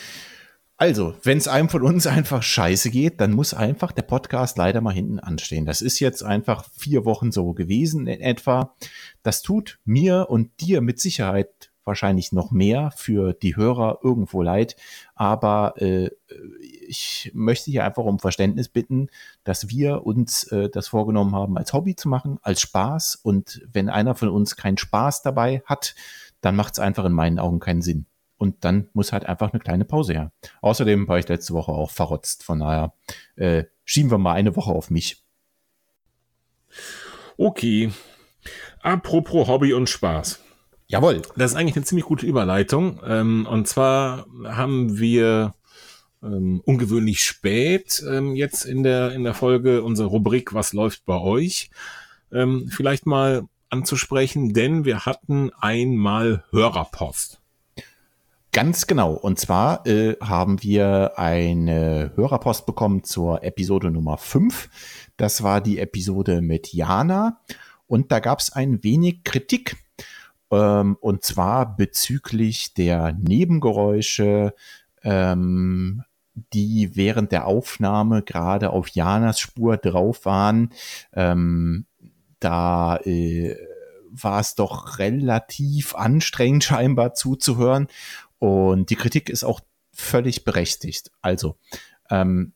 Also, 0.80 1.14
wenn 1.24 1.38
es 1.38 1.48
einem 1.48 1.68
von 1.68 1.82
uns 1.82 2.06
einfach 2.06 2.42
scheiße 2.42 2.90
geht, 2.90 3.20
dann 3.20 3.32
muss 3.32 3.52
einfach 3.52 3.92
der 3.92 4.02
Podcast 4.02 4.56
leider 4.56 4.80
mal 4.80 4.94
hinten 4.94 5.18
anstehen. 5.18 5.66
Das 5.66 5.82
ist 5.82 5.98
jetzt 5.98 6.22
einfach 6.22 6.64
vier 6.76 7.04
Wochen 7.04 7.32
so 7.32 7.52
gewesen 7.52 8.06
in 8.06 8.20
etwa. 8.20 8.74
Das 9.22 9.42
tut 9.42 9.80
mir 9.84 10.30
und 10.30 10.60
dir 10.60 10.80
mit 10.80 11.00
Sicherheit 11.00 11.67
wahrscheinlich 11.88 12.30
noch 12.30 12.52
mehr 12.52 12.92
für 12.94 13.32
die 13.32 13.56
Hörer 13.56 13.98
irgendwo 14.04 14.42
leid. 14.42 14.76
Aber 15.16 15.74
äh, 15.82 16.10
ich 16.86 17.32
möchte 17.34 17.72
hier 17.72 17.84
einfach 17.84 18.04
um 18.04 18.20
Verständnis 18.20 18.68
bitten, 18.68 19.08
dass 19.42 19.68
wir 19.68 20.06
uns 20.06 20.44
äh, 20.52 20.70
das 20.70 20.86
vorgenommen 20.86 21.34
haben, 21.34 21.58
als 21.58 21.72
Hobby 21.72 21.96
zu 21.96 22.08
machen, 22.08 22.38
als 22.42 22.60
Spaß. 22.60 23.16
Und 23.16 23.66
wenn 23.72 23.88
einer 23.88 24.14
von 24.14 24.28
uns 24.28 24.54
keinen 24.54 24.78
Spaß 24.78 25.22
dabei 25.22 25.62
hat, 25.66 25.96
dann 26.40 26.54
macht 26.54 26.74
es 26.74 26.78
einfach 26.78 27.04
in 27.04 27.12
meinen 27.12 27.40
Augen 27.40 27.58
keinen 27.58 27.82
Sinn. 27.82 28.06
Und 28.36 28.64
dann 28.64 28.88
muss 28.92 29.12
halt 29.12 29.26
einfach 29.26 29.52
eine 29.52 29.60
kleine 29.60 29.84
Pause 29.84 30.12
her. 30.12 30.32
Außerdem 30.60 31.08
war 31.08 31.18
ich 31.18 31.26
letzte 31.26 31.54
Woche 31.54 31.72
auch 31.72 31.90
verrotzt. 31.90 32.44
Von 32.44 32.60
daher 32.60 32.94
äh, 33.34 33.64
schieben 33.84 34.12
wir 34.12 34.18
mal 34.18 34.34
eine 34.34 34.54
Woche 34.54 34.70
auf 34.70 34.90
mich. 34.90 35.24
Okay. 37.36 37.90
Apropos 38.80 39.48
Hobby 39.48 39.72
und 39.72 39.88
Spaß. 39.88 40.40
Jawohl. 40.90 41.20
Das 41.36 41.52
ist 41.52 41.56
eigentlich 41.56 41.76
eine 41.76 41.84
ziemlich 41.84 42.06
gute 42.06 42.26
Überleitung. 42.26 43.00
Ähm, 43.04 43.46
und 43.48 43.68
zwar 43.68 44.26
haben 44.44 44.98
wir 44.98 45.54
ähm, 46.22 46.62
ungewöhnlich 46.64 47.20
spät 47.20 48.02
ähm, 48.08 48.34
jetzt 48.34 48.64
in 48.64 48.82
der, 48.82 49.12
in 49.12 49.22
der 49.22 49.34
Folge 49.34 49.82
unsere 49.82 50.08
Rubrik 50.08 50.54
Was 50.54 50.72
läuft 50.72 51.04
bei 51.04 51.18
euch? 51.20 51.70
Ähm, 52.32 52.70
vielleicht 52.70 53.04
mal 53.04 53.44
anzusprechen, 53.68 54.54
denn 54.54 54.86
wir 54.86 55.04
hatten 55.04 55.50
einmal 55.60 56.44
Hörerpost. 56.50 57.38
Ganz 58.52 58.86
genau. 58.86 59.12
Und 59.12 59.38
zwar 59.38 59.86
äh, 59.86 60.16
haben 60.22 60.62
wir 60.62 61.18
eine 61.18 62.12
Hörerpost 62.16 62.64
bekommen 62.64 63.04
zur 63.04 63.44
Episode 63.44 63.90
Nummer 63.90 64.16
5. 64.16 64.70
Das 65.18 65.42
war 65.42 65.60
die 65.60 65.78
Episode 65.78 66.40
mit 66.40 66.72
Jana. 66.72 67.40
Und 67.86 68.10
da 68.10 68.20
gab 68.20 68.40
es 68.40 68.52
ein 68.52 68.82
wenig 68.82 69.22
Kritik. 69.22 69.76
Ähm, 70.50 70.96
und 71.00 71.24
zwar 71.24 71.76
bezüglich 71.76 72.74
der 72.74 73.12
Nebengeräusche, 73.12 74.54
ähm, 75.02 76.02
die 76.52 76.94
während 76.94 77.32
der 77.32 77.46
Aufnahme 77.46 78.22
gerade 78.22 78.70
auf 78.70 78.88
Janas 78.88 79.40
Spur 79.40 79.76
drauf 79.76 80.24
waren. 80.24 80.70
Ähm, 81.12 81.86
da 82.40 82.96
äh, 82.98 83.56
war 84.10 84.40
es 84.40 84.54
doch 84.54 84.98
relativ 84.98 85.94
anstrengend 85.94 86.64
scheinbar 86.64 87.14
zuzuhören. 87.14 87.88
Und 88.38 88.90
die 88.90 88.96
Kritik 88.96 89.28
ist 89.28 89.44
auch 89.44 89.60
völlig 89.92 90.44
berechtigt. 90.44 91.10
Also, 91.20 91.56
ähm, 92.10 92.52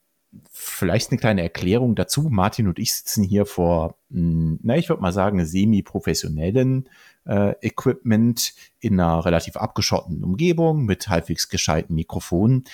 vielleicht 0.51 1.11
eine 1.11 1.19
kleine 1.19 1.43
Erklärung 1.43 1.95
dazu. 1.95 2.29
Martin 2.31 2.69
und 2.69 2.79
ich 2.79 2.95
sitzen 2.95 3.23
hier 3.23 3.47
vor, 3.47 3.97
hm, 4.11 4.61
na, 4.63 4.77
ich 4.77 4.89
würde 4.89 5.03
mal 5.03 5.13
sagen, 5.13 5.45
semi-professionellen 5.45 6.89
äh, 7.27 7.55
Equipment 7.61 8.55
in 8.81 8.99
einer 8.99 9.25
relativ 9.25 9.57
abgeschotteten 9.57 10.25
Umgebung 10.25 10.85
mit 10.85 11.09
halbwegs 11.09 11.49
gescheiten 11.49 11.95
Mikrofonen. 11.95 12.65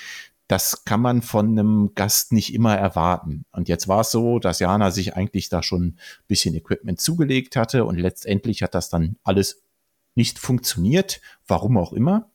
Das 0.47 0.85
kann 0.85 1.03
man 1.03 1.21
von 1.21 1.51
einem 1.51 1.93
Gast 1.95 2.33
nicht 2.33 2.55
immer 2.55 2.75
erwarten. 2.75 3.45
Und 3.53 3.69
jetzt 3.69 3.87
war 3.87 4.01
es 4.01 4.11
so, 4.11 4.39
dass 4.39 4.61
Jana 4.61 4.91
sich 4.91 5.15
eigentlich 5.15 5.51
da 5.51 5.63
schon 5.63 5.83
ein 5.83 5.99
bisschen 6.27 6.55
Equipment 6.55 7.01
zugelegt 7.01 7.55
hatte 7.55 7.85
und 7.85 7.99
letztendlich 7.99 8.63
hat 8.63 8.75
das 8.75 8.89
dann 8.89 9.17
alles 9.25 9.63
nicht 10.15 10.39
funktioniert, 10.39 11.21
warum 11.47 11.77
auch 11.77 11.93
immer. 11.93 12.31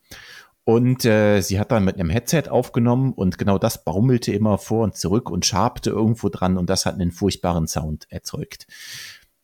Und 0.64 1.04
äh, 1.04 1.42
sie 1.42 1.60
hat 1.60 1.72
dann 1.72 1.84
mit 1.84 1.96
einem 1.96 2.08
Headset 2.08 2.44
aufgenommen 2.48 3.12
und 3.12 3.36
genau 3.36 3.58
das 3.58 3.84
baumelte 3.84 4.32
immer 4.32 4.56
vor 4.56 4.84
und 4.84 4.96
zurück 4.96 5.28
und 5.28 5.44
schabte 5.44 5.90
irgendwo 5.90 6.30
dran 6.30 6.56
und 6.56 6.70
das 6.70 6.86
hat 6.86 6.94
einen 6.94 7.12
furchtbaren 7.12 7.66
Sound 7.66 8.06
erzeugt. 8.10 8.66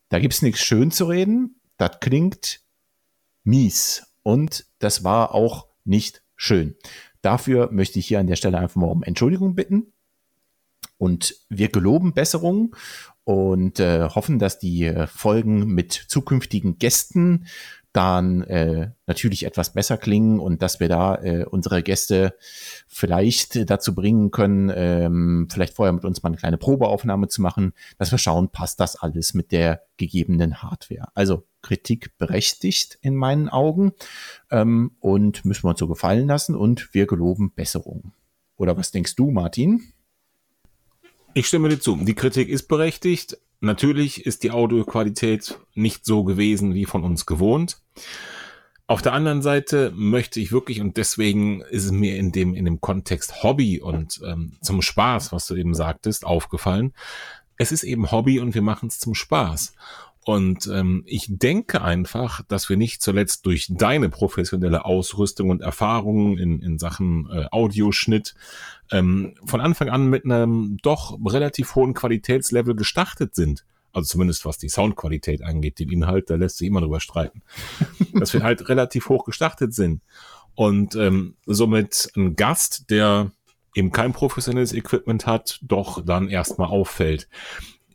Da 0.08 0.18
gibt's 0.18 0.40
nichts 0.40 0.60
schön 0.60 0.90
zu 0.90 1.04
reden. 1.04 1.59
Das 1.80 1.98
klingt 2.00 2.60
mies 3.42 4.02
und 4.22 4.66
das 4.80 5.02
war 5.02 5.34
auch 5.34 5.66
nicht 5.86 6.22
schön. 6.36 6.76
Dafür 7.22 7.70
möchte 7.72 7.98
ich 7.98 8.06
hier 8.06 8.20
an 8.20 8.26
der 8.26 8.36
Stelle 8.36 8.58
einfach 8.58 8.76
mal 8.76 8.90
um 8.90 9.02
Entschuldigung 9.02 9.54
bitten. 9.54 9.94
Und 10.98 11.36
wir 11.48 11.70
geloben 11.70 12.12
Besserung 12.12 12.76
und 13.24 13.80
äh, 13.80 14.10
hoffen, 14.10 14.38
dass 14.38 14.58
die 14.58 14.84
äh, 14.84 15.06
Folgen 15.06 15.68
mit 15.68 15.94
zukünftigen 15.94 16.76
Gästen 16.76 17.46
dann 17.94 18.42
äh, 18.42 18.90
natürlich 19.06 19.46
etwas 19.46 19.72
besser 19.72 19.96
klingen 19.96 20.38
und 20.38 20.60
dass 20.60 20.80
wir 20.80 20.90
da 20.90 21.14
äh, 21.14 21.46
unsere 21.46 21.82
Gäste 21.82 22.34
vielleicht 22.88 23.70
dazu 23.70 23.94
bringen 23.94 24.30
können, 24.30 24.70
ähm, 24.74 25.48
vielleicht 25.50 25.76
vorher 25.76 25.94
mit 25.94 26.04
uns 26.04 26.22
mal 26.22 26.28
eine 26.28 26.36
kleine 26.36 26.58
Probeaufnahme 26.58 27.28
zu 27.28 27.40
machen, 27.40 27.72
dass 27.96 28.10
wir 28.10 28.18
schauen, 28.18 28.50
passt 28.50 28.80
das 28.80 28.96
alles 28.96 29.32
mit 29.32 29.50
der 29.50 29.80
gegebenen 29.96 30.62
Hardware. 30.62 31.08
Also 31.14 31.46
Kritik 31.62 32.16
berechtigt 32.18 32.98
in 33.02 33.14
meinen 33.14 33.48
Augen 33.48 33.92
ähm, 34.50 34.92
und 35.00 35.44
müssen 35.44 35.64
wir 35.64 35.70
uns 35.70 35.80
so 35.80 35.88
gefallen 35.88 36.26
lassen 36.26 36.54
und 36.54 36.92
wir 36.92 37.06
geloben 37.06 37.52
Besserung. 37.52 38.12
Oder 38.56 38.76
was 38.76 38.90
denkst 38.90 39.16
du, 39.16 39.30
Martin? 39.30 39.92
Ich 41.34 41.46
stimme 41.46 41.68
dir 41.68 41.80
zu. 41.80 41.96
Die 41.96 42.14
Kritik 42.14 42.48
ist 42.48 42.68
berechtigt. 42.68 43.38
Natürlich 43.60 44.26
ist 44.26 44.42
die 44.42 44.50
Audioqualität 44.50 45.58
nicht 45.74 46.04
so 46.04 46.24
gewesen 46.24 46.74
wie 46.74 46.86
von 46.86 47.04
uns 47.04 47.26
gewohnt. 47.26 47.80
Auf 48.86 49.02
der 49.02 49.12
anderen 49.12 49.40
Seite 49.40 49.92
möchte 49.94 50.40
ich 50.40 50.50
wirklich, 50.50 50.80
und 50.80 50.96
deswegen 50.96 51.60
ist 51.60 51.84
es 51.84 51.92
mir 51.92 52.16
in 52.16 52.32
dem, 52.32 52.54
in 52.54 52.64
dem 52.64 52.80
Kontext 52.80 53.44
Hobby 53.44 53.80
und 53.80 54.20
ähm, 54.26 54.56
zum 54.62 54.82
Spaß, 54.82 55.30
was 55.30 55.46
du 55.46 55.54
eben 55.54 55.74
sagtest, 55.74 56.26
aufgefallen. 56.26 56.92
Es 57.56 57.70
ist 57.70 57.84
eben 57.84 58.10
Hobby 58.10 58.40
und 58.40 58.54
wir 58.54 58.62
machen 58.62 58.88
es 58.88 58.98
zum 58.98 59.14
Spaß. 59.14 59.74
Und 60.24 60.66
ähm, 60.66 61.02
ich 61.06 61.26
denke 61.28 61.82
einfach, 61.82 62.42
dass 62.46 62.68
wir 62.68 62.76
nicht 62.76 63.02
zuletzt 63.02 63.46
durch 63.46 63.68
deine 63.70 64.10
professionelle 64.10 64.84
Ausrüstung 64.84 65.48
und 65.48 65.62
Erfahrungen 65.62 66.36
in, 66.36 66.60
in 66.60 66.78
Sachen 66.78 67.28
äh, 67.30 67.46
Audioschnitt 67.50 68.34
ähm, 68.90 69.34
von 69.44 69.60
Anfang 69.60 69.88
an 69.88 70.08
mit 70.08 70.24
einem 70.24 70.76
doch 70.82 71.18
relativ 71.24 71.74
hohen 71.74 71.94
Qualitätslevel 71.94 72.74
gestartet 72.74 73.34
sind. 73.34 73.64
Also 73.92 74.08
zumindest 74.08 74.44
was 74.44 74.58
die 74.58 74.68
Soundqualität 74.68 75.42
angeht, 75.42 75.78
den 75.78 75.90
Inhalt, 75.90 76.28
da 76.30 76.36
lässt 76.36 76.58
sich 76.58 76.68
immer 76.68 76.80
drüber 76.80 77.00
streiten. 77.00 77.42
dass 78.12 78.34
wir 78.34 78.42
halt 78.42 78.68
relativ 78.68 79.08
hoch 79.08 79.24
gestartet 79.24 79.74
sind. 79.74 80.02
Und 80.54 80.96
ähm, 80.96 81.36
somit 81.46 82.10
ein 82.16 82.36
Gast, 82.36 82.90
der 82.90 83.32
eben 83.74 83.92
kein 83.92 84.12
professionelles 84.12 84.72
Equipment 84.72 85.26
hat, 85.26 85.60
doch 85.62 86.04
dann 86.04 86.28
erstmal 86.28 86.68
auffällt. 86.68 87.28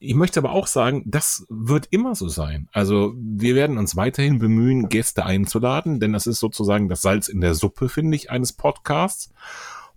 Ich 0.06 0.16
möchte 0.16 0.40
aber 0.40 0.52
auch 0.52 0.68
sagen, 0.68 1.04
das 1.06 1.46
wird 1.50 1.88
immer 1.90 2.16
so 2.16 2.28
sein. 2.30 2.70
Also 2.72 3.14
wir 3.18 3.56
werden 3.56 3.78
uns 3.78 3.96
weiterhin 3.96 4.40
bemühen, 4.40 4.90
Gäste 4.90 5.26
einzuladen, 5.26 6.00
denn 6.00 6.14
das 6.14 6.28
ist 6.28 6.40
sozusagen 6.40 6.90
das 6.90 7.02
Salz 7.02 7.28
in 7.28 7.42
der 7.42 7.56
Suppe, 7.56 7.90
finde 7.90 8.16
ich, 8.16 8.30
eines 8.30 8.54
Podcasts. 8.54 9.32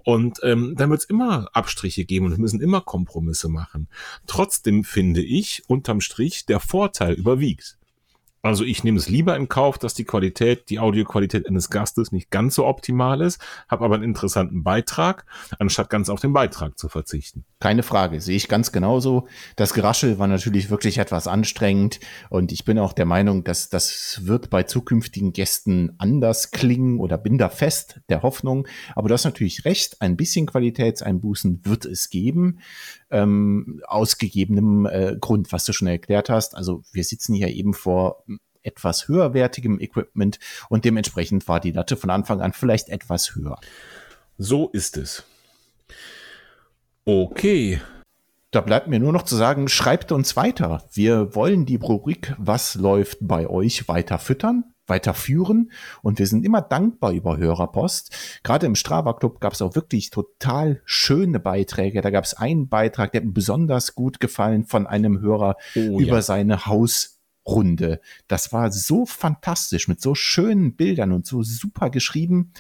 Und 0.05 0.41
ähm, 0.43 0.75
dann 0.77 0.91
wird 0.91 1.01
es 1.01 1.07
immer 1.07 1.49
Abstriche 1.53 2.05
geben 2.05 2.27
und 2.27 2.33
wir 2.33 2.39
müssen 2.39 2.61
immer 2.61 2.81
Kompromisse 2.81 3.49
machen. 3.49 3.89
Trotzdem 4.27 4.85
finde 4.85 5.23
ich, 5.23 5.63
unterm 5.67 6.01
Strich, 6.01 6.47
der 6.47 6.61
Vorteil 6.61 7.13
überwiegt. 7.15 7.78
Also 8.49 8.65
ich 8.65 8.83
nehme 8.83 8.97
es 8.97 9.11
lieber 9.11 9.37
in 9.37 9.51
Kauf, 9.51 9.77
dass 9.77 9.93
die 9.93 10.05
Qualität, 10.05 10.71
die 10.71 10.79
Audioqualität 10.79 11.47
eines 11.47 11.69
Gastes 11.69 12.13
nicht 12.13 12.31
ganz 12.31 12.55
so 12.55 12.67
optimal 12.67 13.21
ist, 13.21 13.43
habe 13.69 13.85
aber 13.85 13.97
einen 13.97 14.05
interessanten 14.05 14.65
Beitrag, 14.65 15.27
anstatt 15.59 15.91
ganz 15.91 16.09
auf 16.09 16.21
den 16.21 16.33
Beitrag 16.33 16.79
zu 16.79 16.89
verzichten. 16.89 17.45
Keine 17.61 17.83
Frage, 17.83 18.23
sehe 18.23 18.37
ich 18.37 18.49
ganz 18.49 18.73
genauso. 18.73 19.29
Das 19.57 19.75
Geraschel 19.75 20.19
war 20.19 20.29
natürlich 20.29 20.71
wirklich 20.71 20.97
etwas 20.97 21.27
anstrengend 21.27 22.01
und 22.31 22.51
ich 22.51 22.65
bin 22.65 22.79
auch 22.79 22.95
der 22.95 23.05
Meinung, 23.05 23.45
dass 23.45 23.69
das 23.69 24.21
wird 24.23 24.49
bei 24.49 24.63
zukünftigen 24.63 25.35
Gästen 25.35 25.93
anders 25.99 26.51
klingen 26.51 27.01
oder 27.01 27.19
bin 27.19 27.37
da 27.37 27.51
fest 27.51 28.01
der 28.09 28.23
Hoffnung. 28.23 28.67
Aber 28.95 29.09
du 29.09 29.15
hast 29.15 29.25
natürlich 29.25 29.67
recht, 29.67 30.01
ein 30.01 30.17
bisschen 30.17 30.47
Qualitätseinbußen 30.47 31.67
wird 31.67 31.85
es 31.85 32.09
geben, 32.09 32.61
ähm, 33.11 33.83
aus 33.87 34.19
gegebenem 34.19 34.87
äh, 34.87 35.17
Grund, 35.21 35.53
was 35.53 35.65
du 35.65 35.73
schon 35.73 35.89
erklärt 35.89 36.29
hast. 36.31 36.57
Also 36.57 36.83
wir 36.93 37.05
sitzen 37.05 37.35
hier 37.35 37.49
eben 37.49 37.75
vor 37.75 38.25
etwas 38.63 39.09
höherwertigem 39.09 39.81
Equipment 39.81 40.39
und 40.69 40.85
dementsprechend 40.85 41.49
war 41.49 41.61
die 41.61 41.73
Latte 41.73 41.97
von 41.97 42.11
Anfang 42.11 42.41
an 42.41 42.53
vielleicht 42.53 42.89
etwas 42.89 43.35
höher. 43.35 43.59
So 44.37 44.69
ist 44.69 44.97
es. 44.97 45.25
Okay. 47.05 47.81
Da 48.51 48.63
bleibt 48.63 48.89
mir 48.89 48.99
nur 48.99 49.13
noch 49.13 49.25
zu 49.25 49.37
sagen, 49.37 49.69
schreibt 49.69 50.11
uns 50.11 50.37
weiter. 50.37 50.83
Wir 50.93 51.35
wollen 51.35 51.67
die 51.67 51.77
Rubrik 51.77 52.35
Was 52.39 52.75
läuft 52.77 53.19
bei 53.21 53.47
euch 53.49 53.89
weiter 53.89 54.19
füttern, 54.19 54.65
weiter 54.89 55.15
führen 55.15 55.71
und 56.03 56.19
wir 56.19 56.27
sind 56.27 56.45
immer 56.45 56.63
dankbar 56.63 57.13
über 57.13 57.37
Hörerpost. 57.37 58.41
Gerade 58.43 58.67
im 58.67 58.75
Strava 58.75 59.13
Club 59.13 59.41
gab 59.41 59.53
es 59.53 59.63
auch 59.63 59.75
wirklich 59.75 60.11
total 60.11 60.81
schöne 60.85 61.41
Beiträge. 61.41 62.01
Da 62.01 62.11
gab 62.11 62.25
es 62.25 62.35
einen 62.35 62.69
Beitrag, 62.69 63.13
der 63.13 63.21
besonders 63.21 63.95
gut 63.95 64.21
gefallen 64.21 64.65
von 64.65 64.87
einem 64.87 65.21
Hörer 65.21 65.57
oh, 65.77 66.01
über 66.01 66.17
ja. 66.17 66.23
seine 66.23 66.67
Hausrunde. 66.67 68.01
Das 68.27 68.53
war 68.53 68.71
so 68.73 69.07
fantastisch 69.07 69.89
mit 69.89 70.01
so 70.01 70.15
schönen 70.15 70.77
Bildern 70.77 71.13
und 71.13 71.27
so 71.27 71.43
super 71.43 71.91
geschrieben. 71.91 72.53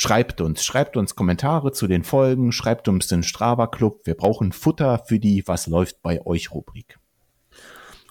Schreibt 0.00 0.40
uns, 0.40 0.64
schreibt 0.64 0.96
uns 0.96 1.16
Kommentare 1.16 1.72
zu 1.72 1.88
den 1.88 2.04
Folgen, 2.04 2.52
schreibt 2.52 2.86
uns 2.86 3.08
den 3.08 3.24
Strava 3.24 3.66
Club. 3.66 4.02
Wir 4.04 4.14
brauchen 4.14 4.52
Futter 4.52 5.02
für 5.04 5.18
die 5.18 5.42
Was 5.46 5.66
läuft 5.66 6.02
bei 6.02 6.24
euch 6.24 6.52
Rubrik. 6.52 7.00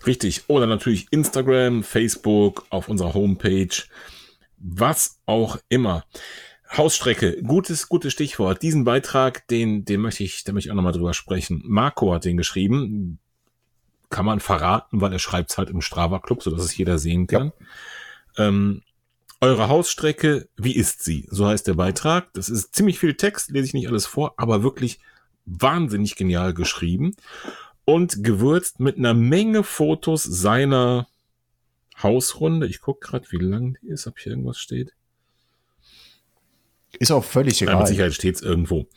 Richtig. 0.05 0.43
Oder 0.47 0.67
natürlich 0.67 1.07
Instagram, 1.11 1.83
Facebook, 1.83 2.65
auf 2.69 2.87
unserer 2.87 3.13
Homepage, 3.13 3.83
was 4.57 5.19
auch 5.25 5.57
immer. 5.69 6.03
Hausstrecke, 6.75 7.41
gutes, 7.43 7.87
gutes 7.87 8.13
Stichwort. 8.13 8.61
Diesen 8.61 8.83
Beitrag, 8.83 9.47
den, 9.47 9.85
den 9.85 10.01
möchte 10.01 10.23
ich, 10.23 10.43
da 10.43 10.51
möchte 10.51 10.67
ich 10.67 10.71
auch 10.71 10.75
nochmal 10.75 10.93
drüber 10.93 11.13
sprechen. 11.13 11.61
Marco 11.65 12.13
hat 12.13 12.25
den 12.25 12.37
geschrieben. 12.37 13.19
Kann 14.09 14.25
man 14.25 14.39
verraten, 14.39 15.01
weil 15.01 15.11
er 15.11 15.19
schreibt 15.19 15.51
es 15.51 15.57
halt 15.57 15.69
im 15.69 15.81
Strava 15.81 16.19
Club, 16.19 16.43
sodass 16.43 16.63
es 16.63 16.77
jeder 16.77 16.97
sehen 16.97 17.27
kann. 17.27 17.51
Ja. 18.37 18.47
Ähm, 18.47 18.83
eure 19.41 19.67
Hausstrecke, 19.67 20.47
wie 20.55 20.75
ist 20.75 21.03
sie? 21.03 21.27
So 21.29 21.45
heißt 21.45 21.67
der 21.67 21.73
Beitrag. 21.73 22.33
Das 22.33 22.49
ist 22.49 22.73
ziemlich 22.73 22.99
viel 22.99 23.15
Text, 23.15 23.51
lese 23.51 23.67
ich 23.67 23.73
nicht 23.73 23.87
alles 23.87 24.05
vor, 24.05 24.33
aber 24.37 24.63
wirklich 24.63 24.99
wahnsinnig 25.45 26.15
genial 26.15 26.53
geschrieben 26.53 27.15
und 27.87 28.21
gewürzt 28.21 28.81
mit 28.81 28.97
einer 28.97 29.13
Menge 29.13 29.63
Fotos 29.63 30.21
seiner 30.21 31.07
Hausrunde. 32.03 32.67
Ich 32.67 32.81
gucke 32.81 33.07
gerade, 33.07 33.25
wie 33.31 33.37
lang 33.37 33.77
die 33.81 33.87
ist, 33.87 34.07
ob 34.07 34.19
hier 34.19 34.33
irgendwas 34.33 34.57
steht. 34.59 34.91
Ist 36.99 37.11
auch 37.11 37.23
völlig 37.23 37.61
egal. 37.61 37.75
Ja, 37.75 37.79
mit 37.79 37.87
Sicherheit 37.87 38.13
steht 38.13 38.35
es 38.35 38.41
irgendwo. 38.41 38.87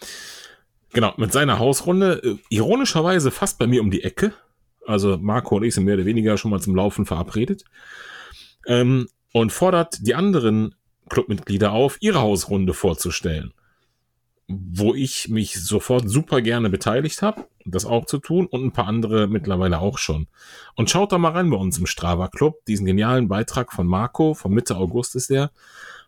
Genau, 0.92 1.14
mit 1.18 1.32
seiner 1.32 1.60
Hausrunde, 1.60 2.20
äh, 2.24 2.36
ironischerweise 2.48 3.30
fast 3.30 3.60
bei 3.60 3.68
mir 3.68 3.80
um 3.80 3.92
die 3.92 4.02
Ecke. 4.02 4.32
Also 4.84 5.18
Marco 5.18 5.56
und 5.56 5.62
ich 5.62 5.74
sind 5.74 5.84
mehr 5.84 5.94
oder 5.94 6.04
weniger 6.04 6.36
schon 6.36 6.50
mal 6.50 6.60
zum 6.60 6.74
Laufen 6.74 7.06
verabredet. 7.06 7.64
Ähm, 8.66 9.08
und 9.32 9.52
fordert 9.52 10.04
die 10.04 10.16
anderen 10.16 10.74
Clubmitglieder 11.08 11.70
auf, 11.70 11.96
ihre 12.00 12.20
Hausrunde 12.20 12.74
vorzustellen. 12.74 13.54
Wo 14.52 14.94
ich 14.94 15.28
mich 15.28 15.62
sofort 15.62 16.10
super 16.10 16.40
gerne 16.40 16.70
beteiligt 16.70 17.22
habe, 17.22 17.46
das 17.64 17.86
auch 17.86 18.06
zu 18.06 18.18
tun 18.18 18.46
und 18.46 18.64
ein 18.64 18.72
paar 18.72 18.86
andere 18.86 19.28
mittlerweile 19.28 19.78
auch 19.78 19.96
schon. 19.96 20.26
Und 20.74 20.90
schaut 20.90 21.12
da 21.12 21.18
mal 21.18 21.32
rein 21.32 21.50
bei 21.50 21.56
uns 21.56 21.78
im 21.78 21.86
Strava 21.86 22.28
Club, 22.28 22.64
diesen 22.66 22.84
genialen 22.84 23.28
Beitrag 23.28 23.72
von 23.72 23.86
Marco, 23.86 24.34
von 24.34 24.52
Mitte 24.52 24.76
August 24.76 25.14
ist 25.14 25.30
der. 25.30 25.52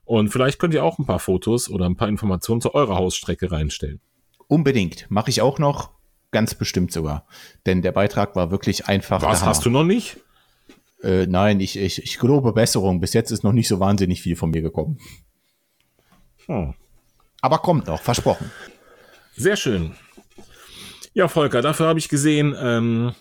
Und 0.04 0.30
vielleicht 0.30 0.58
könnt 0.58 0.74
ihr 0.74 0.84
auch 0.84 0.98
ein 0.98 1.06
paar 1.06 1.20
Fotos 1.20 1.70
oder 1.70 1.86
ein 1.86 1.96
paar 1.96 2.08
Informationen 2.08 2.60
zu 2.60 2.74
eurer 2.74 2.96
Hausstrecke 2.96 3.52
reinstellen. 3.52 4.00
Unbedingt. 4.48 5.06
Mache 5.08 5.30
ich 5.30 5.40
auch 5.40 5.58
noch. 5.58 5.90
Ganz 6.32 6.54
bestimmt 6.54 6.92
sogar. 6.92 7.26
Denn 7.66 7.82
der 7.82 7.92
Beitrag 7.92 8.34
war 8.34 8.50
wirklich 8.50 8.86
einfach. 8.86 9.22
Was 9.22 9.44
hast 9.44 9.64
du 9.64 9.70
noch 9.70 9.84
nicht? 9.84 10.16
Äh, 11.02 11.26
nein, 11.26 11.60
ich, 11.60 11.78
ich, 11.78 12.02
ich 12.02 12.18
gelobe 12.18 12.52
Besserung. 12.52 13.00
Bis 13.00 13.12
jetzt 13.12 13.30
ist 13.30 13.44
noch 13.44 13.52
nicht 13.52 13.68
so 13.68 13.80
wahnsinnig 13.80 14.22
viel 14.22 14.34
von 14.34 14.50
mir 14.50 14.62
gekommen. 14.62 14.98
Hm. 16.46 16.74
Aber 17.42 17.58
kommt 17.58 17.88
noch, 17.88 18.00
versprochen. 18.00 18.50
Sehr 19.36 19.56
schön. 19.56 19.94
Ja, 21.12 21.28
Volker, 21.28 21.60
dafür 21.60 21.88
habe 21.88 21.98
ich 21.98 22.08
gesehen, 22.08 22.56
ähm, 22.58 23.14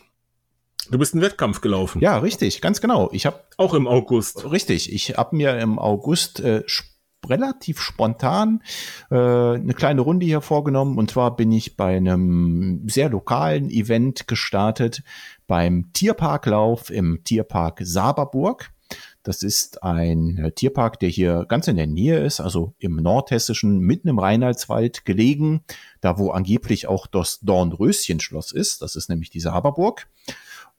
du 0.89 0.97
bist 0.97 1.13
einen 1.13 1.21
Wettkampf 1.21 1.59
gelaufen. 1.59 2.01
Ja, 2.01 2.19
richtig, 2.19 2.61
ganz 2.61 2.79
genau. 2.79 3.09
Ich 3.11 3.25
habe 3.25 3.41
auch 3.57 3.73
im 3.73 3.87
August. 3.87 4.49
Richtig, 4.49 4.93
ich 4.93 5.17
habe 5.17 5.35
mir 5.35 5.57
im 5.59 5.79
August 5.79 6.39
äh, 6.39 6.63
relativ 7.27 7.81
spontan 7.81 8.61
äh, 9.09 9.15
eine 9.15 9.73
kleine 9.73 10.01
Runde 10.01 10.25
hier 10.25 10.41
vorgenommen. 10.41 10.97
Und 10.97 11.11
zwar 11.11 11.35
bin 11.35 11.51
ich 11.51 11.75
bei 11.75 11.97
einem 11.97 12.87
sehr 12.87 13.09
lokalen 13.09 13.69
Event 13.69 14.27
gestartet 14.27 15.03
beim 15.47 15.91
Tierparklauf 15.93 16.89
im 16.89 17.23
Tierpark 17.23 17.79
Saberburg. 17.83 18.71
Das 19.23 19.43
ist 19.43 19.83
ein 19.83 20.37
äh, 20.37 20.51
Tierpark, 20.51 20.99
der 20.99 21.09
hier 21.09 21.45
ganz 21.47 21.67
in 21.67 21.75
der 21.75 21.87
Nähe 21.87 22.19
ist, 22.19 22.39
also 22.39 22.73
im 22.79 22.95
nordhessischen, 22.95 23.79
mitten 23.79 24.07
im 24.07 24.19
Rheinhaldswald 24.19 25.05
gelegen, 25.05 25.63
da 26.01 26.17
wo 26.17 26.31
angeblich 26.31 26.87
auch 26.87 27.07
das 27.07 27.39
Dornröschenschloss 27.41 28.51
ist. 28.51 28.81
Das 28.81 28.95
ist 28.95 29.09
nämlich 29.09 29.29
die 29.29 29.39
Saberburg. 29.39 30.07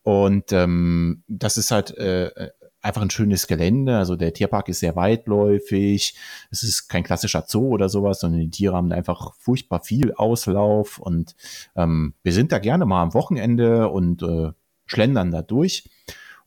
Und 0.03 0.53
ähm, 0.53 1.23
das 1.29 1.57
ist 1.57 1.71
halt 1.71 1.97
äh, 1.97 2.51
einfach 2.83 3.03
ein 3.03 3.11
schönes 3.11 3.47
Gelände. 3.47 3.97
Also 3.97 4.17
der 4.17 4.35
Tierpark 4.35 4.69
ist 4.69 4.81
sehr 4.81 4.97
weitläufig. 4.97 6.17
Es 6.51 6.63
ist 6.63 6.89
kein 6.89 7.05
klassischer 7.05 7.45
Zoo 7.47 7.69
oder 7.69 7.89
sowas, 7.89 8.21
sondern 8.21 8.41
die 8.41 8.51
Tiere 8.51 8.75
haben 8.75 8.93
einfach 8.93 9.35
furchtbar 9.39 9.81
viel 9.85 10.13
Auslauf 10.13 10.99
und 10.99 11.37
ähm, 11.77 12.15
wir 12.23 12.33
sind 12.33 12.53
da 12.53 12.59
gerne 12.59 12.85
mal 12.85 13.03
am 13.03 13.15
Wochenende 13.15 13.89
und 13.89 14.23
äh, 14.23 14.51
schlendern 14.87 15.31
da 15.31 15.43
durch. 15.43 15.89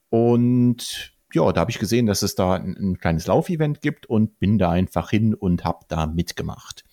Und 0.10 1.15
ja, 1.36 1.52
da 1.52 1.62
habe 1.62 1.72
ich 1.72 1.80
gesehen, 1.80 2.06
dass 2.06 2.22
es 2.22 2.36
da 2.36 2.54
ein, 2.54 2.76
ein 2.78 2.98
kleines 2.98 3.28
Laufevent 3.28 3.82
gibt 3.82 4.08
und 4.08 4.40
bin 4.40 4.58
da 4.58 4.72
einfach 4.72 5.10
hin 5.10 5.34
und 5.36 5.64
habe 5.64 5.86
da 5.88 6.08
mitgemacht. 6.08 6.84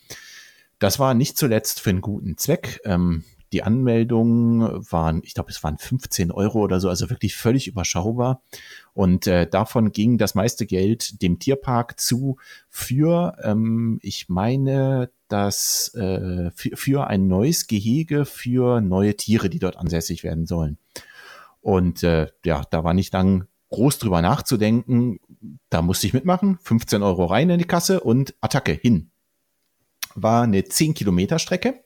Das 0.78 0.98
war 0.98 1.14
nicht 1.14 1.38
zuletzt 1.38 1.80
für 1.80 1.90
einen 1.90 2.00
guten 2.00 2.36
Zweck. 2.36 2.80
Ähm, 2.84 3.24
die 3.52 3.62
Anmeldungen 3.62 4.62
waren, 4.90 5.20
ich 5.24 5.34
glaube, 5.34 5.50
es 5.50 5.62
waren 5.62 5.76
15 5.76 6.32
Euro 6.32 6.60
oder 6.60 6.80
so, 6.80 6.88
also 6.88 7.10
wirklich 7.10 7.36
völlig 7.36 7.68
überschaubar. 7.68 8.42
Und 8.94 9.26
äh, 9.26 9.46
davon 9.46 9.92
ging 9.92 10.16
das 10.16 10.34
meiste 10.34 10.64
Geld 10.64 11.20
dem 11.22 11.38
Tierpark 11.38 12.00
zu 12.00 12.38
für, 12.70 13.36
ähm, 13.42 13.98
ich 14.02 14.28
meine, 14.28 15.10
das 15.28 15.94
äh, 15.94 16.50
für, 16.54 16.76
für 16.76 17.06
ein 17.06 17.28
neues 17.28 17.66
Gehege 17.66 18.24
für 18.24 18.80
neue 18.80 19.16
Tiere, 19.16 19.50
die 19.50 19.58
dort 19.58 19.76
ansässig 19.76 20.24
werden 20.24 20.46
sollen. 20.46 20.78
Und 21.60 22.02
äh, 22.02 22.28
ja, 22.44 22.62
da 22.70 22.84
war 22.84 22.94
nicht 22.94 23.12
lang 23.12 23.46
groß 23.72 23.98
drüber 23.98 24.22
nachzudenken. 24.22 25.18
Da 25.68 25.82
musste 25.82 26.06
ich 26.06 26.12
mitmachen. 26.12 26.58
15 26.62 27.02
Euro 27.02 27.26
rein 27.26 27.50
in 27.50 27.58
die 27.58 27.64
Kasse 27.64 28.00
und 28.00 28.34
Attacke 28.40 28.72
hin. 28.72 29.10
War 30.14 30.44
eine 30.44 30.64
10 30.64 30.94
Kilometer 30.94 31.38
Strecke. 31.38 31.82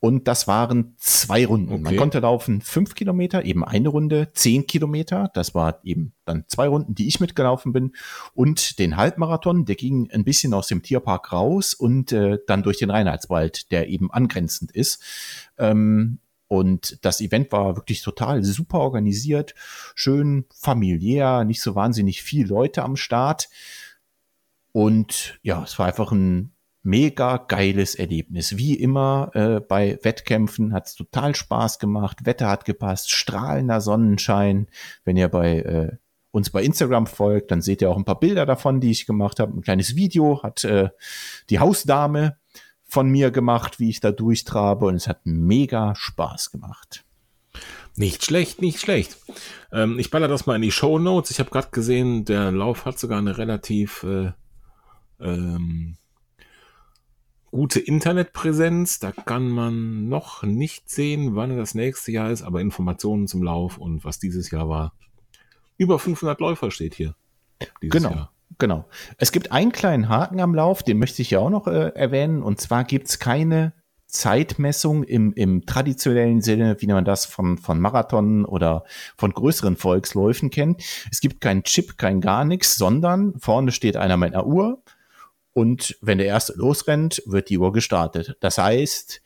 Und 0.00 0.28
das 0.28 0.46
waren 0.46 0.94
zwei 0.96 1.44
Runden. 1.44 1.72
Okay. 1.72 1.82
Man 1.82 1.96
konnte 1.96 2.20
laufen 2.20 2.60
fünf 2.60 2.94
Kilometer, 2.94 3.44
eben 3.44 3.64
eine 3.64 3.88
Runde, 3.88 4.30
zehn 4.32 4.66
Kilometer. 4.66 5.28
Das 5.34 5.56
war 5.56 5.80
eben 5.82 6.12
dann 6.24 6.44
zwei 6.46 6.68
Runden, 6.68 6.94
die 6.94 7.08
ich 7.08 7.18
mitgelaufen 7.18 7.72
bin. 7.72 7.92
Und 8.32 8.78
den 8.78 8.96
Halbmarathon, 8.96 9.64
der 9.64 9.74
ging 9.74 10.08
ein 10.12 10.22
bisschen 10.22 10.54
aus 10.54 10.68
dem 10.68 10.82
Tierpark 10.82 11.32
raus 11.32 11.74
und 11.74 12.12
äh, 12.12 12.38
dann 12.46 12.62
durch 12.62 12.78
den 12.78 12.90
Reinheitswald, 12.90 13.72
der 13.72 13.88
eben 13.88 14.12
angrenzend 14.12 14.70
ist. 14.70 15.02
Ähm, 15.58 16.20
und 16.48 17.04
das 17.04 17.20
Event 17.20 17.52
war 17.52 17.76
wirklich 17.76 18.02
total 18.02 18.42
super 18.42 18.80
organisiert, 18.80 19.54
schön 19.94 20.46
familiär, 20.50 21.44
nicht 21.44 21.60
so 21.60 21.74
wahnsinnig 21.74 22.22
viel 22.22 22.46
Leute 22.46 22.82
am 22.82 22.96
Start. 22.96 23.48
Und 24.72 25.38
ja, 25.42 25.62
es 25.62 25.78
war 25.78 25.86
einfach 25.86 26.10
ein 26.10 26.52
mega 26.82 27.36
geiles 27.36 27.94
Erlebnis. 27.94 28.56
Wie 28.56 28.74
immer 28.74 29.30
äh, 29.34 29.60
bei 29.60 29.98
Wettkämpfen 30.02 30.72
hat 30.72 30.86
es 30.86 30.94
total 30.94 31.34
Spaß 31.34 31.78
gemacht. 31.78 32.24
Wetter 32.24 32.48
hat 32.48 32.64
gepasst, 32.64 33.10
strahlender 33.10 33.82
Sonnenschein. 33.82 34.68
Wenn 35.04 35.18
ihr 35.18 35.28
bei 35.28 35.58
äh, 35.58 35.96
uns 36.30 36.50
bei 36.50 36.62
Instagram 36.62 37.06
folgt, 37.06 37.50
dann 37.50 37.60
seht 37.60 37.82
ihr 37.82 37.90
auch 37.90 37.96
ein 37.96 38.04
paar 38.04 38.20
Bilder 38.20 38.46
davon, 38.46 38.80
die 38.80 38.90
ich 38.90 39.06
gemacht 39.06 39.38
habe. 39.38 39.54
Ein 39.54 39.62
kleines 39.62 39.96
Video 39.96 40.42
hat 40.42 40.64
äh, 40.64 40.88
die 41.50 41.58
Hausdame 41.58 42.38
von 42.88 43.08
mir 43.08 43.30
gemacht, 43.30 43.78
wie 43.78 43.90
ich 43.90 44.00
da 44.00 44.10
durchtrabe 44.10 44.86
und 44.86 44.94
es 44.94 45.06
hat 45.06 45.20
mega 45.24 45.94
Spaß 45.94 46.50
gemacht. 46.50 47.04
Nicht 47.96 48.24
schlecht, 48.24 48.62
nicht 48.62 48.80
schlecht. 48.80 49.16
Ähm, 49.72 49.98
ich 49.98 50.10
baller 50.10 50.28
das 50.28 50.46
mal 50.46 50.56
in 50.56 50.62
die 50.62 50.70
Show 50.70 50.98
Notes. 50.98 51.30
Ich 51.30 51.40
habe 51.40 51.50
gerade 51.50 51.68
gesehen, 51.70 52.24
der 52.24 52.50
Lauf 52.50 52.86
hat 52.86 52.98
sogar 52.98 53.18
eine 53.18 53.36
relativ 53.36 54.04
äh, 54.04 54.32
ähm, 55.20 55.96
gute 57.50 57.80
Internetpräsenz. 57.80 59.00
Da 59.00 59.12
kann 59.12 59.48
man 59.48 60.08
noch 60.08 60.42
nicht 60.44 60.88
sehen, 60.88 61.34
wann 61.34 61.56
das 61.56 61.74
nächste 61.74 62.12
Jahr 62.12 62.30
ist, 62.30 62.42
aber 62.42 62.60
Informationen 62.60 63.26
zum 63.26 63.42
Lauf 63.42 63.78
und 63.78 64.04
was 64.04 64.18
dieses 64.18 64.50
Jahr 64.50 64.68
war. 64.68 64.94
Über 65.76 65.98
500 65.98 66.40
Läufer 66.40 66.70
steht 66.70 66.94
hier. 66.94 67.16
Genau. 67.80 68.10
Jahr. 68.10 68.32
Genau. 68.58 68.86
Es 69.18 69.30
gibt 69.32 69.52
einen 69.52 69.72
kleinen 69.72 70.08
Haken 70.08 70.40
am 70.40 70.54
Lauf, 70.54 70.82
den 70.82 70.98
möchte 70.98 71.22
ich 71.22 71.30
ja 71.30 71.38
auch 71.38 71.50
noch 71.50 71.66
äh, 71.68 71.92
erwähnen. 71.94 72.42
Und 72.42 72.60
zwar 72.60 72.84
gibt 72.84 73.08
es 73.08 73.18
keine 73.18 73.72
Zeitmessung 74.06 75.04
im, 75.04 75.32
im 75.34 75.66
traditionellen 75.66 76.40
Sinne, 76.40 76.76
wie 76.80 76.86
man 76.86 77.04
das 77.04 77.26
von, 77.26 77.58
von 77.58 77.78
Marathon 77.78 78.44
oder 78.44 78.84
von 79.16 79.32
größeren 79.32 79.76
Volksläufen 79.76 80.50
kennt. 80.50 80.82
Es 81.10 81.20
gibt 81.20 81.40
keinen 81.40 81.62
Chip, 81.62 81.98
kein 81.98 82.20
gar 82.20 82.44
nichts, 82.44 82.74
sondern 82.74 83.38
vorne 83.38 83.70
steht 83.70 83.96
einer 83.96 84.16
mit 84.16 84.34
einer 84.34 84.46
Uhr 84.46 84.82
und 85.58 85.98
wenn 86.00 86.18
der 86.18 86.28
erste 86.28 86.54
losrennt, 86.54 87.20
wird 87.26 87.50
die 87.50 87.58
Uhr 87.58 87.72
gestartet. 87.72 88.36
Das 88.38 88.58
heißt, 88.58 89.20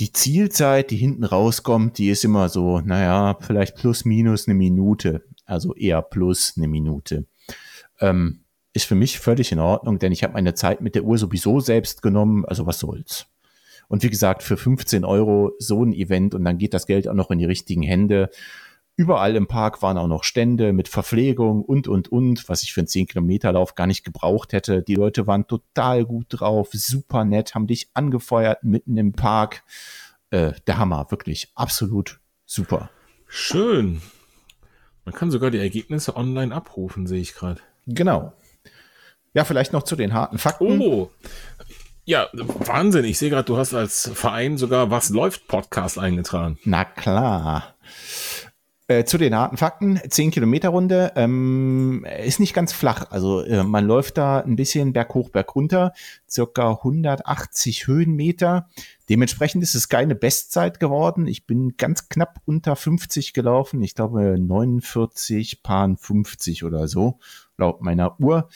die 0.00 0.12
Zielzeit, 0.12 0.90
die 0.90 0.96
hinten 0.96 1.22
rauskommt, 1.22 1.98
die 1.98 2.10
ist 2.10 2.24
immer 2.24 2.48
so, 2.48 2.80
naja, 2.80 3.38
vielleicht 3.40 3.76
plus 3.76 4.04
minus 4.04 4.48
eine 4.48 4.54
Minute. 4.54 5.24
Also 5.44 5.74
eher 5.74 6.02
plus 6.02 6.54
eine 6.56 6.66
Minute. 6.66 7.26
Ähm, 8.00 8.44
ist 8.72 8.84
für 8.84 8.94
mich 8.94 9.18
völlig 9.18 9.52
in 9.52 9.58
Ordnung, 9.58 9.98
denn 9.98 10.12
ich 10.12 10.22
habe 10.22 10.34
meine 10.34 10.54
Zeit 10.54 10.82
mit 10.82 10.94
der 10.94 11.04
Uhr 11.04 11.16
sowieso 11.16 11.60
selbst 11.60 12.02
genommen, 12.02 12.44
also 12.44 12.66
was 12.66 12.78
soll's. 12.78 13.26
Und 13.88 14.02
wie 14.02 14.10
gesagt, 14.10 14.42
für 14.42 14.56
15 14.56 15.04
Euro 15.04 15.52
so 15.58 15.82
ein 15.82 15.92
Event 15.92 16.34
und 16.34 16.44
dann 16.44 16.58
geht 16.58 16.74
das 16.74 16.86
Geld 16.86 17.08
auch 17.08 17.14
noch 17.14 17.30
in 17.30 17.38
die 17.38 17.44
richtigen 17.44 17.82
Hände. 17.82 18.30
Überall 18.96 19.36
im 19.36 19.46
Park 19.46 19.82
waren 19.82 19.98
auch 19.98 20.08
noch 20.08 20.24
Stände 20.24 20.72
mit 20.72 20.88
Verpflegung 20.88 21.62
und, 21.62 21.86
und, 21.86 22.08
und, 22.10 22.48
was 22.48 22.62
ich 22.62 22.72
für 22.72 22.80
einen 22.80 22.88
10-Kilometer-Lauf 22.88 23.74
gar 23.74 23.86
nicht 23.86 24.04
gebraucht 24.04 24.52
hätte. 24.52 24.82
Die 24.82 24.94
Leute 24.94 25.26
waren 25.26 25.46
total 25.46 26.04
gut 26.04 26.26
drauf, 26.30 26.70
super 26.72 27.24
nett, 27.24 27.54
haben 27.54 27.66
dich 27.66 27.90
angefeuert 27.94 28.64
mitten 28.64 28.96
im 28.96 29.12
Park. 29.12 29.64
Äh, 30.30 30.52
der 30.66 30.78
Hammer, 30.78 31.06
wirklich, 31.10 31.52
absolut 31.54 32.20
super. 32.46 32.90
Schön. 33.26 34.00
Man 35.04 35.14
kann 35.14 35.30
sogar 35.30 35.50
die 35.50 35.58
Ergebnisse 35.58 36.16
online 36.16 36.54
abrufen, 36.54 37.06
sehe 37.06 37.20
ich 37.20 37.34
gerade. 37.34 37.60
Genau. 37.86 38.32
Ja, 39.32 39.44
vielleicht 39.44 39.72
noch 39.72 39.82
zu 39.82 39.96
den 39.96 40.14
harten 40.14 40.38
Fakten. 40.38 40.80
Oh, 40.80 41.10
ja, 42.04 42.28
Wahnsinn. 42.32 43.04
Ich 43.04 43.18
sehe 43.18 43.30
gerade, 43.30 43.44
du 43.44 43.56
hast 43.56 43.74
als 43.74 44.10
Verein 44.14 44.58
sogar 44.58 44.92
Was 44.92 45.10
läuft 45.10 45.48
Podcast 45.48 45.98
eingetragen. 45.98 46.56
Na 46.64 46.84
klar. 46.84 47.74
Äh, 48.88 49.04
zu 49.04 49.18
den 49.18 49.34
harten 49.34 49.56
Fakten, 49.56 50.00
10 50.08 50.30
Kilometer 50.30 50.68
Runde, 50.68 51.12
ähm, 51.16 52.06
ist 52.24 52.38
nicht 52.38 52.54
ganz 52.54 52.72
flach. 52.72 53.10
Also 53.10 53.40
äh, 53.40 53.64
man 53.64 53.84
läuft 53.84 54.16
da 54.16 54.38
ein 54.38 54.54
bisschen 54.54 54.92
berghoch, 54.92 55.30
bergunter, 55.30 55.92
circa 56.30 56.70
180 56.70 57.88
Höhenmeter. 57.88 58.68
Dementsprechend 59.08 59.64
ist 59.64 59.74
es 59.74 59.88
keine 59.88 60.14
Bestzeit 60.14 60.78
geworden. 60.78 61.26
Ich 61.26 61.46
bin 61.46 61.76
ganz 61.76 62.08
knapp 62.08 62.40
unter 62.44 62.76
50 62.76 63.32
gelaufen. 63.32 63.82
Ich 63.82 63.96
glaube 63.96 64.36
49, 64.38 65.64
Pan 65.64 65.96
50 65.96 66.62
oder 66.62 66.86
so, 66.86 67.18
laut 67.58 67.80
meiner 67.80 68.18
Uhr. 68.20 68.48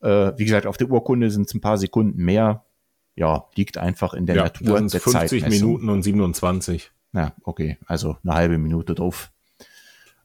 Äh, 0.00 0.32
wie 0.36 0.44
gesagt, 0.44 0.66
auf 0.66 0.76
der 0.76 0.90
Urkunde 0.90 1.30
sind 1.30 1.46
es 1.46 1.54
ein 1.54 1.60
paar 1.60 1.78
Sekunden 1.78 2.22
mehr. 2.22 2.64
ja, 3.16 3.46
liegt 3.54 3.76
einfach 3.76 4.14
in 4.14 4.26
der 4.26 4.36
ja, 4.36 4.42
Natur 4.44 4.80
das 4.80 4.92
der 4.92 5.00
50 5.00 5.48
Minuten 5.48 5.88
und 5.88 6.02
27. 6.02 6.90
Ja, 7.12 7.34
okay, 7.42 7.76
also 7.86 8.16
eine 8.22 8.34
halbe 8.34 8.58
Minute 8.58 8.94
drauf. 8.94 9.30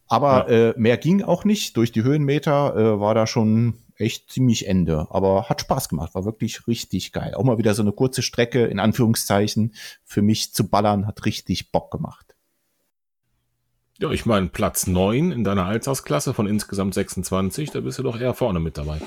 Aber 0.07 0.51
ja. 0.51 0.69
äh, 0.69 0.73
mehr 0.77 0.97
ging 0.97 1.23
auch 1.23 1.45
nicht. 1.45 1.75
Durch 1.77 1.91
die 1.91 2.03
Höhenmeter 2.03 2.75
äh, 2.75 2.99
war 2.99 3.15
da 3.15 3.25
schon 3.25 3.79
echt 3.97 4.31
ziemlich 4.31 4.67
Ende. 4.67 5.07
Aber 5.09 5.49
hat 5.49 5.61
Spaß 5.61 5.89
gemacht, 5.89 6.13
war 6.15 6.25
wirklich 6.25 6.67
richtig 6.67 7.11
geil. 7.11 7.33
Auch 7.33 7.43
mal 7.43 7.57
wieder 7.57 7.73
so 7.73 7.81
eine 7.81 7.91
kurze 7.91 8.21
Strecke, 8.21 8.65
in 8.65 8.79
Anführungszeichen, 8.79 9.73
für 10.03 10.21
mich 10.21 10.53
zu 10.53 10.69
ballern, 10.69 11.07
hat 11.07 11.25
richtig 11.25 11.71
Bock 11.71 11.91
gemacht. 11.91 12.34
Ja, 13.99 14.11
ich 14.11 14.25
meine, 14.25 14.47
Platz 14.47 14.87
9 14.87 15.31
in 15.31 15.43
deiner 15.43 15.65
Altersklasse 15.65 16.33
von 16.33 16.47
insgesamt 16.47 16.93
26, 16.93 17.71
da 17.71 17.79
bist 17.79 17.97
du 17.97 18.03
doch 18.03 18.19
eher 18.19 18.33
vorne 18.33 18.59
mit 18.59 18.77
dabei. 18.77 18.99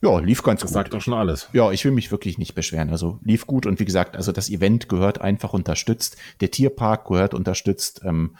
Ja, 0.00 0.18
lief 0.18 0.42
ganz 0.42 0.60
das 0.62 0.70
gut. 0.70 0.74
sagt 0.74 0.94
doch 0.94 1.00
schon 1.00 1.14
alles. 1.14 1.48
Ja, 1.52 1.70
ich 1.72 1.84
will 1.84 1.92
mich 1.92 2.10
wirklich 2.10 2.38
nicht 2.38 2.54
beschweren. 2.54 2.90
Also 2.90 3.20
lief 3.22 3.46
gut 3.46 3.66
und 3.66 3.80
wie 3.80 3.84
gesagt, 3.84 4.16
also 4.16 4.32
das 4.32 4.48
Event 4.50 4.88
gehört 4.88 5.20
einfach 5.20 5.52
unterstützt. 5.52 6.16
Der 6.40 6.50
Tierpark 6.50 7.06
gehört 7.06 7.34
unterstützt. 7.34 8.00
Ähm, 8.04 8.36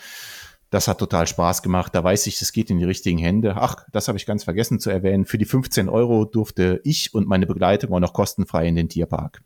das 0.71 0.89
hat 0.89 0.99
total 0.99 1.27
Spaß 1.27 1.63
gemacht. 1.63 1.95
Da 1.95 2.03
weiß 2.03 2.27
ich, 2.27 2.41
es 2.43 2.53
geht 2.53 2.69
in 2.71 2.79
die 2.79 2.85
richtigen 2.85 3.19
Hände. 3.19 3.55
Ach, 3.57 3.87
das 3.93 4.09
habe 4.09 4.19
ich 4.19 4.27
ganz 4.27 4.45
vergessen 4.45 4.81
zu 4.81 4.91
erwähnen. 4.91 5.25
Für 5.25 5.39
die 5.39 5.45
15 5.45 5.89
Euro 5.89 6.25
durfte 6.25 6.81
ich 6.85 7.15
und 7.15 7.29
meine 7.29 7.47
Begleitung 7.47 7.93
auch 7.93 8.01
noch 8.01 8.13
kostenfrei 8.13 8.67
in 8.67 8.75
den 8.75 8.89
Tierpark. 8.89 9.43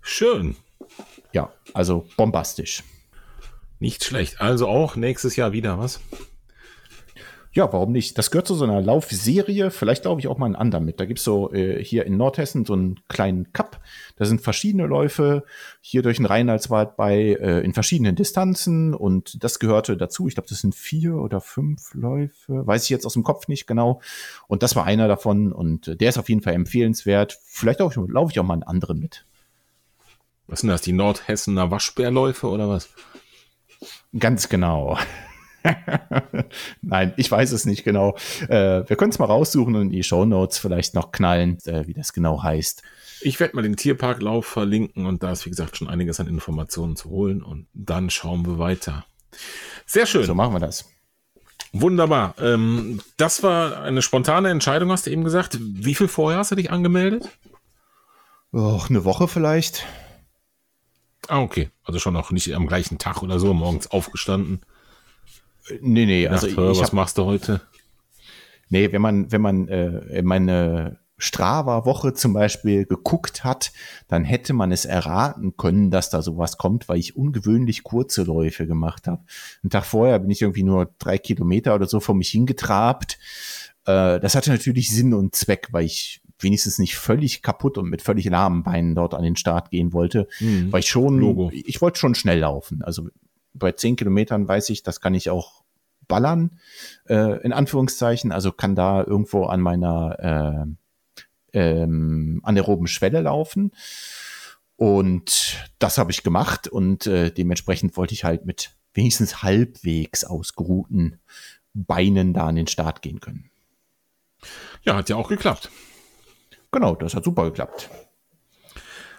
Schön. 0.00 0.56
Ja, 1.32 1.52
also 1.74 2.06
bombastisch. 2.16 2.82
Nicht 3.78 4.04
schlecht. 4.04 4.40
Also 4.40 4.68
auch 4.68 4.96
nächstes 4.96 5.36
Jahr 5.36 5.52
wieder, 5.52 5.78
was? 5.78 6.00
Ja, 7.52 7.72
warum 7.72 7.92
nicht? 7.92 8.18
Das 8.18 8.30
gehört 8.30 8.46
zu 8.46 8.54
so 8.54 8.64
einer 8.64 8.80
Laufserie. 8.80 9.70
Vielleicht 9.70 10.02
glaube 10.02 10.20
ich 10.20 10.28
auch 10.28 10.36
mal 10.36 10.46
einen 10.46 10.54
anderen 10.54 10.84
mit. 10.84 11.00
Da 11.00 11.06
gibt's 11.06 11.24
so 11.24 11.52
äh, 11.52 11.82
hier 11.82 12.04
in 12.04 12.16
Nordhessen 12.16 12.64
so 12.64 12.74
einen 12.74 13.00
kleinen 13.08 13.52
Cup. 13.52 13.80
Da 14.16 14.26
sind 14.26 14.42
verschiedene 14.42 14.86
Läufe 14.86 15.44
hier 15.80 16.02
durch 16.02 16.18
den 16.18 16.26
Rheinlandswald 16.26 16.96
bei 16.96 17.16
äh, 17.16 17.60
in 17.64 17.72
verschiedenen 17.72 18.14
Distanzen 18.16 18.94
und 18.94 19.42
das 19.42 19.58
gehörte 19.58 19.96
dazu. 19.96 20.28
Ich 20.28 20.34
glaube, 20.34 20.48
das 20.48 20.60
sind 20.60 20.74
vier 20.74 21.14
oder 21.14 21.40
fünf 21.40 21.94
Läufe. 21.94 22.66
Weiß 22.66 22.84
ich 22.84 22.90
jetzt 22.90 23.06
aus 23.06 23.14
dem 23.14 23.24
Kopf 23.24 23.48
nicht 23.48 23.66
genau. 23.66 24.02
Und 24.46 24.62
das 24.62 24.76
war 24.76 24.84
einer 24.84 25.08
davon 25.08 25.52
und 25.52 25.88
äh, 25.88 25.96
der 25.96 26.10
ist 26.10 26.18
auf 26.18 26.28
jeden 26.28 26.42
Fall 26.42 26.54
empfehlenswert. 26.54 27.38
Vielleicht 27.44 27.80
auch, 27.80 27.92
laufe 27.96 28.30
ich 28.30 28.38
auch 28.38 28.44
mal 28.44 28.54
einen 28.54 28.62
anderen 28.62 29.00
mit. 29.00 29.24
Was 30.46 30.60
sind 30.60 30.68
das? 30.68 30.82
Die 30.82 30.92
Nordhessener 30.92 31.70
Waschbärläufe 31.70 32.46
oder 32.46 32.68
was? 32.68 32.88
Ganz 34.18 34.48
genau. 34.48 34.98
Nein, 36.82 37.12
ich 37.16 37.30
weiß 37.30 37.52
es 37.52 37.66
nicht 37.66 37.84
genau. 37.84 38.16
Äh, 38.48 38.88
wir 38.88 38.96
können 38.96 39.10
es 39.10 39.18
mal 39.18 39.26
raussuchen 39.26 39.74
und 39.74 39.82
in 39.82 39.90
die 39.90 40.02
Show 40.02 40.24
Notes 40.24 40.58
vielleicht 40.58 40.94
noch 40.94 41.12
knallen, 41.12 41.58
äh, 41.66 41.86
wie 41.86 41.94
das 41.94 42.12
genau 42.12 42.42
heißt. 42.42 42.82
Ich 43.20 43.40
werde 43.40 43.56
mal 43.56 43.62
den 43.62 43.76
Tierparklauf 43.76 44.46
verlinken 44.46 45.06
und 45.06 45.22
da 45.22 45.32
ist, 45.32 45.44
wie 45.44 45.50
gesagt, 45.50 45.76
schon 45.76 45.88
einiges 45.88 46.20
an 46.20 46.28
Informationen 46.28 46.96
zu 46.96 47.10
holen 47.10 47.42
und 47.42 47.66
dann 47.74 48.10
schauen 48.10 48.46
wir 48.46 48.58
weiter. 48.58 49.04
Sehr 49.86 50.06
schön. 50.06 50.24
So 50.24 50.34
machen 50.34 50.54
wir 50.54 50.60
das. 50.60 50.88
Wunderbar. 51.72 52.34
Ähm, 52.40 53.00
das 53.16 53.42
war 53.42 53.82
eine 53.82 54.02
spontane 54.02 54.50
Entscheidung, 54.50 54.90
hast 54.90 55.06
du 55.06 55.10
eben 55.10 55.24
gesagt. 55.24 55.58
Wie 55.60 55.94
viel 55.94 56.08
vorher 56.08 56.38
hast 56.38 56.52
du 56.52 56.54
dich 56.54 56.70
angemeldet? 56.70 57.28
Oh, 58.52 58.80
eine 58.88 59.04
Woche 59.04 59.28
vielleicht. 59.28 59.84
Ah, 61.28 61.40
okay. 61.40 61.70
Also 61.84 61.98
schon 61.98 62.14
noch 62.14 62.30
nicht 62.30 62.54
am 62.54 62.66
gleichen 62.66 62.98
Tag 62.98 63.22
oder 63.22 63.38
so, 63.38 63.54
morgens 63.54 63.90
aufgestanden. 63.90 64.62
Nee, 65.80 66.06
nee, 66.06 66.26
also 66.26 66.46
Ach, 66.46 66.50
ich 66.50 66.56
was 66.56 66.82
hab, 66.82 66.92
machst 66.94 67.18
du 67.18 67.24
heute? 67.26 67.60
Nee, 68.70 68.92
wenn 68.92 69.02
man, 69.02 69.30
wenn 69.30 69.42
man 69.42 69.68
äh, 69.68 70.22
meine 70.22 70.98
Strava-Woche 71.18 72.14
zum 72.14 72.32
Beispiel 72.32 72.86
geguckt 72.86 73.44
hat, 73.44 73.72
dann 74.06 74.24
hätte 74.24 74.52
man 74.52 74.72
es 74.72 74.84
erraten 74.84 75.56
können, 75.56 75.90
dass 75.90 76.10
da 76.10 76.22
sowas 76.22 76.56
kommt, 76.56 76.88
weil 76.88 76.98
ich 76.98 77.16
ungewöhnlich 77.16 77.82
kurze 77.82 78.22
Läufe 78.22 78.66
gemacht 78.66 79.06
habe. 79.06 79.22
Einen 79.62 79.70
Tag 79.70 79.84
vorher 79.84 80.18
bin 80.20 80.30
ich 80.30 80.42
irgendwie 80.42 80.62
nur 80.62 80.94
drei 80.98 81.18
Kilometer 81.18 81.74
oder 81.74 81.86
so 81.86 82.00
vor 82.00 82.14
mich 82.14 82.30
hingetrabt. 82.30 83.18
Äh, 83.84 84.20
das 84.20 84.34
hatte 84.34 84.50
natürlich 84.50 84.90
Sinn 84.90 85.12
und 85.12 85.34
Zweck, 85.34 85.68
weil 85.72 85.84
ich 85.84 86.22
wenigstens 86.38 86.78
nicht 86.78 86.96
völlig 86.96 87.42
kaputt 87.42 87.78
und 87.78 87.88
mit 87.88 88.02
völlig 88.02 88.26
lahmen 88.26 88.62
Beinen 88.62 88.94
dort 88.94 89.14
an 89.14 89.22
den 89.22 89.36
Start 89.36 89.70
gehen 89.70 89.92
wollte, 89.92 90.28
mhm. 90.40 90.72
weil 90.72 90.80
ich 90.80 90.88
schon, 90.88 91.18
Logo. 91.18 91.50
ich 91.52 91.80
wollte 91.80 91.98
schon 91.98 92.14
schnell 92.14 92.40
laufen. 92.40 92.82
Also 92.82 93.08
bei 93.54 93.72
zehn 93.72 93.96
Kilometern 93.96 94.46
weiß 94.46 94.70
ich, 94.70 94.82
das 94.82 95.00
kann 95.00 95.14
ich 95.14 95.30
auch 95.30 95.64
ballern, 96.06 96.58
äh, 97.08 97.40
in 97.42 97.52
Anführungszeichen, 97.52 98.32
also 98.32 98.50
kann 98.52 98.74
da 98.74 99.04
irgendwo 99.04 99.44
an 99.44 99.60
meiner 99.60 100.66
äh, 101.52 101.58
ähm, 101.58 102.40
anaeroben 102.42 102.86
Schwelle 102.86 103.20
laufen. 103.20 103.72
Und 104.76 105.68
das 105.78 105.98
habe 105.98 106.12
ich 106.12 106.22
gemacht 106.22 106.68
und 106.68 107.06
äh, 107.06 107.30
dementsprechend 107.30 107.96
wollte 107.96 108.14
ich 108.14 108.24
halt 108.24 108.46
mit 108.46 108.76
wenigstens 108.94 109.42
halbwegs 109.42 110.24
ausgeruhten 110.24 111.18
Beinen 111.74 112.32
da 112.32 112.46
an 112.46 112.56
den 112.56 112.68
Start 112.68 113.02
gehen 113.02 113.20
können. 113.20 113.50
Ja, 114.82 114.96
hat 114.96 115.08
ja 115.08 115.16
auch 115.16 115.28
geklappt. 115.28 115.70
Genau, 116.70 116.94
das 116.94 117.14
hat 117.14 117.24
super 117.24 117.44
geklappt. 117.44 117.90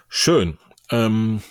Schön. 0.08 0.58
Ähm, 0.90 1.42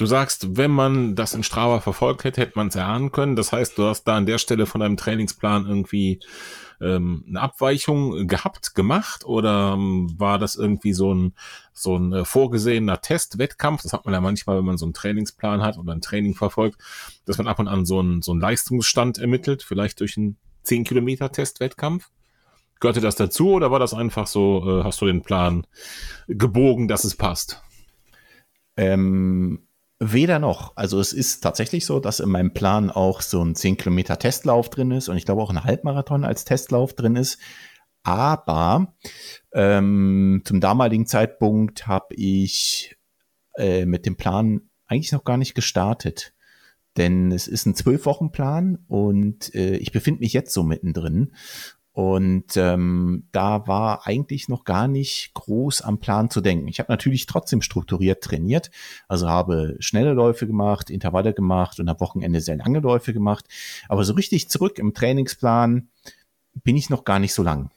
Du 0.00 0.06
sagst, 0.06 0.56
wenn 0.56 0.70
man 0.70 1.14
das 1.14 1.34
in 1.34 1.42
Strava 1.42 1.80
verfolgt 1.80 2.24
hätte, 2.24 2.40
hätte 2.40 2.54
man 2.54 2.68
es 2.68 2.74
erahnen 2.74 3.12
können. 3.12 3.36
Das 3.36 3.52
heißt, 3.52 3.76
du 3.76 3.84
hast 3.84 4.04
da 4.04 4.16
an 4.16 4.24
der 4.24 4.38
Stelle 4.38 4.64
von 4.64 4.80
deinem 4.80 4.96
Trainingsplan 4.96 5.66
irgendwie 5.66 6.20
ähm, 6.80 7.22
eine 7.28 7.42
Abweichung 7.42 8.26
gehabt, 8.26 8.74
gemacht 8.74 9.26
oder 9.26 9.74
ähm, 9.74 10.10
war 10.16 10.38
das 10.38 10.56
irgendwie 10.56 10.94
so 10.94 11.12
ein, 11.12 11.34
so 11.74 11.98
ein 11.98 12.14
äh, 12.14 12.24
vorgesehener 12.24 13.02
Testwettkampf? 13.02 13.82
Das 13.82 13.92
hat 13.92 14.06
man 14.06 14.14
ja 14.14 14.22
manchmal, 14.22 14.56
wenn 14.56 14.64
man 14.64 14.78
so 14.78 14.86
einen 14.86 14.94
Trainingsplan 14.94 15.60
hat 15.60 15.76
oder 15.76 15.92
ein 15.92 16.00
Training 16.00 16.34
verfolgt, 16.34 16.80
dass 17.26 17.36
man 17.36 17.46
ab 17.46 17.58
und 17.58 17.68
an 17.68 17.84
so 17.84 17.98
einen, 17.98 18.22
so 18.22 18.32
einen 18.32 18.40
Leistungsstand 18.40 19.18
ermittelt, 19.18 19.62
vielleicht 19.62 20.00
durch 20.00 20.16
einen 20.16 20.38
10 20.62 20.84
Kilometer 20.84 21.30
Testwettkampf. 21.30 22.08
Gehörte 22.80 23.00
das 23.00 23.16
dazu 23.16 23.52
oder 23.52 23.70
war 23.70 23.78
das 23.78 23.94
einfach 23.94 24.26
so, 24.26 24.80
äh, 24.80 24.84
hast 24.84 25.00
du 25.00 25.06
den 25.06 25.22
Plan 25.22 25.66
gebogen, 26.26 26.88
dass 26.88 27.04
es 27.04 27.14
passt? 27.14 27.62
Ähm, 28.76 29.66
Weder 30.02 30.38
noch. 30.38 30.74
Also 30.76 30.98
es 30.98 31.12
ist 31.12 31.42
tatsächlich 31.42 31.84
so, 31.84 32.00
dass 32.00 32.20
in 32.20 32.30
meinem 32.30 32.54
Plan 32.54 32.90
auch 32.90 33.20
so 33.20 33.44
ein 33.44 33.54
10 33.54 33.76
Kilometer 33.76 34.18
Testlauf 34.18 34.70
drin 34.70 34.92
ist 34.92 35.10
und 35.10 35.18
ich 35.18 35.26
glaube 35.26 35.42
auch 35.42 35.50
ein 35.50 35.62
Halbmarathon 35.62 36.24
als 36.24 36.46
Testlauf 36.46 36.94
drin 36.94 37.16
ist. 37.16 37.38
Aber 38.02 38.94
ähm, 39.52 40.40
zum 40.46 40.58
damaligen 40.58 41.06
Zeitpunkt 41.06 41.86
habe 41.86 42.14
ich 42.14 42.96
äh, 43.56 43.84
mit 43.84 44.06
dem 44.06 44.16
Plan 44.16 44.62
eigentlich 44.86 45.12
noch 45.12 45.24
gar 45.24 45.36
nicht 45.36 45.54
gestartet. 45.54 46.32
Denn 46.96 47.30
es 47.30 47.46
ist 47.46 47.66
ein 47.66 47.74
zwölf 47.74 48.06
Wochen 48.06 48.32
Plan 48.32 48.78
und 48.88 49.54
äh, 49.54 49.76
ich 49.76 49.92
befinde 49.92 50.20
mich 50.20 50.32
jetzt 50.32 50.54
so 50.54 50.62
mittendrin. 50.62 51.34
Und 51.92 52.56
ähm, 52.56 53.26
da 53.32 53.66
war 53.66 54.06
eigentlich 54.06 54.48
noch 54.48 54.64
gar 54.64 54.86
nicht 54.86 55.34
groß 55.34 55.82
am 55.82 55.98
Plan 55.98 56.30
zu 56.30 56.40
denken. 56.40 56.68
Ich 56.68 56.78
habe 56.78 56.92
natürlich 56.92 57.26
trotzdem 57.26 57.62
strukturiert 57.62 58.22
trainiert, 58.22 58.70
also 59.08 59.28
habe 59.28 59.76
schnelle 59.80 60.12
Läufe 60.12 60.46
gemacht, 60.46 60.88
Intervalle 60.88 61.34
gemacht 61.34 61.80
und 61.80 61.88
am 61.88 61.98
Wochenende 61.98 62.40
sehr 62.40 62.56
lange 62.56 62.78
Läufe 62.78 63.12
gemacht. 63.12 63.46
Aber 63.88 64.04
so 64.04 64.12
richtig 64.14 64.48
zurück 64.48 64.78
im 64.78 64.94
Trainingsplan 64.94 65.88
bin 66.62 66.76
ich 66.76 66.90
noch 66.90 67.04
gar 67.04 67.18
nicht 67.18 67.34
so 67.34 67.42
lang. 67.42 67.70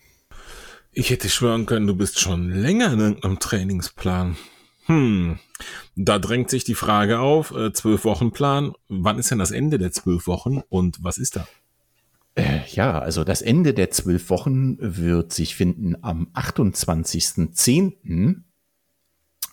Ich 0.92 1.10
hätte 1.10 1.28
schwören 1.28 1.66
können, 1.66 1.88
du 1.88 1.96
bist 1.96 2.20
schon 2.20 2.52
länger 2.52 2.92
irgendeinem 2.92 3.40
Trainingsplan. 3.40 4.38
Hm, 4.86 5.40
da 5.96 6.20
drängt 6.20 6.52
sich 6.52 6.66
die 6.66 6.76
Frage 6.76 7.20
auf, 7.20 7.52
äh, 7.52 7.74
zwölf 7.74 8.06
Wochen 8.06 8.32
Plan. 8.32 8.74
Wann 8.90 9.18
ist 9.18 9.32
denn 9.32 9.40
das 9.40 9.52
Ende 9.52 9.80
der 9.80 9.92
zwölf 9.92 10.28
Wochen 10.28 10.62
und 10.70 11.04
was 11.04 11.18
ist 11.18 11.36
da? 11.36 11.48
Äh, 12.36 12.62
ja, 12.72 13.00
also 13.00 13.24
das 13.24 13.42
Ende 13.42 13.74
der 13.74 13.92
zwölf 13.92 14.30
Wochen 14.30 14.78
wird 14.80 15.34
sich 15.34 15.56
finden 15.56 15.96
am 16.02 16.28
28.10. 16.34 18.42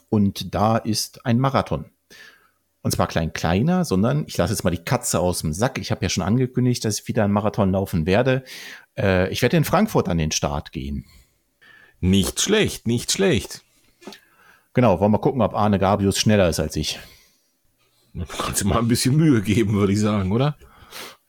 Und 0.09 0.55
da 0.55 0.77
ist 0.77 1.27
ein 1.27 1.39
Marathon. 1.39 1.87
Und 2.83 2.93
zwar 2.93 3.09
klein 3.09 3.35
kleiner, 3.35 3.85
sondern 3.85 4.25
ich 4.27 4.39
lasse 4.39 4.55
jetzt 4.55 4.65
mal 4.65 4.71
die 4.71 4.79
Katze 4.79 5.21
aus 5.21 5.41
dem 5.41 5.53
Sack. 5.53 5.79
Ich 5.79 5.91
habe 5.91 6.03
ja 6.03 6.09
schon 6.09 6.25
angekündigt, 6.25 6.85
dass 6.85 7.01
ich 7.01 7.09
wieder 7.09 7.25
einen 7.25 7.35
Marathon 7.35 7.73
laufen 7.73 8.07
werde. 8.07 8.43
Äh, 8.97 9.31
ich 9.31 9.43
werde 9.43 9.59
in 9.59 9.65
Frankfurt 9.65 10.09
an 10.09 10.17
den 10.17 10.33
Start 10.33 10.73
gehen. 10.73 11.05
Nicht 12.01 12.41
schlecht, 12.41 12.87
nicht 12.87 13.13
schlecht. 13.13 13.63
Genau, 14.73 15.01
wollen 15.01 15.13
wir 15.13 15.19
mal 15.19 15.23
gucken, 15.23 15.43
ob 15.43 15.55
Arne 15.55 15.79
Gabius 15.79 16.19
schneller 16.19 16.49
ist 16.49 16.61
als 16.61 16.77
ich. 16.77 16.99
Du 18.15 18.25
kannst 18.25 18.63
dir 18.63 18.67
mal 18.67 18.79
ein 18.79 18.89
bisschen 18.89 19.17
Mühe 19.17 19.43
geben, 19.43 19.75
würde 19.75 19.93
ich 19.93 20.01
sagen, 20.01 20.33
oder? 20.33 20.57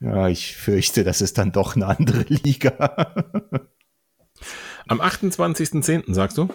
Ja, 0.02 0.28
ich 0.28 0.58
fürchte, 0.58 1.04
das 1.04 1.22
ist 1.22 1.38
dann 1.38 1.52
doch 1.52 1.76
eine 1.76 1.86
andere 1.86 2.24
Liga. 2.28 3.14
Am 4.88 4.99
28.10. 4.99 6.14
sagst 6.14 6.38
du? 6.38 6.49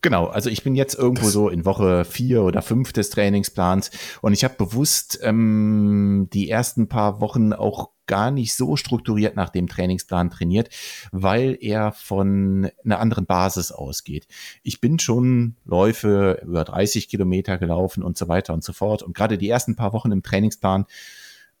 Genau, 0.00 0.26
also 0.26 0.50
ich 0.50 0.62
bin 0.62 0.74
jetzt 0.74 0.94
irgendwo 0.94 1.24
das 1.24 1.32
so 1.32 1.48
in 1.48 1.64
Woche 1.64 2.04
vier 2.04 2.42
oder 2.42 2.62
fünf 2.62 2.92
des 2.92 3.10
Trainingsplans 3.10 3.90
und 4.20 4.32
ich 4.32 4.44
habe 4.44 4.54
bewusst 4.56 5.18
ähm, 5.22 6.28
die 6.32 6.50
ersten 6.50 6.88
paar 6.88 7.20
Wochen 7.20 7.52
auch 7.52 7.90
gar 8.06 8.30
nicht 8.30 8.54
so 8.54 8.76
strukturiert 8.76 9.34
nach 9.34 9.48
dem 9.48 9.68
Trainingsplan 9.68 10.30
trainiert, 10.30 10.68
weil 11.10 11.58
er 11.60 11.92
von 11.92 12.70
einer 12.84 13.00
anderen 13.00 13.26
Basis 13.26 13.72
ausgeht. 13.72 14.28
Ich 14.62 14.80
bin 14.80 15.00
schon 15.00 15.56
Läufe 15.64 16.40
über 16.44 16.62
30 16.64 17.08
Kilometer 17.08 17.58
gelaufen 17.58 18.04
und 18.04 18.16
so 18.16 18.28
weiter 18.28 18.54
und 18.54 18.62
so 18.62 18.72
fort. 18.72 19.02
Und 19.02 19.16
gerade 19.16 19.38
die 19.38 19.48
ersten 19.48 19.74
paar 19.74 19.92
Wochen 19.92 20.12
im 20.12 20.22
Trainingsplan 20.22 20.86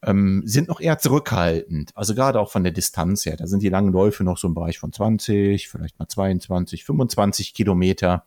ähm, 0.02 0.42
sind 0.44 0.68
noch 0.68 0.80
eher 0.80 0.98
zurückhaltend. 0.98 1.92
Also 1.94 2.14
gerade 2.14 2.40
auch 2.40 2.50
von 2.50 2.62
der 2.62 2.72
Distanz 2.72 3.26
her. 3.26 3.36
Da 3.36 3.46
sind 3.46 3.62
die 3.62 3.68
langen 3.68 3.92
Läufe 3.92 4.24
noch 4.24 4.38
so 4.38 4.48
im 4.48 4.54
Bereich 4.54 4.78
von 4.78 4.92
20, 4.92 5.68
vielleicht 5.68 5.98
mal 5.98 6.08
22, 6.08 6.84
25 6.84 7.54
Kilometer. 7.54 8.24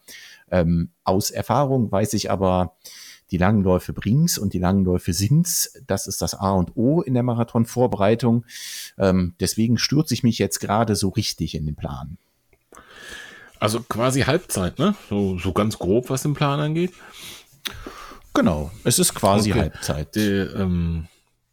Ähm, 0.51 0.89
aus 1.03 1.31
Erfahrung 1.31 1.91
weiß 1.91 2.13
ich 2.13 2.31
aber, 2.31 2.75
die 3.31 3.37
langen 3.37 3.63
Läufe 3.63 3.93
bringt's 3.93 4.37
und 4.37 4.53
die 4.53 4.59
langen 4.59 4.83
Läufe 4.83 5.13
sind's. 5.13 5.73
Das 5.85 6.07
ist 6.07 6.21
das 6.21 6.33
A 6.33 6.51
und 6.51 6.75
O 6.75 7.01
in 7.01 7.13
der 7.13 7.23
Marathonvorbereitung. 7.23 8.45
Ähm, 8.97 9.35
deswegen 9.39 9.77
stürze 9.77 10.13
ich 10.13 10.23
mich 10.23 10.39
jetzt 10.39 10.59
gerade 10.59 10.95
so 10.95 11.09
richtig 11.09 11.55
in 11.55 11.65
den 11.65 11.75
Plan. 11.75 12.17
Also 13.59 13.81
quasi 13.81 14.21
Halbzeit, 14.21 14.79
ne? 14.79 14.95
So, 15.09 15.37
so 15.37 15.51
ganz 15.51 15.77
grob, 15.77 16.09
was 16.09 16.23
den 16.23 16.33
Plan 16.33 16.59
angeht. 16.59 16.93
Genau, 18.33 18.71
es 18.83 18.99
ist 18.99 19.13
quasi 19.13 19.51
okay. 19.51 19.61
Halbzeit. 19.61 20.15
Der, 20.15 20.55
ähm, 20.55 21.07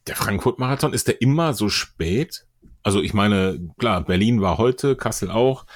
der 0.06 0.16
Frankfurt-Marathon, 0.16 0.92
ist 0.92 1.08
der 1.08 1.20
immer 1.20 1.54
so 1.54 1.68
spät? 1.68 2.46
Also 2.82 3.02
ich 3.02 3.14
meine, 3.14 3.58
klar, 3.78 4.04
Berlin 4.04 4.40
war 4.40 4.58
heute, 4.58 4.94
Kassel 4.94 5.30
auch. 5.30 5.66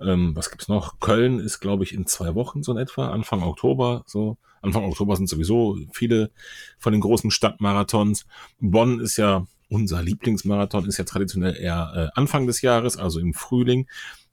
Ähm, 0.00 0.36
was 0.36 0.50
gibt's 0.50 0.68
noch? 0.68 1.00
Köln 1.00 1.38
ist, 1.38 1.60
glaube 1.60 1.84
ich, 1.84 1.94
in 1.94 2.06
zwei 2.06 2.34
Wochen 2.34 2.62
so 2.62 2.72
in 2.72 2.78
etwa, 2.78 3.08
Anfang 3.08 3.42
Oktober. 3.42 4.04
So 4.06 4.36
Anfang 4.60 4.84
Oktober 4.84 5.16
sind 5.16 5.28
sowieso 5.28 5.78
viele 5.92 6.30
von 6.78 6.92
den 6.92 7.00
großen 7.00 7.30
Stadtmarathons. 7.30 8.26
Bonn 8.60 9.00
ist 9.00 9.16
ja 9.16 9.46
unser 9.70 10.02
Lieblingsmarathon, 10.02 10.86
ist 10.86 10.98
ja 10.98 11.04
traditionell 11.04 11.56
eher 11.56 11.92
äh, 12.14 12.18
Anfang 12.18 12.46
des 12.46 12.62
Jahres, 12.62 12.96
also 12.96 13.20
im 13.20 13.34
Frühling. 13.34 13.86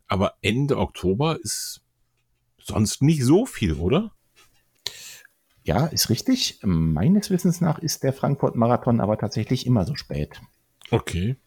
Aber 0.08 0.34
Ende 0.41 0.78
Oktober 0.78 1.39
ist 1.41 1.82
sonst 2.62 3.01
nicht 3.01 3.24
so 3.24 3.45
viel, 3.45 3.74
oder? 3.74 4.12
Ja, 5.66 5.88
ist 5.88 6.11
richtig. 6.11 6.59
Meines 6.61 7.32
Wissens 7.32 7.59
nach 7.59 7.80
ist 7.80 8.03
der 8.03 8.13
Frankfurt-Marathon 8.13 9.01
aber 9.01 9.18
tatsächlich 9.18 9.66
immer 9.66 9.84
so 9.84 9.95
spät. 9.95 10.39
Okay. 10.91 11.38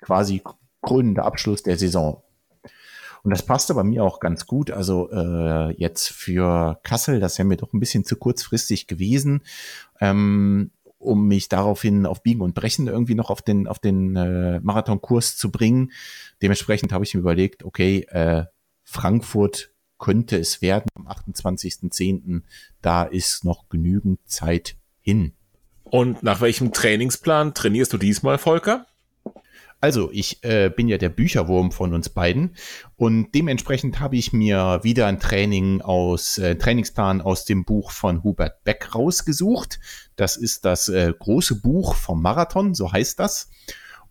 Quasi 0.00 0.42
krönender 0.80 1.26
Abschluss 1.26 1.62
der 1.62 1.76
Saison. 1.76 2.22
Und 3.22 3.30
das 3.30 3.44
passte 3.44 3.74
bei 3.74 3.84
mir 3.84 4.02
auch 4.02 4.18
ganz 4.18 4.46
gut. 4.46 4.70
Also 4.70 5.10
äh, 5.10 5.74
jetzt 5.78 6.08
für 6.08 6.80
Kassel, 6.84 7.20
das 7.20 7.36
wäre 7.36 7.46
mir 7.46 7.58
doch 7.58 7.74
ein 7.74 7.80
bisschen 7.80 8.04
zu 8.04 8.16
kurzfristig 8.16 8.86
gewesen, 8.86 9.42
ähm, 10.00 10.70
um 10.96 11.28
mich 11.28 11.50
daraufhin 11.50 12.06
auf 12.06 12.22
Biegen 12.22 12.40
und 12.40 12.54
Brechen 12.54 12.86
irgendwie 12.86 13.14
noch 13.14 13.28
auf 13.28 13.42
den, 13.42 13.66
auf 13.66 13.78
den 13.78 14.16
äh, 14.16 14.58
Marathonkurs 14.60 15.36
zu 15.36 15.50
bringen. 15.50 15.92
Dementsprechend 16.40 16.94
habe 16.94 17.04
ich 17.04 17.12
mir 17.12 17.20
überlegt, 17.20 17.62
okay, 17.62 18.06
äh, 18.08 18.46
Frankfurt 18.84 19.70
könnte 19.98 20.38
es 20.38 20.62
werden 20.62 20.88
am 20.94 21.06
28.10. 21.06 22.42
Da 22.82 23.04
ist 23.04 23.44
noch 23.44 23.68
genügend 23.68 24.20
Zeit 24.26 24.76
hin. 25.00 25.32
Und 25.84 26.22
nach 26.22 26.40
welchem 26.40 26.72
Trainingsplan 26.72 27.54
trainierst 27.54 27.92
du 27.92 27.98
diesmal, 27.98 28.38
Volker? 28.38 28.86
Also, 29.80 30.10
ich 30.10 30.42
äh, 30.42 30.70
bin 30.74 30.88
ja 30.88 30.96
der 30.96 31.10
Bücherwurm 31.10 31.70
von 31.70 31.92
uns 31.92 32.08
beiden 32.08 32.56
und 32.96 33.34
dementsprechend 33.34 34.00
habe 34.00 34.16
ich 34.16 34.32
mir 34.32 34.80
wieder 34.82 35.06
ein 35.06 35.20
Training 35.20 35.82
aus 35.82 36.38
äh, 36.38 36.56
Trainingsplan 36.56 37.20
aus 37.20 37.44
dem 37.44 37.64
Buch 37.64 37.90
von 37.90 38.24
Hubert 38.24 38.64
Beck 38.64 38.94
rausgesucht. 38.94 39.78
Das 40.16 40.36
ist 40.36 40.64
das 40.64 40.88
äh, 40.88 41.12
große 41.16 41.60
Buch 41.60 41.94
vom 41.94 42.22
Marathon, 42.22 42.74
so 42.74 42.90
heißt 42.90 43.20
das. 43.20 43.50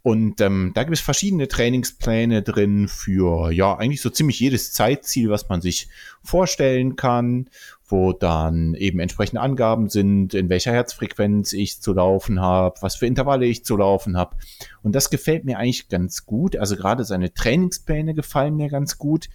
Und 0.06 0.40
ähm, 0.40 0.72
da 0.76 0.84
gibt 0.84 0.96
es 0.96 1.02
verschiedene 1.02 1.48
Trainingspläne 1.48 2.44
drin 2.44 2.88
für 2.88 3.50
ja 3.50 3.76
eigentlich 3.76 4.04
so 4.04 4.12
ziemlich 4.12 4.40
jedes 4.40 4.72
Zeitziel, 4.72 5.32
was 5.32 5.50
man 5.50 5.62
sich 5.62 5.88
vorstellen 6.22 6.96
kann, 6.96 7.50
wo 7.88 8.14
dann 8.14 8.76
eben 8.76 9.00
entsprechende 9.00 9.42
Angaben 9.42 9.90
sind, 9.90 10.36
in 10.36 10.48
welcher 10.48 10.74
Herzfrequenz 10.74 11.54
ich 11.54 11.82
zu 11.82 11.92
laufen 11.94 12.40
habe, 12.40 12.76
was 12.82 12.98
für 12.98 13.08
Intervalle 13.08 13.48
ich 13.48 13.66
zu 13.66 13.78
laufen 13.78 14.16
habe. 14.16 14.36
Und 14.84 14.94
das 14.94 15.10
gefällt 15.10 15.44
mir 15.44 15.58
eigentlich 15.58 15.90
ganz 15.90 16.28
gut. 16.28 16.56
Also 16.56 16.76
gerade 16.76 17.04
seine 17.04 17.34
Trainingspläne 17.34 18.14
gefallen 18.14 18.58
mir 18.58 18.70
ganz 18.70 19.00
gut. 19.00 19.28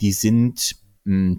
Die 0.00 0.12
sind 0.12 0.76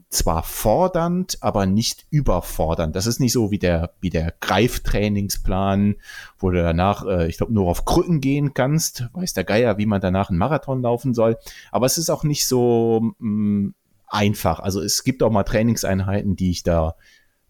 zwar 0.10 0.44
fordernd, 0.44 1.38
aber 1.40 1.66
nicht 1.66 2.06
überfordernd. 2.10 2.96
Das 2.96 3.08
ist 3.08 3.22
nicht 3.22 3.32
so 3.32 3.50
wie 3.50 3.60
der, 3.60 3.94
wie 4.02 4.10
der 4.10 4.34
Greiftrainingsplan, 4.42 5.96
wo 6.38 6.50
du 6.50 6.62
danach, 6.62 7.06
äh, 7.06 7.28
ich 7.28 7.38
glaube, 7.38 7.54
nur 7.54 7.70
auf 7.70 7.86
Krücken 7.86 8.20
gehen 8.20 8.54
kannst. 8.54 9.08
Weiß 9.14 9.34
der 9.34 9.46
Geier, 9.46 9.78
wie 9.78 9.86
man 9.86 10.02
danach 10.02 10.30
einen 10.30 10.38
Marathon 10.38 10.82
laufen 10.82 11.14
soll. 11.14 11.38
Aber 11.72 11.86
es 11.86 11.98
ist 11.98 12.10
auch 12.10 12.24
nicht 12.24 12.46
so 12.46 13.14
mh, 13.20 13.72
einfach. 14.08 14.60
Also 14.60 14.82
es 14.82 15.06
gibt 15.06 15.24
auch 15.24 15.32
mal 15.32 15.44
Trainingseinheiten, 15.44 16.36
die 16.36 16.52
ich 16.52 16.64
da 16.64 16.96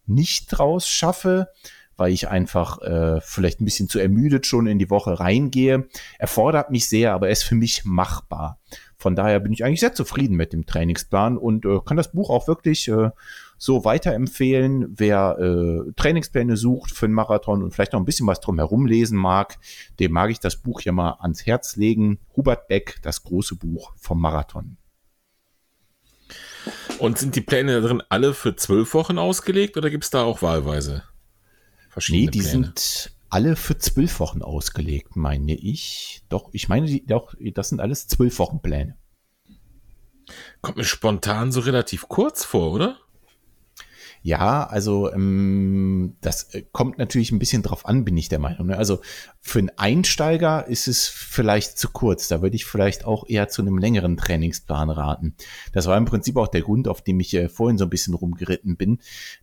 nicht 0.06 0.46
draus 0.46 0.86
schaffe 0.86 1.48
weil 1.96 2.12
ich 2.12 2.28
einfach 2.28 2.80
äh, 2.82 3.20
vielleicht 3.20 3.60
ein 3.60 3.64
bisschen 3.64 3.88
zu 3.88 3.98
ermüdet 3.98 4.46
schon 4.46 4.66
in 4.66 4.78
die 4.78 4.90
Woche 4.90 5.20
reingehe. 5.20 5.88
Erfordert 6.18 6.70
mich 6.70 6.88
sehr, 6.88 7.12
aber 7.12 7.26
er 7.26 7.32
ist 7.32 7.44
für 7.44 7.54
mich 7.54 7.84
machbar. 7.84 8.58
Von 9.04 9.16
daher 9.16 9.38
bin 9.38 9.52
ich 9.52 9.62
eigentlich 9.62 9.80
sehr 9.80 9.92
zufrieden 9.92 10.34
mit 10.34 10.54
dem 10.54 10.64
Trainingsplan 10.64 11.36
und 11.36 11.66
äh, 11.66 11.80
kann 11.84 11.98
das 11.98 12.12
Buch 12.12 12.30
auch 12.30 12.48
wirklich 12.48 12.88
äh, 12.88 13.10
so 13.58 13.84
weiterempfehlen. 13.84 14.94
Wer 14.96 15.36
äh, 15.38 15.92
Trainingspläne 15.92 16.56
sucht 16.56 16.90
für 16.90 17.04
einen 17.04 17.14
Marathon 17.14 17.62
und 17.62 17.74
vielleicht 17.74 17.92
noch 17.92 18.00
ein 18.00 18.06
bisschen 18.06 18.26
was 18.26 18.40
drumherum 18.40 18.86
lesen 18.86 19.18
mag, 19.18 19.58
dem 20.00 20.10
mag 20.10 20.30
ich 20.30 20.40
das 20.40 20.56
Buch 20.56 20.80
hier 20.80 20.92
mal 20.92 21.18
ans 21.20 21.44
Herz 21.44 21.76
legen. 21.76 22.18
Hubert 22.34 22.66
Beck, 22.66 22.98
das 23.02 23.22
große 23.24 23.56
Buch 23.56 23.92
vom 23.96 24.22
Marathon. 24.22 24.78
Und 26.98 27.18
sind 27.18 27.36
die 27.36 27.42
Pläne 27.42 27.82
da 27.82 27.86
drin 27.86 28.02
alle 28.08 28.32
für 28.32 28.56
zwölf 28.56 28.94
Wochen 28.94 29.18
ausgelegt 29.18 29.76
oder 29.76 29.90
gibt 29.90 30.04
es 30.04 30.10
da 30.10 30.22
auch 30.22 30.40
wahlweise? 30.40 31.02
verschiedene 31.90 32.24
Nee, 32.24 32.30
die 32.30 32.38
Pläne. 32.38 32.50
sind 32.52 33.12
alle 33.34 33.56
für 33.56 33.76
zwölf 33.76 34.20
Wochen 34.20 34.42
ausgelegt, 34.42 35.16
meine 35.16 35.56
ich. 35.56 36.22
Doch, 36.28 36.50
ich 36.52 36.68
meine, 36.68 36.86
die, 36.86 37.04
doch, 37.04 37.34
das 37.40 37.68
sind 37.68 37.80
alles 37.80 38.06
zwölf 38.06 38.38
Wochen 38.38 38.62
Pläne. 38.62 38.96
Kommt 40.60 40.76
mir 40.76 40.84
spontan 40.84 41.50
so 41.50 41.58
relativ 41.58 42.06
kurz 42.08 42.44
vor, 42.44 42.70
oder? 42.70 42.96
Ja, 44.26 44.66
also 44.66 45.12
ähm, 45.12 46.16
das 46.22 46.54
äh, 46.54 46.64
kommt 46.72 46.96
natürlich 46.96 47.30
ein 47.30 47.38
bisschen 47.38 47.62
drauf 47.62 47.84
an, 47.84 48.06
bin 48.06 48.16
ich 48.16 48.30
der 48.30 48.38
Meinung. 48.38 48.68
Ne? 48.68 48.78
Also 48.78 49.00
für 49.42 49.58
einen 49.58 49.70
Einsteiger 49.76 50.66
ist 50.66 50.88
es 50.88 51.06
vielleicht 51.06 51.76
zu 51.78 51.90
kurz. 51.90 52.28
Da 52.28 52.40
würde 52.40 52.56
ich 52.56 52.64
vielleicht 52.64 53.04
auch 53.04 53.28
eher 53.28 53.50
zu 53.50 53.60
einem 53.60 53.76
längeren 53.76 54.16
Trainingsplan 54.16 54.88
raten. 54.88 55.34
Das 55.74 55.84
war 55.88 55.98
im 55.98 56.06
Prinzip 56.06 56.38
auch 56.38 56.48
der 56.48 56.62
Grund, 56.62 56.88
auf 56.88 57.02
dem 57.02 57.20
ich 57.20 57.34
äh, 57.34 57.50
vorhin 57.50 57.76
so 57.76 57.84
ein 57.84 57.90
bisschen 57.90 58.14
rumgeritten 58.14 58.78
bin. 58.78 58.98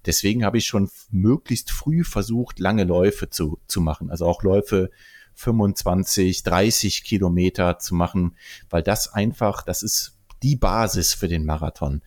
Deswegen 0.08 0.44
habe 0.44 0.58
ich 0.58 0.66
schon 0.66 0.90
möglichst 1.12 1.70
früh 1.70 2.04
versucht, 2.04 2.58
lange 2.58 2.84
Läufe 2.84 3.30
zu, 3.30 3.60
zu 3.68 3.82
machen. 3.82 4.10
Also 4.10 4.26
auch 4.26 4.42
Läufe 4.42 4.90
25, 5.36 6.42
30 6.42 7.04
Kilometer 7.04 7.78
zu 7.78 7.94
machen, 7.94 8.36
weil 8.72 8.82
das 8.82 9.14
einfach, 9.14 9.62
das 9.62 9.84
ist 9.84 10.18
die 10.44 10.56
Basis 10.56 11.14
für 11.14 11.28
den 11.28 11.46
Marathon. 11.46 12.02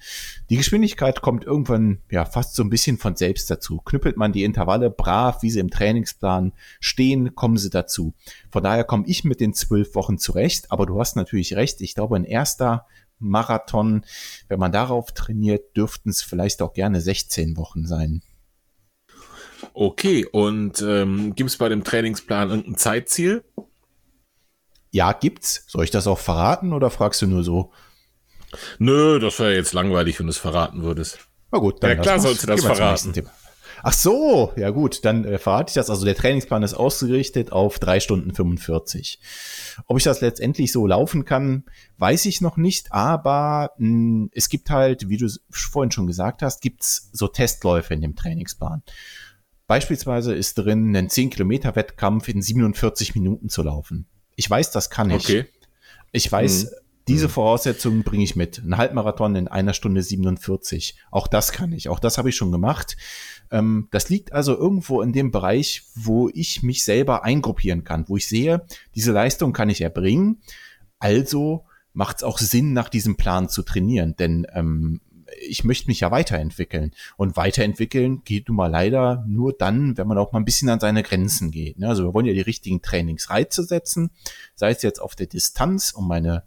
Die 0.51 0.57
Geschwindigkeit 0.57 1.21
kommt 1.21 1.45
irgendwann 1.45 1.99
ja 2.11 2.25
fast 2.25 2.55
so 2.55 2.63
ein 2.63 2.71
bisschen 2.71 2.99
von 2.99 3.17
selbst 3.17 3.51
dazu. 3.51 3.79
Knüppelt 3.79 4.17
man 4.17 4.33
die 4.33 4.45
Intervalle 4.45 4.91
brav, 4.91 5.43
wie 5.43 5.51
sie 5.51 5.61
im 5.61 5.71
Trainingsplan 5.71 6.53
stehen, 6.81 7.35
kommen 7.35 7.59
sie 7.59 7.71
dazu. 7.71 8.15
Von 8.51 8.63
daher 8.63 8.85
komme 8.85 9.05
ich 9.07 9.25
mit 9.25 9.41
den 9.41 9.55
zwölf 9.55 9.95
Wochen 9.95 10.19
zurecht, 10.19 10.71
aber 10.71 10.87
du 10.87 10.99
hast 10.99 11.17
natürlich 11.17 11.55
recht. 11.55 11.81
Ich 11.81 11.95
glaube, 11.95 12.17
ein 12.17 12.25
erster 12.25 12.87
Marathon, 13.19 14.05
wenn 14.49 14.59
man 14.59 14.73
darauf 14.73 15.13
trainiert, 15.13 15.77
dürften 15.77 16.11
es 16.11 16.23
vielleicht 16.23 16.63
auch 16.63 16.73
gerne 16.73 17.01
16 17.01 17.57
Wochen 17.57 17.87
sein. 17.87 18.23
Okay, 19.73 20.27
und 20.27 20.83
ähm, 20.83 21.35
gibt 21.35 21.51
es 21.51 21.57
bei 21.57 21.69
dem 21.69 21.85
Trainingsplan 21.85 22.51
irgendein 22.51 22.77
Zeitziel? 22.77 23.45
Ja, 24.91 25.13
gibt's. 25.13 25.65
Soll 25.67 25.85
ich 25.85 25.91
das 25.91 26.07
auch 26.07 26.19
verraten 26.19 26.73
oder 26.73 26.91
fragst 26.91 27.23
du 27.23 27.27
nur 27.27 27.43
so? 27.43 27.73
Nö, 28.79 29.19
das 29.19 29.39
wäre 29.39 29.55
jetzt 29.55 29.73
langweilig, 29.73 30.19
wenn 30.19 30.27
du 30.27 30.31
es 30.31 30.39
verraten 30.39 30.83
würdest. 30.83 31.19
Na 31.53 31.59
gut, 31.59 31.83
dann 31.83 31.91
ja, 31.91 31.97
klar 31.97 32.19
sollst 32.19 32.43
du 32.43 32.47
das 32.49 32.65
verraten. 32.65 33.13
Ach 33.87 33.93
so, 33.93 34.51
ja 34.57 34.71
gut, 34.71 35.05
dann 35.05 35.27
äh, 35.27 35.39
verrate 35.39 35.69
ich 35.69 35.75
das. 35.75 35.91
Also 35.91 36.07
der 36.07 36.15
Trainingsplan 36.15 36.63
ist 36.63 36.73
ausgerichtet 36.73 37.53
auf 37.53 37.79
drei 37.79 38.01
Stunden 38.01 38.35
45. 38.35 39.21
Ob 39.87 39.99
ich 39.99 40.05
das 40.05 40.23
letztendlich 40.23 40.73
so 40.73 40.87
laufen 40.87 41.27
kann, 41.27 41.65
weiß 41.99 42.25
ich 42.25 42.41
noch 42.41 42.57
nicht, 42.57 42.93
aber 42.93 43.73
mh, 43.77 43.89
hm, 43.89 44.31
es 44.33 44.49
gibt 44.49 44.71
halt, 44.71 45.11
wie 45.11 45.19
du 45.19 45.29
vorhin 45.51 45.91
schon 45.91 46.07
gesagt 46.07 46.41
hast, 46.41 46.63
gibt's 46.63 47.11
so 47.13 47.29
Testläufe 47.29 47.93
in 47.93 48.01
dem 48.01 48.17
Trainingsplan. 48.17 48.83
Beispielsweise 49.67 50.35
ist 50.35 50.55
drin, 50.55 50.97
einen 50.97 51.11
10 51.11 51.29
Kilometer 51.29 51.77
Wettkampf 51.77 52.29
in 52.29 52.41
47 52.41 53.15
Minuten 53.15 53.51
zu 53.51 53.63
laufen. 53.63 54.07
Ich 54.35 54.49
weiß, 54.49 54.71
das 54.71 54.89
kann 54.89 55.11
ich. 55.11 55.25
Okay. 55.25 55.45
Ich 56.11 56.33
weiß, 56.33 56.65
mhm 56.65 56.84
Diese 57.09 57.27
mhm. 57.27 57.33
Voraussetzungen 57.33 58.03
bringe 58.03 58.25
ich 58.25 58.37
mit. 58.37 58.59
Ein 58.59 58.77
Halbmarathon 58.77 59.37
in 59.37 59.49
einer 59.49 59.75
Stunde 59.75 60.03
47. 60.03 60.97
Auch 61.11 61.27
das 61.27 61.53
kann 61.53 61.73
ich. 61.73 61.89
Auch 61.89 61.99
das 61.99 62.19
habe 62.19 62.31
ich 62.31 62.37
schon 62.37 62.53
gemacht. 62.53 62.97
Ähm, 63.51 63.89
das 63.91 64.09
liegt 64.09 64.33
also 64.33 64.57
irgendwo 64.57 65.03
in 65.03 65.13
dem 65.13 65.31
Bereich, 65.31 65.85
wo 65.95 66.31
ich 66.33 66.63
mich 66.63 66.85
selber 66.85 67.25
eingruppieren 67.25 67.85
kann, 67.85 68.09
wo 68.09 68.17
ich 68.17 68.27
sehe, 68.27 68.67
diese 68.95 69.13
Leistung 69.13 69.53
kann 69.53 69.71
ich 69.71 69.81
erbringen. 69.81 70.41
Also 70.99 71.67
macht 71.93 72.19
es 72.19 72.23
auch 72.23 72.39
Sinn, 72.39 72.73
nach 72.73 72.89
diesem 72.89 73.17
Plan 73.17 73.49
zu 73.49 73.63
trainieren. 73.63 74.17
Denn 74.17 74.47
ähm, 74.53 75.01
ich 75.41 75.65
möchte 75.65 75.89
mich 75.89 76.01
ja 76.01 76.11
weiterentwickeln. 76.11 76.93
Und 77.17 77.37
weiterentwickeln 77.37 78.23
geht 78.25 78.49
nun 78.49 78.57
mal 78.57 78.71
leider 78.71 79.25
nur 79.27 79.53
dann, 79.53 79.97
wenn 79.97 80.07
man 80.07 80.19
auch 80.19 80.33
mal 80.33 80.41
ein 80.41 80.45
bisschen 80.45 80.69
an 80.69 80.81
seine 80.81 81.03
Grenzen 81.03 81.51
geht. 81.51 81.79
Ne? 81.79 81.89
Also 81.89 82.05
wir 82.05 82.15
wollen 82.15 82.27
ja 82.27 82.33
die 82.33 82.41
richtigen 82.41 82.83
Trainingsreize 82.83 83.63
setzen, 83.65 84.11
sei 84.55 84.71
es 84.71 84.83
jetzt 84.83 85.01
auf 85.01 85.15
der 85.15 85.27
Distanz, 85.27 85.93
um 85.93 86.09
meine 86.09 86.45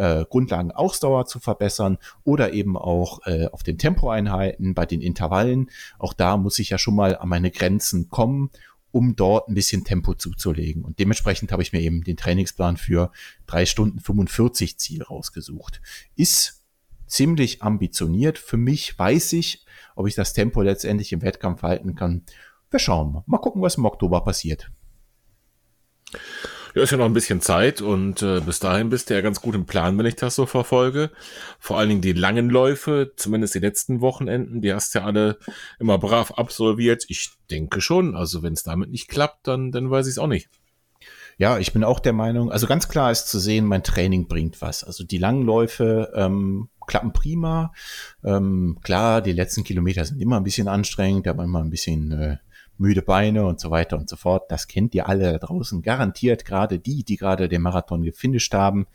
äh, 0.00 0.24
Grundlagen 0.24 0.72
Ausdauer 0.72 1.26
zu 1.26 1.40
verbessern 1.40 1.98
oder 2.24 2.54
eben 2.54 2.78
auch 2.78 3.20
äh, 3.26 3.48
auf 3.48 3.62
den 3.62 3.76
Tempoeinheiten, 3.76 4.74
bei 4.74 4.86
den 4.86 5.02
Intervallen. 5.02 5.70
Auch 5.98 6.14
da 6.14 6.38
muss 6.38 6.58
ich 6.58 6.70
ja 6.70 6.78
schon 6.78 6.96
mal 6.96 7.16
an 7.16 7.28
meine 7.28 7.50
Grenzen 7.50 8.08
kommen, 8.08 8.50
um 8.92 9.14
dort 9.14 9.48
ein 9.48 9.54
bisschen 9.54 9.84
Tempo 9.84 10.14
zuzulegen. 10.14 10.84
Und 10.84 10.98
dementsprechend 10.98 11.52
habe 11.52 11.62
ich 11.62 11.74
mir 11.74 11.80
eben 11.80 12.02
den 12.02 12.16
Trainingsplan 12.16 12.78
für 12.78 13.12
drei 13.46 13.66
Stunden 13.66 14.00
45 14.00 14.78
Ziel 14.78 15.02
rausgesucht. 15.02 15.82
Ist 16.16 16.64
ziemlich 17.06 17.62
ambitioniert. 17.62 18.38
Für 18.38 18.56
mich 18.56 18.98
weiß 18.98 19.34
ich, 19.34 19.66
ob 19.96 20.06
ich 20.06 20.14
das 20.14 20.32
Tempo 20.32 20.62
letztendlich 20.62 21.12
im 21.12 21.20
Wettkampf 21.20 21.62
halten 21.62 21.94
kann. 21.94 22.22
Wir 22.70 22.78
schauen 22.78 23.12
mal. 23.12 23.24
Mal 23.26 23.38
gucken, 23.38 23.60
was 23.60 23.74
im 23.74 23.84
Oktober 23.84 24.22
passiert. 24.22 24.70
Ja, 26.74 26.82
ist 26.82 26.92
ja 26.92 26.96
noch 26.98 27.06
ein 27.06 27.12
bisschen 27.12 27.40
Zeit 27.40 27.80
und 27.80 28.22
äh, 28.22 28.40
bis 28.40 28.60
dahin 28.60 28.90
bist 28.90 29.10
du 29.10 29.14
ja 29.14 29.22
ganz 29.22 29.40
gut 29.40 29.56
im 29.56 29.66
Plan, 29.66 29.98
wenn 29.98 30.06
ich 30.06 30.14
das 30.14 30.36
so 30.36 30.46
verfolge. 30.46 31.10
Vor 31.58 31.78
allen 31.78 31.88
Dingen 31.88 32.00
die 32.00 32.12
langen 32.12 32.48
Läufe, 32.48 33.12
zumindest 33.16 33.56
die 33.56 33.60
letzten 33.60 34.00
Wochenenden, 34.00 34.60
die 34.60 34.72
hast 34.72 34.94
du 34.94 35.00
ja 35.00 35.04
alle 35.04 35.38
immer 35.80 35.98
brav 35.98 36.32
absolviert. 36.32 37.04
Ich 37.08 37.30
denke 37.50 37.80
schon. 37.80 38.14
Also 38.14 38.42
wenn 38.42 38.52
es 38.52 38.62
damit 38.62 38.90
nicht 38.90 39.08
klappt, 39.08 39.48
dann, 39.48 39.72
dann 39.72 39.90
weiß 39.90 40.06
ich 40.06 40.12
es 40.12 40.18
auch 40.18 40.28
nicht. 40.28 40.48
Ja, 41.38 41.58
ich 41.58 41.72
bin 41.72 41.84
auch 41.84 42.00
der 42.00 42.12
Meinung, 42.12 42.52
also 42.52 42.66
ganz 42.66 42.86
klar 42.86 43.10
ist 43.10 43.28
zu 43.28 43.38
sehen, 43.38 43.64
mein 43.64 43.82
Training 43.82 44.28
bringt 44.28 44.60
was. 44.60 44.84
Also 44.84 45.04
die 45.04 45.16
langen 45.16 45.42
Läufe 45.42 46.12
ähm, 46.14 46.68
klappen 46.86 47.12
prima. 47.12 47.72
Ähm, 48.22 48.78
klar, 48.82 49.22
die 49.22 49.32
letzten 49.32 49.64
Kilometer 49.64 50.04
sind 50.04 50.20
immer 50.20 50.36
ein 50.36 50.44
bisschen 50.44 50.68
anstrengend, 50.68 51.24
man 51.24 51.46
immer 51.46 51.60
ein 51.64 51.70
bisschen 51.70 52.12
äh, 52.12 52.36
müde 52.80 53.02
Beine 53.02 53.44
und 53.44 53.60
so 53.60 53.70
weiter 53.70 53.98
und 53.98 54.08
so 54.08 54.16
fort. 54.16 54.50
Das 54.50 54.66
kennt 54.66 54.94
ihr 54.94 55.08
alle 55.08 55.32
da 55.32 55.38
draußen 55.38 55.82
garantiert. 55.82 56.44
Gerade 56.44 56.78
die, 56.78 57.04
die 57.04 57.16
gerade 57.16 57.48
den 57.48 57.60
Marathon 57.60 58.02
gefinisht 58.02 58.54
haben, 58.54 58.86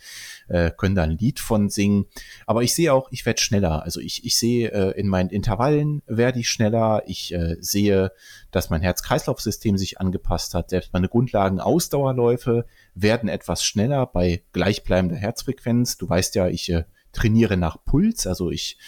äh, 0.48 0.72
können 0.76 0.96
da 0.96 1.04
ein 1.04 1.18
Lied 1.18 1.40
von 1.40 1.70
singen. 1.70 2.08
Aber 2.48 2.64
ich 2.64 2.74
sehe 2.74 2.92
auch, 2.92 3.08
ich 3.12 3.26
werde 3.26 3.40
schneller. 3.40 3.84
Also 3.84 4.00
ich, 4.00 4.26
ich 4.26 4.38
sehe 4.38 4.72
äh, 4.72 5.00
in 5.00 5.08
meinen 5.08 5.30
Intervallen 5.30 6.02
werde 6.08 6.40
ich 6.40 6.50
schneller. 6.50 7.04
Ich 7.06 7.34
äh, 7.34 7.58
sehe, 7.60 8.12
dass 8.52 8.72
mein 8.72 8.82
Herz-Kreislauf-System 8.82 9.78
sich 9.78 10.02
angepasst 10.02 10.56
hat. 10.56 10.72
Selbst 10.72 10.92
meine 10.92 11.08
Grundlagen-Ausdauerläufe 11.08 12.66
werden 12.96 13.30
etwas 13.30 13.64
schneller 13.64 14.08
bei 14.08 14.44
gleichbleibender 14.52 15.16
Herzfrequenz. 15.16 15.98
Du 15.98 16.10
weißt 16.10 16.34
ja, 16.36 16.48
ich 16.48 16.70
äh, 16.72 16.86
trainiere 17.12 17.56
nach 17.56 17.78
Puls. 17.86 18.26
Also 18.26 18.50
ich 18.50 18.80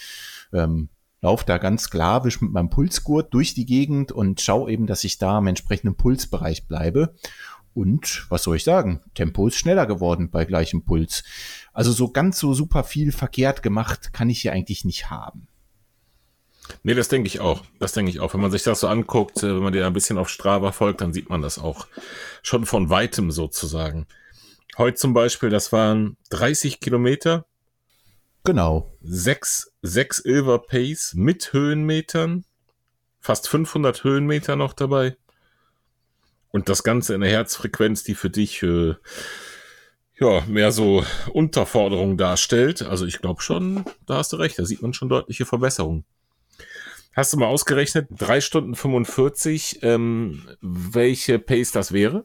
ähm, 0.52 0.88
laufe 1.20 1.44
da 1.46 1.58
ganz 1.58 1.84
sklavisch 1.84 2.40
mit 2.40 2.52
meinem 2.52 2.70
Pulsgurt 2.70 3.32
durch 3.34 3.54
die 3.54 3.66
Gegend 3.66 4.12
und 4.12 4.40
schaue 4.40 4.70
eben, 4.70 4.86
dass 4.86 5.04
ich 5.04 5.18
da 5.18 5.38
im 5.38 5.46
entsprechenden 5.46 5.96
Pulsbereich 5.96 6.66
bleibe. 6.66 7.14
Und 7.74 8.26
was 8.28 8.42
soll 8.42 8.56
ich 8.56 8.64
sagen? 8.64 9.02
Tempo 9.14 9.46
ist 9.46 9.56
schneller 9.56 9.86
geworden 9.86 10.30
bei 10.30 10.44
gleichem 10.44 10.84
Puls. 10.84 11.22
Also 11.72 11.92
so 11.92 12.10
ganz 12.10 12.38
so 12.38 12.54
super 12.54 12.82
viel 12.82 13.12
verkehrt 13.12 13.62
gemacht 13.62 14.12
kann 14.12 14.30
ich 14.30 14.40
hier 14.40 14.52
eigentlich 14.52 14.84
nicht 14.84 15.10
haben. 15.10 15.48
Nee, 16.82 16.94
das 16.94 17.08
denke 17.08 17.28
ich 17.28 17.40
auch. 17.40 17.62
Das 17.78 17.92
denke 17.92 18.10
ich 18.10 18.20
auch. 18.20 18.34
Wenn 18.34 18.40
man 18.40 18.50
sich 18.50 18.62
das 18.62 18.80
so 18.80 18.88
anguckt, 18.88 19.42
äh, 19.42 19.54
wenn 19.54 19.62
man 19.62 19.72
dir 19.72 19.86
ein 19.86 19.92
bisschen 19.92 20.18
auf 20.18 20.28
Strava 20.28 20.72
folgt, 20.72 21.00
dann 21.00 21.12
sieht 21.12 21.30
man 21.30 21.42
das 21.42 21.58
auch 21.58 21.86
schon 22.42 22.66
von 22.66 22.90
weitem 22.90 23.30
sozusagen. 23.30 24.06
Heute 24.76 24.96
zum 24.96 25.14
Beispiel, 25.14 25.50
das 25.50 25.72
waren 25.72 26.16
30 26.30 26.80
Kilometer 26.80 27.46
Genau. 28.48 28.90
Sechs, 29.02 29.74
sechs 29.82 30.20
Ilver 30.24 30.60
Pace 30.60 31.12
mit 31.14 31.52
Höhenmetern. 31.52 32.46
Fast 33.20 33.46
500 33.46 34.04
Höhenmeter 34.04 34.56
noch 34.56 34.72
dabei. 34.72 35.18
Und 36.50 36.70
das 36.70 36.82
Ganze 36.82 37.12
in 37.12 37.20
der 37.20 37.28
Herzfrequenz, 37.28 38.04
die 38.04 38.14
für 38.14 38.30
dich 38.30 38.62
äh, 38.62 38.94
ja 40.18 40.42
mehr 40.46 40.72
so 40.72 41.04
Unterforderung 41.30 42.16
darstellt. 42.16 42.80
Also 42.80 43.04
ich 43.04 43.20
glaube 43.20 43.42
schon, 43.42 43.84
da 44.06 44.16
hast 44.16 44.32
du 44.32 44.36
recht, 44.36 44.58
da 44.58 44.64
sieht 44.64 44.80
man 44.80 44.94
schon 44.94 45.10
deutliche 45.10 45.44
Verbesserungen. 45.44 46.06
Hast 47.12 47.34
du 47.34 47.36
mal 47.36 47.48
ausgerechnet, 47.48 48.08
drei 48.10 48.40
Stunden 48.40 48.74
45, 48.74 49.80
ähm, 49.82 50.48
welche 50.62 51.38
Pace 51.38 51.72
das 51.72 51.92
wäre? 51.92 52.24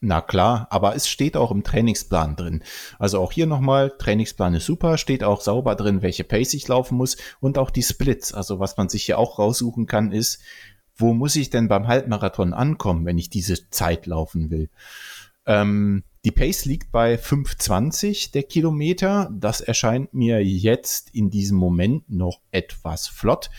Na 0.00 0.20
klar, 0.20 0.68
aber 0.70 0.94
es 0.94 1.08
steht 1.08 1.36
auch 1.36 1.50
im 1.50 1.64
Trainingsplan 1.64 2.36
drin. 2.36 2.62
Also 3.00 3.20
auch 3.20 3.32
hier 3.32 3.46
nochmal, 3.46 3.90
Trainingsplan 3.98 4.54
ist 4.54 4.66
super, 4.66 4.96
steht 4.96 5.24
auch 5.24 5.40
sauber 5.40 5.74
drin, 5.74 6.02
welche 6.02 6.22
Pace 6.22 6.54
ich 6.54 6.68
laufen 6.68 6.96
muss 6.96 7.16
und 7.40 7.58
auch 7.58 7.70
die 7.70 7.82
Splits. 7.82 8.32
Also 8.32 8.60
was 8.60 8.76
man 8.76 8.88
sich 8.88 9.04
hier 9.04 9.18
auch 9.18 9.40
raussuchen 9.40 9.86
kann, 9.86 10.12
ist, 10.12 10.40
wo 10.94 11.14
muss 11.14 11.34
ich 11.34 11.50
denn 11.50 11.66
beim 11.66 11.88
Halbmarathon 11.88 12.52
ankommen, 12.52 13.06
wenn 13.06 13.18
ich 13.18 13.28
diese 13.28 13.70
Zeit 13.70 14.06
laufen 14.06 14.50
will? 14.50 14.70
Ähm, 15.46 16.04
die 16.24 16.30
Pace 16.32 16.64
liegt 16.64 16.90
bei 16.90 17.14
5,20 17.14 18.32
der 18.32 18.42
Kilometer. 18.42 19.30
Das 19.32 19.60
erscheint 19.60 20.14
mir 20.14 20.44
jetzt 20.44 21.10
in 21.14 21.30
diesem 21.30 21.56
Moment 21.56 22.10
noch 22.10 22.40
etwas 22.50 23.06
flott. 23.06 23.50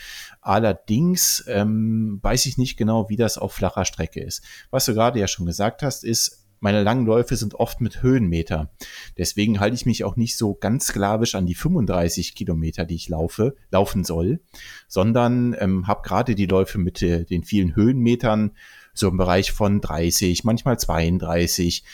Allerdings 0.42 1.44
ähm, 1.48 2.18
weiß 2.22 2.46
ich 2.46 2.58
nicht 2.58 2.76
genau, 2.76 3.08
wie 3.08 3.16
das 3.16 3.38
auf 3.38 3.52
flacher 3.52 3.84
Strecke 3.84 4.22
ist. 4.22 4.42
Was 4.70 4.84
du 4.84 4.94
gerade 4.94 5.18
ja 5.18 5.26
schon 5.26 5.46
gesagt 5.46 5.82
hast, 5.82 6.04
ist, 6.04 6.46
meine 6.60 6.82
langen 6.82 7.06
Läufe 7.06 7.36
sind 7.36 7.54
oft 7.54 7.80
mit 7.80 8.02
Höhenmeter. 8.02 8.70
Deswegen 9.16 9.60
halte 9.60 9.74
ich 9.74 9.86
mich 9.86 10.04
auch 10.04 10.16
nicht 10.16 10.36
so 10.36 10.54
ganz 10.54 10.88
sklavisch 10.88 11.34
an 11.34 11.46
die 11.46 11.54
35 11.54 12.34
Kilometer, 12.34 12.84
die 12.84 12.96
ich 12.96 13.08
laufe, 13.08 13.56
laufen 13.70 14.04
soll, 14.04 14.40
sondern 14.86 15.56
ähm, 15.58 15.86
habe 15.86 16.02
gerade 16.06 16.34
die 16.34 16.46
Läufe 16.46 16.76
mit 16.76 17.00
äh, 17.00 17.24
den 17.24 17.44
vielen 17.44 17.74
Höhenmetern 17.74 18.52
so 18.92 19.08
im 19.08 19.16
Bereich 19.16 19.52
von 19.52 19.80
30, 19.80 20.44
manchmal 20.44 20.78
32 20.78 21.84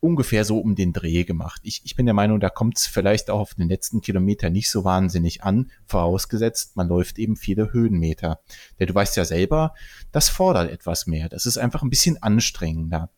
ungefähr 0.00 0.44
so 0.44 0.58
um 0.58 0.74
den 0.74 0.92
Dreh 0.92 1.24
gemacht. 1.24 1.60
Ich, 1.64 1.82
ich 1.84 1.96
bin 1.96 2.06
der 2.06 2.14
Meinung, 2.14 2.40
da 2.40 2.50
kommt 2.50 2.78
es 2.78 2.86
vielleicht 2.86 3.30
auch 3.30 3.40
auf 3.40 3.54
den 3.54 3.68
letzten 3.68 4.00
Kilometer 4.00 4.50
nicht 4.50 4.70
so 4.70 4.84
wahnsinnig 4.84 5.42
an, 5.42 5.70
vorausgesetzt, 5.86 6.76
man 6.76 6.88
läuft 6.88 7.18
eben 7.18 7.36
viele 7.36 7.72
Höhenmeter. 7.72 8.40
Denn 8.78 8.86
du 8.86 8.94
weißt 8.94 9.16
ja 9.16 9.24
selber, 9.24 9.74
das 10.12 10.28
fordert 10.28 10.70
etwas 10.70 11.06
mehr. 11.06 11.28
Das 11.28 11.46
ist 11.46 11.58
einfach 11.58 11.82
ein 11.82 11.90
bisschen 11.90 12.22
anstrengender. 12.22 13.10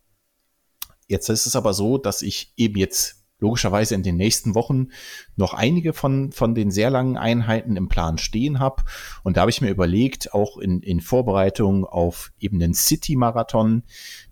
Jetzt 1.07 1.29
ist 1.31 1.47
es 1.47 1.57
aber 1.57 1.73
so, 1.73 1.99
dass 1.99 2.23
ich 2.23 2.53
eben 2.57 2.77
jetzt 2.77 3.18
logischerweise 3.41 3.95
in 3.95 4.03
den 4.03 4.17
nächsten 4.17 4.55
Wochen 4.55 4.89
noch 5.37 5.55
einige 5.55 5.93
von, 5.93 6.33
von 6.33 6.55
den 6.55 6.71
sehr 6.71 6.91
langen 6.91 7.17
Einheiten 7.17 7.77
im 7.77 7.89
Plan 7.89 8.19
stehen 8.19 8.59
habe. 8.59 8.83
Und 9.23 9.37
da 9.37 9.43
habe 9.43 9.51
ich 9.51 9.61
mir 9.61 9.71
überlegt, 9.71 10.35
auch 10.35 10.59
in, 10.59 10.81
in 10.81 11.01
Vorbereitung 11.01 11.85
auf 11.85 12.33
eben 12.41 12.59
den 12.59 12.75
City-Marathon, 12.75 13.85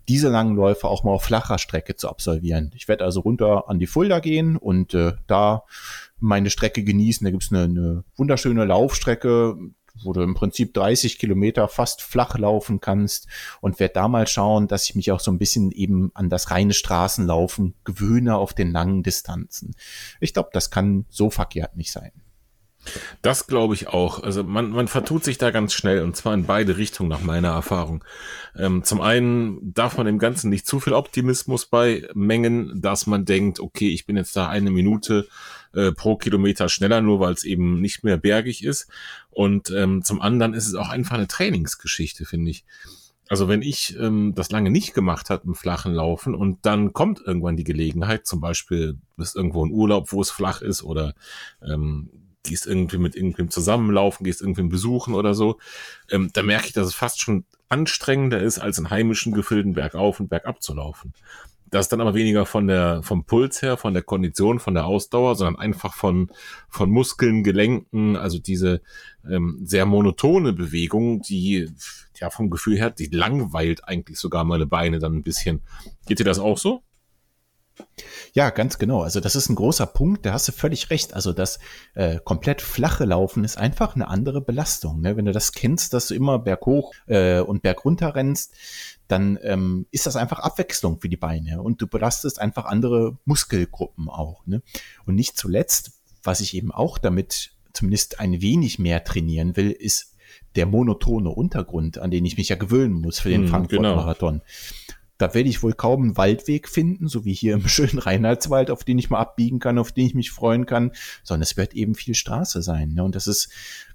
diese 0.07 0.29
langen 0.29 0.55
Läufe 0.55 0.87
auch 0.87 1.03
mal 1.03 1.11
auf 1.11 1.23
flacher 1.23 1.57
Strecke 1.57 1.95
zu 1.95 2.09
absolvieren. 2.09 2.71
Ich 2.75 2.87
werde 2.87 3.05
also 3.05 3.21
runter 3.21 3.69
an 3.69 3.79
die 3.79 3.87
Fulda 3.87 4.19
gehen 4.19 4.57
und 4.57 4.93
äh, 4.93 5.13
da 5.27 5.63
meine 6.19 6.49
Strecke 6.49 6.83
genießen. 6.83 7.25
Da 7.25 7.31
gibt's 7.31 7.51
eine, 7.51 7.63
eine 7.63 8.03
wunderschöne 8.15 8.65
Laufstrecke, 8.65 9.57
wo 10.03 10.13
du 10.13 10.21
im 10.21 10.35
Prinzip 10.35 10.73
30 10.73 11.19
Kilometer 11.19 11.67
fast 11.67 12.01
flach 12.01 12.37
laufen 12.37 12.79
kannst 12.79 13.27
und 13.61 13.79
werde 13.79 13.95
da 13.95 14.07
mal 14.07 14.27
schauen, 14.27 14.67
dass 14.67 14.85
ich 14.85 14.95
mich 14.95 15.11
auch 15.11 15.19
so 15.19 15.31
ein 15.31 15.37
bisschen 15.37 15.71
eben 15.71 16.11
an 16.13 16.29
das 16.29 16.51
reine 16.51 16.73
Straßenlaufen 16.73 17.75
gewöhne 17.83 18.35
auf 18.37 18.53
den 18.53 18.71
langen 18.71 19.03
Distanzen. 19.03 19.75
Ich 20.19 20.33
glaube, 20.33 20.49
das 20.53 20.71
kann 20.71 21.05
so 21.09 21.29
verkehrt 21.29 21.75
nicht 21.75 21.91
sein. 21.91 22.11
Das 23.21 23.47
glaube 23.47 23.73
ich 23.73 23.87
auch. 23.89 24.23
Also 24.23 24.43
man, 24.43 24.69
man 24.69 24.87
vertut 24.87 25.23
sich 25.23 25.37
da 25.37 25.51
ganz 25.51 25.73
schnell 25.73 26.01
und 26.03 26.15
zwar 26.15 26.33
in 26.33 26.45
beide 26.45 26.77
Richtungen 26.77 27.09
nach 27.09 27.21
meiner 27.21 27.49
Erfahrung. 27.49 28.03
Ähm, 28.55 28.83
zum 28.83 29.01
einen 29.01 29.73
darf 29.73 29.97
man 29.97 30.05
dem 30.05 30.19
Ganzen 30.19 30.49
nicht 30.49 30.65
zu 30.65 30.79
viel 30.79 30.93
Optimismus 30.93 31.65
beimengen, 31.65 32.81
dass 32.81 33.07
man 33.07 33.25
denkt, 33.25 33.59
okay, 33.59 33.89
ich 33.89 34.05
bin 34.05 34.17
jetzt 34.17 34.35
da 34.35 34.47
eine 34.47 34.71
Minute 34.71 35.27
äh, 35.73 35.91
pro 35.91 36.17
Kilometer 36.17 36.69
schneller, 36.69 37.01
nur 37.01 37.19
weil 37.19 37.33
es 37.33 37.43
eben 37.43 37.81
nicht 37.81 38.03
mehr 38.03 38.17
bergig 38.17 38.63
ist. 38.63 38.87
Und 39.29 39.69
ähm, 39.71 40.03
zum 40.03 40.21
anderen 40.21 40.53
ist 40.53 40.67
es 40.67 40.75
auch 40.75 40.89
einfach 40.89 41.15
eine 41.15 41.27
Trainingsgeschichte, 41.27 42.25
finde 42.25 42.51
ich. 42.51 42.65
Also 43.29 43.47
wenn 43.47 43.61
ich 43.61 43.97
ähm, 43.99 44.33
das 44.35 44.51
lange 44.51 44.69
nicht 44.71 44.93
gemacht 44.93 45.29
habe 45.29 45.47
im 45.47 45.55
flachen 45.55 45.93
Laufen 45.93 46.33
und 46.33 46.65
dann 46.65 46.93
kommt 46.93 47.21
irgendwann 47.25 47.57
die 47.57 47.65
Gelegenheit, 47.65 48.25
zum 48.25 48.39
Beispiel 48.39 48.97
bist 49.17 49.35
irgendwo 49.35 49.65
in 49.65 49.71
Urlaub, 49.71 50.11
wo 50.13 50.21
es 50.21 50.31
flach 50.31 50.61
ist 50.61 50.81
oder 50.83 51.13
ähm, 51.61 52.09
gehst 52.43 52.65
irgendwie 52.65 52.97
mit 52.97 53.15
irgendwem 53.15 53.49
zusammenlaufen, 53.49 54.23
gehst 54.23 54.41
irgendwem 54.41 54.69
besuchen 54.69 55.13
oder 55.13 55.33
so, 55.33 55.57
ähm, 56.09 56.29
da 56.33 56.41
merke 56.41 56.67
ich, 56.67 56.73
dass 56.73 56.87
es 56.87 56.95
fast 56.95 57.19
schon 57.19 57.45
anstrengender 57.69 58.39
ist, 58.39 58.59
als 58.59 58.77
in 58.77 58.89
heimischen 58.89 59.33
Gefilden 59.33 59.73
bergauf 59.73 60.19
und 60.21 60.29
bergab 60.29 60.61
zu 60.61 60.73
laufen. 60.73 61.13
Das 61.69 61.89
dann 61.89 62.01
aber 62.01 62.13
weniger 62.13 62.45
von 62.45 62.67
der, 62.67 63.03
vom 63.03 63.25
Puls 63.25 63.61
her, 63.61 63.77
von 63.77 63.93
der 63.93 64.03
Kondition, 64.03 64.59
von 64.59 64.73
der 64.73 64.85
Ausdauer, 64.85 65.35
sondern 65.35 65.57
einfach 65.57 65.93
von, 65.93 66.31
von 66.69 66.89
Muskeln, 66.89 67.43
Gelenken, 67.43 68.15
also 68.15 68.39
diese 68.39 68.81
ähm, 69.29 69.59
sehr 69.63 69.85
monotone 69.85 70.53
Bewegung, 70.53 71.21
die 71.21 71.69
ja 72.19 72.29
vom 72.29 72.49
Gefühl 72.49 72.77
her, 72.77 72.89
die 72.89 73.07
langweilt 73.07 73.87
eigentlich 73.87 74.17
sogar 74.17 74.43
meine 74.43 74.65
Beine 74.65 74.99
dann 74.99 75.15
ein 75.15 75.23
bisschen. 75.23 75.61
Geht 76.07 76.19
dir 76.19 76.23
das 76.23 76.39
auch 76.39 76.57
so? 76.57 76.83
Ja, 78.33 78.51
ganz 78.51 78.77
genau. 78.77 79.01
Also 79.01 79.19
das 79.19 79.35
ist 79.35 79.49
ein 79.49 79.55
großer 79.55 79.87
Punkt, 79.87 80.25
da 80.25 80.33
hast 80.33 80.47
du 80.47 80.51
völlig 80.51 80.89
recht. 80.89 81.13
Also 81.13 81.33
das 81.33 81.59
äh, 81.95 82.19
komplett 82.23 82.61
flache 82.61 83.05
Laufen 83.05 83.43
ist 83.43 83.57
einfach 83.57 83.95
eine 83.95 84.07
andere 84.07 84.41
Belastung. 84.41 85.01
Ne? 85.01 85.17
Wenn 85.17 85.25
du 85.25 85.31
das 85.31 85.51
kennst, 85.51 85.93
dass 85.93 86.07
du 86.07 86.13
immer 86.13 86.39
berghoch 86.39 86.93
äh, 87.07 87.39
und 87.39 87.61
bergunter 87.61 88.15
rennst, 88.15 88.53
dann 89.07 89.39
ähm, 89.41 89.87
ist 89.91 90.05
das 90.05 90.15
einfach 90.15 90.39
Abwechslung 90.39 90.99
für 90.99 91.09
die 91.09 91.17
Beine 91.17 91.61
und 91.61 91.81
du 91.81 91.87
belastest 91.87 92.39
einfach 92.39 92.65
andere 92.65 93.17
Muskelgruppen 93.25 94.09
auch. 94.09 94.45
Ne? 94.45 94.61
Und 95.05 95.15
nicht 95.15 95.37
zuletzt, 95.37 95.93
was 96.23 96.41
ich 96.41 96.55
eben 96.55 96.71
auch 96.71 96.97
damit 96.97 97.51
zumindest 97.73 98.19
ein 98.19 98.41
wenig 98.41 98.79
mehr 98.79 99.03
trainieren 99.03 99.55
will, 99.55 99.71
ist 99.71 100.13
der 100.55 100.65
monotone 100.65 101.29
Untergrund, 101.29 101.97
an 101.99 102.11
den 102.11 102.25
ich 102.25 102.37
mich 102.37 102.49
ja 102.49 102.55
gewöhnen 102.55 102.95
muss 102.95 103.19
für 103.19 103.29
den 103.29 103.43
hm, 103.43 103.49
Frankfurt-Marathon. 103.49 104.39
Genau 104.39 104.96
da 105.17 105.33
werde 105.33 105.49
ich 105.49 105.63
wohl 105.63 105.73
kaum 105.73 106.03
einen 106.03 106.17
Waldweg 106.17 106.69
finden, 106.69 107.07
so 107.07 107.25
wie 107.25 107.33
hier 107.33 107.55
im 107.55 107.67
schönen 107.67 107.99
Reinhardswald, 107.99 108.71
auf 108.71 108.83
den 108.83 108.99
ich 108.99 109.09
mal 109.09 109.19
abbiegen 109.19 109.59
kann, 109.59 109.79
auf 109.79 109.91
den 109.91 110.05
ich 110.05 110.13
mich 110.13 110.31
freuen 110.31 110.65
kann, 110.65 110.91
sondern 111.23 111.43
es 111.43 111.57
wird 111.57 111.73
eben 111.73 111.95
viel 111.95 112.15
Straße 112.15 112.61
sein. 112.61 112.93
Ne? 112.93 113.03
Und 113.03 113.15
das 113.15 113.27
ist 113.27 113.49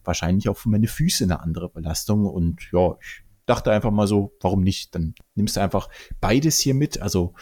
wahrscheinlich 0.05 0.49
auch 0.49 0.57
für 0.57 0.69
meine 0.69 0.89
Füße 0.89 1.25
eine 1.25 1.41
andere 1.41 1.69
Belastung. 1.69 2.27
Und 2.27 2.69
ja, 2.73 2.97
ich 3.01 3.23
dachte 3.47 3.71
einfach 3.71 3.91
mal 3.91 4.07
so, 4.07 4.33
warum 4.41 4.63
nicht? 4.63 4.95
Dann 4.95 5.15
nimmst 5.35 5.57
du 5.57 5.61
einfach 5.61 5.89
beides 6.21 6.59
hier 6.59 6.75
mit. 6.75 7.01
Also 7.01 7.35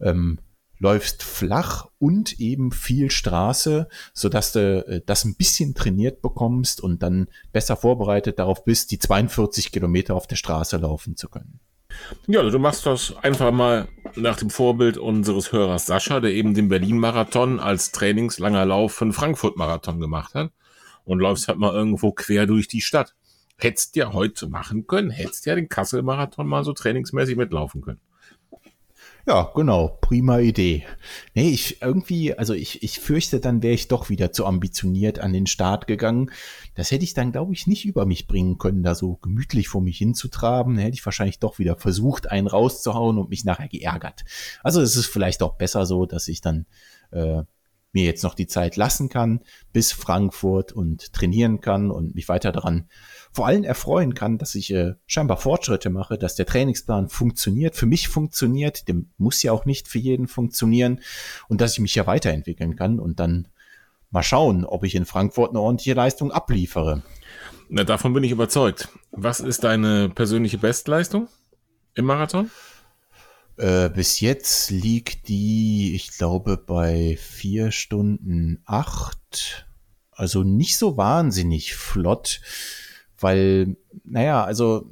ähm, 0.00 0.38
läufst 0.82 1.22
flach 1.22 1.86
und 1.98 2.40
eben 2.40 2.72
viel 2.72 3.08
Straße, 3.08 3.88
so 4.12 4.28
dass 4.28 4.50
du 4.50 4.84
äh, 4.84 5.00
das 5.06 5.24
ein 5.24 5.36
bisschen 5.36 5.74
trainiert 5.74 6.22
bekommst 6.22 6.80
und 6.80 7.04
dann 7.04 7.28
besser 7.52 7.76
vorbereitet 7.76 8.40
darauf 8.40 8.64
bist, 8.64 8.90
die 8.90 8.98
42 8.98 9.70
Kilometer 9.70 10.16
auf 10.16 10.26
der 10.26 10.34
Straße 10.34 10.76
laufen 10.78 11.16
zu 11.16 11.28
können. 11.28 11.60
Ja, 12.26 12.40
also 12.40 12.50
du 12.50 12.58
machst 12.58 12.86
das 12.86 13.16
einfach 13.22 13.50
mal 13.50 13.88
nach 14.14 14.36
dem 14.36 14.50
Vorbild 14.50 14.96
unseres 14.96 15.52
Hörers 15.52 15.86
Sascha, 15.86 16.20
der 16.20 16.32
eben 16.32 16.54
den 16.54 16.68
Berlin-Marathon 16.68 17.60
als 17.60 17.92
trainingslanger 17.92 18.64
Lauf 18.64 18.94
für 18.94 19.06
den 19.06 19.12
Frankfurt-Marathon 19.12 20.00
gemacht 20.00 20.34
hat 20.34 20.52
und 21.04 21.18
läufst 21.18 21.48
halt 21.48 21.58
mal 21.58 21.74
irgendwo 21.74 22.12
quer 22.12 22.46
durch 22.46 22.68
die 22.68 22.80
Stadt. 22.80 23.14
Hättest 23.56 23.96
ja 23.96 24.12
heute 24.12 24.48
machen 24.48 24.86
können, 24.86 25.10
hättest 25.10 25.46
ja 25.46 25.54
den 25.54 25.68
Kassel-Marathon 25.68 26.46
mal 26.46 26.64
so 26.64 26.72
trainingsmäßig 26.72 27.36
mitlaufen 27.36 27.80
können. 27.80 28.00
Ja, 29.24 29.52
genau, 29.54 29.98
prima 30.00 30.40
Idee. 30.40 30.84
Nee, 31.34 31.50
ich 31.50 31.80
irgendwie, 31.80 32.36
also 32.36 32.54
ich, 32.54 32.82
ich 32.82 32.98
fürchte, 32.98 33.38
dann 33.38 33.62
wäre 33.62 33.74
ich 33.74 33.86
doch 33.86 34.08
wieder 34.08 34.32
zu 34.32 34.46
ambitioniert 34.46 35.20
an 35.20 35.32
den 35.32 35.46
Start 35.46 35.86
gegangen. 35.86 36.32
Das 36.74 36.90
hätte 36.90 37.04
ich 37.04 37.14
dann, 37.14 37.30
glaube 37.30 37.52
ich, 37.52 37.68
nicht 37.68 37.84
über 37.84 38.04
mich 38.04 38.26
bringen 38.26 38.58
können, 38.58 38.82
da 38.82 38.96
so 38.96 39.16
gemütlich 39.22 39.68
vor 39.68 39.80
mich 39.80 39.98
hinzutraben. 39.98 40.74
Da 40.74 40.82
hätte 40.82 40.94
ich 40.94 41.06
wahrscheinlich 41.06 41.38
doch 41.38 41.60
wieder 41.60 41.76
versucht, 41.76 42.32
einen 42.32 42.48
rauszuhauen 42.48 43.16
und 43.16 43.30
mich 43.30 43.44
nachher 43.44 43.68
geärgert. 43.68 44.24
Also 44.64 44.80
es 44.80 44.96
ist 44.96 45.06
vielleicht 45.06 45.42
auch 45.44 45.54
besser 45.54 45.86
so, 45.86 46.04
dass 46.04 46.26
ich 46.26 46.40
dann 46.40 46.66
äh, 47.12 47.44
mir 47.92 48.04
jetzt 48.04 48.24
noch 48.24 48.34
die 48.34 48.46
Zeit 48.48 48.76
lassen 48.76 49.08
kann 49.08 49.40
bis 49.72 49.92
Frankfurt 49.92 50.72
und 50.72 51.12
trainieren 51.12 51.60
kann 51.60 51.92
und 51.92 52.16
mich 52.16 52.28
weiter 52.28 52.50
daran 52.50 52.88
vor 53.32 53.46
allem 53.46 53.64
erfreuen 53.64 54.14
kann, 54.14 54.38
dass 54.38 54.54
ich 54.54 54.72
äh, 54.72 54.94
scheinbar 55.06 55.38
Fortschritte 55.38 55.90
mache, 55.90 56.18
dass 56.18 56.34
der 56.34 56.46
Trainingsplan 56.46 57.08
funktioniert, 57.08 57.74
für 57.74 57.86
mich 57.86 58.08
funktioniert, 58.08 58.88
dem 58.88 59.10
muss 59.16 59.42
ja 59.42 59.52
auch 59.52 59.64
nicht 59.64 59.88
für 59.88 59.98
jeden 59.98 60.28
funktionieren 60.28 61.00
und 61.48 61.60
dass 61.60 61.72
ich 61.72 61.80
mich 61.80 61.94
ja 61.94 62.06
weiterentwickeln 62.06 62.76
kann 62.76 63.00
und 63.00 63.20
dann 63.20 63.48
mal 64.10 64.22
schauen, 64.22 64.64
ob 64.66 64.84
ich 64.84 64.94
in 64.94 65.06
Frankfurt 65.06 65.50
eine 65.50 65.60
ordentliche 65.60 65.94
Leistung 65.94 66.30
abliefere. 66.30 67.02
Na, 67.70 67.84
davon 67.84 68.12
bin 68.12 68.22
ich 68.22 68.30
überzeugt. 68.30 68.88
Was 69.12 69.40
ist 69.40 69.64
deine 69.64 70.10
persönliche 70.10 70.58
Bestleistung 70.58 71.28
im 71.94 72.04
Marathon? 72.04 72.50
Äh, 73.56 73.88
bis 73.88 74.20
jetzt 74.20 74.70
liegt 74.70 75.28
die, 75.28 75.94
ich 75.94 76.16
glaube, 76.16 76.58
bei 76.58 77.16
vier 77.18 77.70
Stunden 77.70 78.62
acht. 78.66 79.66
Also 80.10 80.42
nicht 80.42 80.76
so 80.76 80.98
wahnsinnig 80.98 81.74
flott, 81.74 82.40
weil, 83.22 83.76
naja, 84.04 84.44
also 84.44 84.90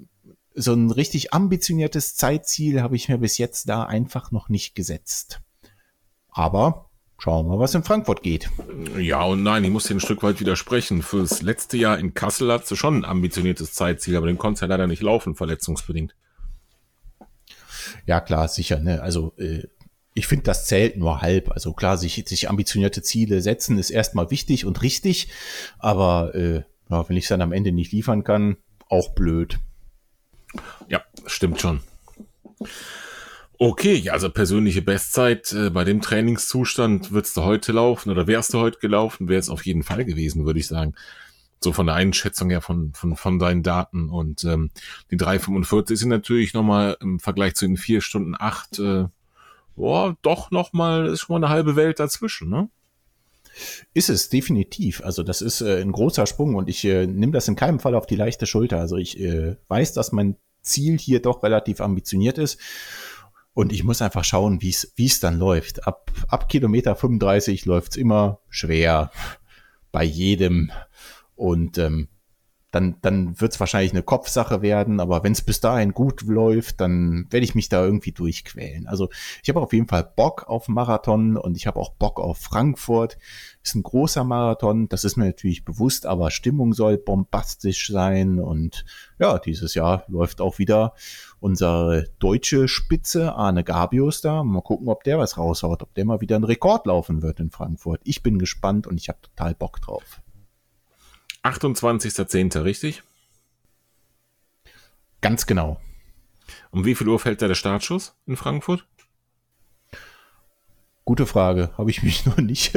so 0.55 0.73
ein 0.73 0.91
richtig 0.91 1.33
ambitioniertes 1.33 2.17
Zeitziel 2.17 2.83
habe 2.83 2.97
ich 2.97 3.09
mir 3.09 3.19
bis 3.19 3.39
jetzt 3.39 3.69
da 3.69 3.85
einfach 3.85 4.31
noch 4.31 4.49
nicht 4.49 4.75
gesetzt. 4.75 5.41
Aber 6.31 6.91
schauen 7.19 7.47
wir 7.47 7.57
mal, 7.57 7.61
was 7.61 7.75
in 7.75 7.85
Frankfurt 7.85 8.23
geht. 8.23 8.51
Ja 8.99 9.23
und 9.23 9.43
nein, 9.43 9.65
ich 9.65 9.71
muss 9.71 9.85
dir 9.85 9.95
ein 9.95 10.01
Stück 10.01 10.23
weit 10.23 10.41
widersprechen. 10.41 11.03
Fürs 11.03 11.43
letzte 11.43 11.77
Jahr 11.77 11.99
in 11.99 12.15
Kassel 12.15 12.51
hast 12.53 12.71
du 12.71 12.77
schon 12.77 12.97
ein 12.97 13.05
ambitioniertes 13.05 13.75
Zeitziel, 13.75 14.17
aber 14.17 14.27
den 14.27 14.39
konntest 14.39 14.63
du 14.63 14.67
ja 14.67 14.71
leider 14.71 14.87
nicht 14.87 15.03
laufen, 15.03 15.35
verletzungsbedingt. 15.35 16.15
Ja, 18.07 18.21
klar, 18.21 18.49
sicher. 18.49 18.81
Ne? 18.81 19.03
Also 19.03 19.35
äh, 19.39 19.65
ich 20.15 20.27
finde, 20.27 20.45
das 20.45 20.67
zählt 20.67 20.97
nur 20.97 21.21
halb. 21.23 21.51
Also 21.51 21.73
klar, 21.73 21.97
sich, 21.97 22.25
sich 22.27 22.49
ambitionierte 22.51 23.03
Ziele 23.03 23.41
setzen 23.41 23.79
ist 23.79 23.91
erstmal 23.91 24.31
wichtig 24.31 24.65
und 24.65 24.83
richtig, 24.83 25.29
aber 25.79 26.35
äh, 26.35 26.63
ja, 26.91 27.09
wenn 27.09 27.17
ich 27.17 27.25
es 27.25 27.29
dann 27.29 27.43
am 27.43 27.53
Ende 27.53 27.73
nicht 27.73 27.93
liefern 27.93 28.25
kann, 28.25 28.57
auch 28.89 29.15
blöd. 29.15 29.59
Ja, 30.89 31.03
stimmt 31.27 31.61
schon. 31.61 31.81
Okay, 33.59 33.95
ja, 33.95 34.15
also 34.15 34.31
persönliche 34.31 34.83
Bestzeit 34.83 35.53
äh, 35.53 35.71
bei 35.71 35.85
dem 35.85 36.01
Trainingszustand 36.01 37.13
würdest 37.13 37.37
du 37.37 37.43
heute 37.43 37.73
laufen 37.73 38.11
oder 38.11 38.27
wärst 38.27 38.55
du 38.55 38.59
heute 38.59 38.79
gelaufen, 38.79 39.29
wäre 39.29 39.39
es 39.39 39.51
auf 39.51 39.67
jeden 39.67 39.83
Fall 39.83 40.05
gewesen, 40.05 40.47
würde 40.47 40.61
ich 40.61 40.67
sagen 40.67 40.95
so 41.63 41.73
von 41.73 41.87
der 41.87 41.95
Einschätzung 41.95 42.51
her 42.51 42.63
von, 42.63 42.93
von, 42.95 43.17
von 43.17 43.39
deinen 43.39 43.63
Daten. 43.63 44.09
Und 44.09 44.45
ähm, 44.45 44.71
die 45.11 45.19
3,45 45.19 45.97
sind 45.97 46.09
natürlich 46.09 46.55
nochmal 46.55 46.97
im 47.01 47.21
Vergleich 47.21 47.55
zu 47.55 47.67
den 47.67 47.77
4 47.77 48.01
Stunden 48.01 48.35
8, 48.39 48.79
äh, 48.79 49.05
boah, 49.77 50.17
doch 50.23 50.51
nochmal, 50.51 51.07
ist 51.07 51.21
schon 51.21 51.35
mal 51.35 51.47
eine 51.47 51.55
halbe 51.55 51.77
Welt 51.77 52.01
dazwischen, 52.01 52.49
ne? 52.49 52.71
Ist 53.95 54.09
es, 54.11 54.29
definitiv. 54.29 55.03
Also 55.03 55.23
das 55.23 55.43
ist 55.43 55.61
äh, 55.61 55.81
ein 55.81 55.93
großer 55.93 56.27
Sprung 56.27 56.55
und 56.55 56.69
ich 56.69 56.85
äh, 56.85 57.07
nehme 57.07 57.33
das 57.33 57.49
in 57.49 57.57
keinem 57.57 57.81
Fall 57.81 57.95
auf 57.95 58.07
die 58.07 58.17
leichte 58.17 58.47
Schulter. 58.47 58.79
Also 58.79 58.97
ich 58.97 59.19
äh, 59.21 59.57
weiß, 59.69 59.93
dass 59.93 60.13
mein 60.13 60.37
Ziel 60.63 60.99
hier 60.99 61.21
doch 61.21 61.43
relativ 61.43 61.81
ambitioniert 61.81 62.39
ist. 62.39 62.59
Und 63.53 63.73
ich 63.73 63.83
muss 63.83 64.01
einfach 64.01 64.25
schauen, 64.25 64.63
wie 64.63 64.71
es 64.71 64.95
es 64.97 65.21
dann 65.21 65.39
läuft. 65.39 65.87
Ab, 65.87 66.11
ab 66.29 66.49
Kilometer 66.49 66.95
35 66.95 67.67
läuft's 67.67 67.97
immer 67.97 68.41
schwer. 68.49 69.11
Bei 69.93 70.05
jedem. 70.05 70.71
Und 71.35 71.79
ähm, 71.79 72.09
dann, 72.71 72.97
dann 73.03 73.41
wird 73.41 73.53
es 73.53 73.61
wahrscheinlich 73.61 73.93
eine 73.93 74.03
Kopfsache 74.03 74.63
werden, 74.63 75.01
aber 75.01 75.25
wenn 75.25 75.33
es 75.33 75.43
bis 75.43 75.61
dahin 75.61 75.93
gut 75.93 76.23
läuft, 76.23 76.81
dann 76.81 77.27
werde 77.31 77.45
ich 77.45 77.55
mich 77.55 77.69
da 77.69 77.85
irgendwie 77.85 78.13
durchquälen. 78.13 78.87
Also 78.87 79.09
ich 79.43 79.49
habe 79.49 79.61
auf 79.61 79.73
jeden 79.73 79.89
Fall 79.89 80.05
Bock 80.05 80.49
auf 80.49 80.69
Marathon 80.69 81.37
und 81.37 81.57
ich 81.57 81.67
habe 81.67 81.81
auch 81.81 81.91
Bock 81.95 82.21
auf 82.21 82.39
Frankfurt. 82.39 83.19
Ist 83.63 83.75
ein 83.75 83.83
großer 83.83 84.23
Marathon, 84.25 84.89
das 84.89 85.05
ist 85.05 85.17
mir 85.17 85.27
natürlich 85.27 85.65
bewusst, 85.65 86.07
aber 86.07 86.31
Stimmung 86.31 86.73
soll 86.73 86.97
bombastisch 86.97 87.89
sein 87.89 88.39
und 88.39 88.85
ja, 89.19 89.39
dieses 89.39 89.75
Jahr 89.75 90.05
läuft 90.09 90.41
auch 90.41 90.59
wieder 90.59 90.95
unsere 91.41 92.05
deutsche 92.21 92.69
Spitze 92.69 93.35
Arne 93.35 93.65
Gabius 93.65 94.21
da. 94.21 94.45
Mal 94.45 94.63
gucken, 94.63 94.89
ob 94.89 95.03
der 95.05 95.19
was 95.19 95.37
raushaut, 95.37 95.83
ob 95.83 95.93
der 95.95 96.05
mal 96.05 96.21
wieder 96.21 96.37
einen 96.37 96.45
Rekord 96.45 96.87
laufen 96.87 97.23
wird 97.23 97.41
in 97.41 97.51
Frankfurt. 97.51 98.01
Ich 98.05 98.23
bin 98.23 98.39
gespannt 98.39 98.87
und 98.87 98.99
ich 98.99 99.09
habe 99.09 99.21
total 99.21 99.55
Bock 99.55 99.81
drauf. 99.81 100.21
28.10., 101.43 102.63
richtig? 102.65 103.03
Ganz 105.21 105.47
genau. 105.47 105.81
Um 106.71 106.85
wie 106.85 106.95
viel 106.95 107.09
Uhr 107.09 107.19
fällt 107.19 107.43
da 107.43 107.49
der 107.49 107.55
Startschuss 107.55 108.15
in 108.27 108.37
Frankfurt? 108.37 108.87
Gute 111.05 111.27
Frage. 111.27 111.71
Habe 111.77 111.91
ich 111.91 112.03
mich 112.03 112.25
noch 112.27 112.37
nicht 112.37 112.75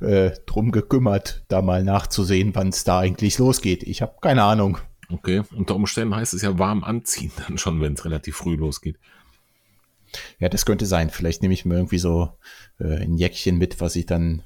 äh, 0.00 0.32
drum 0.46 0.72
gekümmert, 0.72 1.44
da 1.48 1.62
mal 1.62 1.84
nachzusehen, 1.84 2.54
wann 2.54 2.68
es 2.68 2.84
da 2.84 3.00
eigentlich 3.00 3.38
losgeht. 3.38 3.82
Ich 3.82 4.02
habe 4.02 4.16
keine 4.20 4.44
Ahnung. 4.44 4.78
Okay, 5.08 5.42
unter 5.54 5.76
Umständen 5.76 6.16
heißt 6.16 6.34
es 6.34 6.42
ja 6.42 6.58
warm 6.58 6.82
anziehen 6.82 7.32
dann 7.46 7.58
schon, 7.58 7.80
wenn 7.80 7.92
es 7.92 8.04
relativ 8.04 8.36
früh 8.36 8.56
losgeht. 8.56 8.98
Ja, 10.38 10.48
das 10.48 10.64
könnte 10.64 10.86
sein. 10.86 11.10
Vielleicht 11.10 11.42
nehme 11.42 11.54
ich 11.54 11.64
mir 11.64 11.74
irgendwie 11.74 11.98
so 11.98 12.32
äh, 12.80 13.02
ein 13.02 13.16
Jäckchen 13.16 13.58
mit, 13.58 13.80
was 13.80 13.96
ich 13.96 14.06
dann 14.06 14.42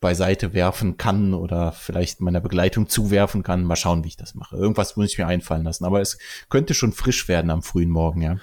beiseite 0.00 0.54
werfen 0.54 0.96
kann 0.96 1.34
oder 1.34 1.72
vielleicht 1.72 2.20
meiner 2.20 2.40
Begleitung 2.40 2.88
zuwerfen 2.88 3.42
kann. 3.42 3.64
Mal 3.64 3.76
schauen, 3.76 4.02
wie 4.04 4.08
ich 4.08 4.16
das 4.16 4.34
mache. 4.34 4.56
Irgendwas 4.56 4.96
muss 4.96 5.12
ich 5.12 5.18
mir 5.18 5.26
einfallen 5.26 5.64
lassen. 5.64 5.84
Aber 5.84 6.00
es 6.00 6.18
könnte 6.48 6.74
schon 6.74 6.92
frisch 6.92 7.28
werden 7.28 7.50
am 7.50 7.62
frühen 7.62 7.90
Morgen, 7.90 8.22
ja. 8.22 8.36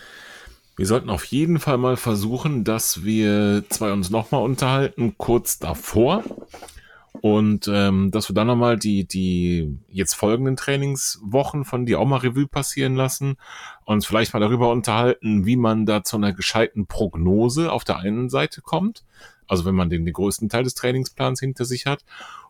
Wir 0.76 0.86
sollten 0.86 1.10
auf 1.10 1.26
jeden 1.26 1.60
Fall 1.60 1.80
mal 1.80 1.97
versuchen, 1.97 2.64
dass 2.64 3.03
wir 3.03 3.64
zwei 3.70 3.91
uns 3.91 4.12
nochmal 4.12 4.43
unterhalten, 4.43 5.16
kurz 5.18 5.58
davor. 5.58 6.24
Und 7.22 7.68
ähm, 7.68 8.12
dass 8.12 8.30
wir 8.30 8.36
dann 8.36 8.45
nochmal 8.45 8.78
die, 8.78 9.05
die 9.08 9.76
jetzt 9.89 10.14
folgenden 10.14 10.55
Trainingswochen 10.55 11.66
von 11.66 11.88
dir 11.88 11.99
auch 11.99 12.05
mal 12.05 12.20
Revue 12.20 12.45
passieren 12.45 12.95
lassen 12.95 13.38
und 13.86 13.95
uns 13.95 14.05
vielleicht 14.05 14.36
mal 14.36 14.39
darüber 14.39 14.70
unterhalten, 14.70 15.47
wie 15.47 15.55
man 15.55 15.88
da 15.88 16.03
zu 16.03 16.18
einer 16.18 16.32
gescheiten 16.32 16.86
Prognose 16.86 17.72
auf 17.72 17.84
der 17.84 17.97
einen 17.97 18.30
Seite 18.30 18.62
kommt. 18.62 19.03
Also 19.48 19.66
wenn 19.66 19.76
man 19.76 19.89
den, 19.89 20.06
den 20.06 20.14
größten 20.14 20.50
Teil 20.50 20.64
des 20.64 20.76
Trainingsplans 20.76 21.39
hinter 21.39 21.66
sich 21.66 21.86
hat 21.86 22.04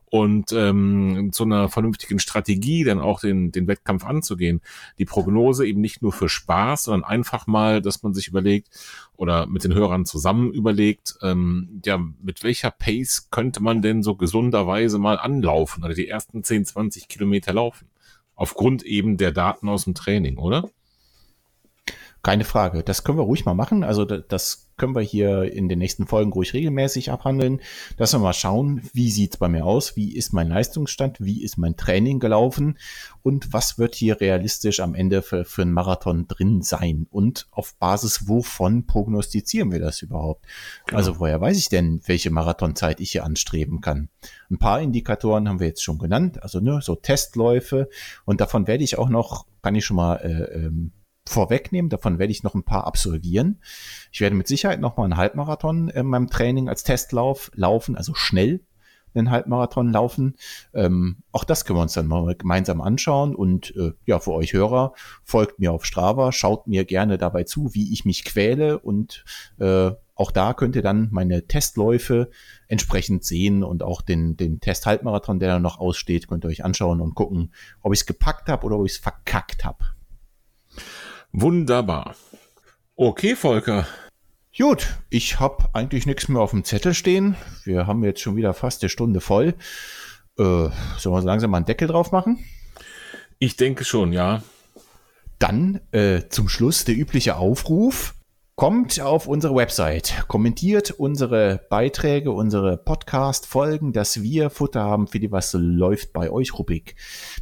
und 0.09 0.53
ähm, 0.53 1.31
zu 1.33 1.43
einer 1.43 1.69
vernünftigen 1.69 2.19
Strategie 2.19 2.83
dann 2.83 2.99
auch 2.99 3.19
den, 3.19 3.51
den 3.51 3.67
Wettkampf 3.67 4.05
anzugehen. 4.05 4.61
Die 4.99 5.05
Prognose 5.05 5.67
eben 5.67 5.81
nicht 5.81 6.01
nur 6.01 6.13
für 6.13 6.29
Spaß, 6.29 6.83
sondern 6.83 7.09
einfach 7.09 7.45
mal, 7.45 7.81
dass 7.81 8.03
man 8.03 8.13
sich 8.13 8.27
überlegt 8.27 8.69
oder 9.17 9.47
mit 9.47 9.63
den 9.63 9.73
Hörern 9.73 10.05
zusammen 10.05 10.51
überlegt, 10.51 11.17
ähm, 11.21 11.81
ja, 11.85 11.99
mit 12.21 12.43
welcher 12.43 12.71
Pace 12.71 13.29
könnte 13.31 13.61
man 13.61 13.81
denn 13.81 14.01
so 14.01 14.15
gesunderweise 14.15 14.97
mal 14.97 15.19
anlaufen 15.19 15.83
oder 15.83 15.93
die 15.93 16.07
ersten 16.07 16.43
10, 16.43 16.65
20 16.65 17.07
Kilometer 17.07 17.53
laufen? 17.53 17.89
Aufgrund 18.35 18.83
eben 18.83 19.17
der 19.17 19.31
Daten 19.31 19.67
aus 19.67 19.85
dem 19.85 19.95
Training, 19.95 20.37
oder? 20.37 20.69
Keine 22.23 22.43
Frage. 22.43 22.83
Das 22.83 23.03
können 23.03 23.17
wir 23.17 23.23
ruhig 23.23 23.45
mal 23.45 23.53
machen. 23.53 23.83
Also 23.83 24.05
das 24.05 24.67
können 24.77 24.95
wir 24.95 25.01
hier 25.01 25.51
in 25.51 25.67
den 25.69 25.79
nächsten 25.79 26.05
Folgen 26.05 26.31
ruhig 26.31 26.53
regelmäßig 26.53 27.11
abhandeln, 27.11 27.61
dass 27.97 28.13
wir 28.13 28.19
mal 28.19 28.33
schauen, 28.33 28.81
wie 28.93 29.09
sieht's 29.09 29.37
bei 29.37 29.47
mir 29.47 29.65
aus, 29.65 29.95
wie 29.95 30.15
ist 30.15 30.33
mein 30.33 30.49
Leistungsstand, 30.49 31.17
wie 31.19 31.43
ist 31.43 31.57
mein 31.57 31.75
Training 31.75 32.19
gelaufen 32.19 32.77
und 33.23 33.53
was 33.53 33.79
wird 33.79 33.95
hier 33.95 34.21
realistisch 34.21 34.79
am 34.79 34.93
Ende 34.93 35.21
für, 35.21 35.45
für 35.45 35.63
einen 35.63 35.73
Marathon 35.73 36.27
drin 36.27 36.61
sein 36.61 37.07
und 37.09 37.47
auf 37.51 37.75
Basis 37.75 38.27
wovon 38.27 38.85
prognostizieren 38.85 39.71
wir 39.71 39.79
das 39.79 40.01
überhaupt? 40.01 40.45
Genau. 40.85 40.97
Also 40.97 41.19
woher 41.19 41.41
weiß 41.41 41.57
ich 41.57 41.69
denn, 41.69 42.01
welche 42.05 42.29
Marathonzeit 42.29 42.99
ich 42.99 43.11
hier 43.11 43.25
anstreben 43.25 43.81
kann? 43.81 44.09
Ein 44.51 44.59
paar 44.59 44.79
Indikatoren 44.79 45.49
haben 45.49 45.59
wir 45.59 45.67
jetzt 45.67 45.83
schon 45.83 45.97
genannt, 45.97 46.43
also 46.43 46.59
ne, 46.59 46.79
so 46.81 46.95
Testläufe 46.95 47.89
und 48.25 48.41
davon 48.41 48.67
werde 48.67 48.83
ich 48.83 48.97
auch 48.97 49.09
noch, 49.09 49.45
kann 49.63 49.75
ich 49.75 49.85
schon 49.85 49.97
mal 49.97 50.17
äh, 50.17 50.65
ähm, 50.65 50.91
vorwegnehmen. 51.29 51.89
Davon 51.89 52.19
werde 52.19 52.31
ich 52.31 52.43
noch 52.43 52.55
ein 52.55 52.63
paar 52.63 52.85
absolvieren. 52.85 53.61
Ich 54.11 54.21
werde 54.21 54.35
mit 54.35 54.47
Sicherheit 54.47 54.79
noch 54.79 54.97
mal 54.97 55.05
einen 55.05 55.17
Halbmarathon 55.17 55.89
in 55.89 56.07
meinem 56.07 56.29
Training 56.29 56.69
als 56.69 56.83
Testlauf 56.83 57.51
laufen, 57.55 57.95
also 57.95 58.13
schnell 58.13 58.61
einen 59.17 59.31
Halbmarathon 59.31 59.91
laufen. 59.91 60.35
Ähm, 60.73 61.17
auch 61.31 61.43
das 61.43 61.65
können 61.65 61.79
wir 61.79 61.83
uns 61.83 61.93
dann 61.93 62.07
mal 62.07 62.35
gemeinsam 62.35 62.81
anschauen. 62.81 63.35
Und 63.35 63.75
äh, 63.75 63.93
ja, 64.05 64.19
für 64.19 64.31
euch 64.31 64.53
Hörer, 64.53 64.93
folgt 65.23 65.59
mir 65.59 65.71
auf 65.71 65.85
Strava, 65.85 66.31
schaut 66.31 66.67
mir 66.67 66.85
gerne 66.85 67.17
dabei 67.17 67.43
zu, 67.43 67.73
wie 67.73 67.91
ich 67.93 68.05
mich 68.05 68.25
quäle. 68.25 68.79
Und 68.79 69.25
äh, 69.59 69.91
auch 70.15 70.31
da 70.31 70.53
könnt 70.53 70.75
ihr 70.75 70.81
dann 70.81 71.09
meine 71.11 71.47
Testläufe 71.47 72.29
entsprechend 72.67 73.23
sehen 73.23 73.63
und 73.63 73.83
auch 73.83 74.01
den, 74.01 74.35
den 74.35 74.59
Test-Halbmarathon, 74.59 75.39
der 75.39 75.49
da 75.49 75.59
noch 75.59 75.79
aussteht, 75.79 76.27
könnt 76.27 76.43
ihr 76.43 76.49
euch 76.49 76.65
anschauen 76.65 77.01
und 77.01 77.13
gucken, 77.13 77.53
ob 77.81 77.93
ich 77.93 78.01
es 78.01 78.05
gepackt 78.05 78.49
habe 78.49 78.65
oder 78.65 78.79
ob 78.79 78.85
ich 78.85 78.93
es 78.93 78.97
verkackt 78.97 79.63
habe. 79.63 79.77
Wunderbar. 81.39 82.15
Okay, 82.95 83.35
Volker. 83.35 83.85
Gut, 84.57 84.97
ich 85.11 85.39
habe 85.39 85.69
eigentlich 85.73 86.07
nichts 86.07 86.27
mehr 86.29 86.41
auf 86.41 86.49
dem 86.49 86.63
Zettel 86.63 86.95
stehen. 86.95 87.35
Wir 87.63 87.85
haben 87.85 88.03
jetzt 88.03 88.21
schon 88.21 88.35
wieder 88.35 88.55
fast 88.55 88.81
eine 88.81 88.89
Stunde 88.89 89.21
voll. 89.21 89.53
Äh, 90.39 90.41
sollen 90.41 90.71
wir 91.03 91.21
so 91.21 91.27
langsam 91.27 91.51
mal 91.51 91.57
einen 91.57 91.67
Deckel 91.67 91.87
drauf 91.87 92.11
machen? 92.11 92.43
Ich 93.37 93.55
denke 93.55 93.85
schon, 93.85 94.13
ja. 94.13 94.41
Dann 95.37 95.79
äh, 95.91 96.23
zum 96.27 96.49
Schluss 96.49 96.85
der 96.85 96.97
übliche 96.97 97.35
Aufruf. 97.35 98.15
Kommt 98.59 98.99
auf 98.99 99.27
unsere 99.27 99.53
Website, 99.53 100.25
kommentiert 100.27 100.89
unsere 100.89 101.61
Beiträge, 101.69 102.31
unsere 102.31 102.75
Podcast-Folgen, 102.75 103.93
dass 103.93 104.23
wir 104.23 104.49
Futter 104.49 104.81
haben 104.81 105.05
für 105.05 105.19
die 105.19 105.31
Was 105.31 105.53
läuft 105.53 106.11
bei 106.11 106.31
euch 106.31 106.57
Rubrik. 106.57 106.95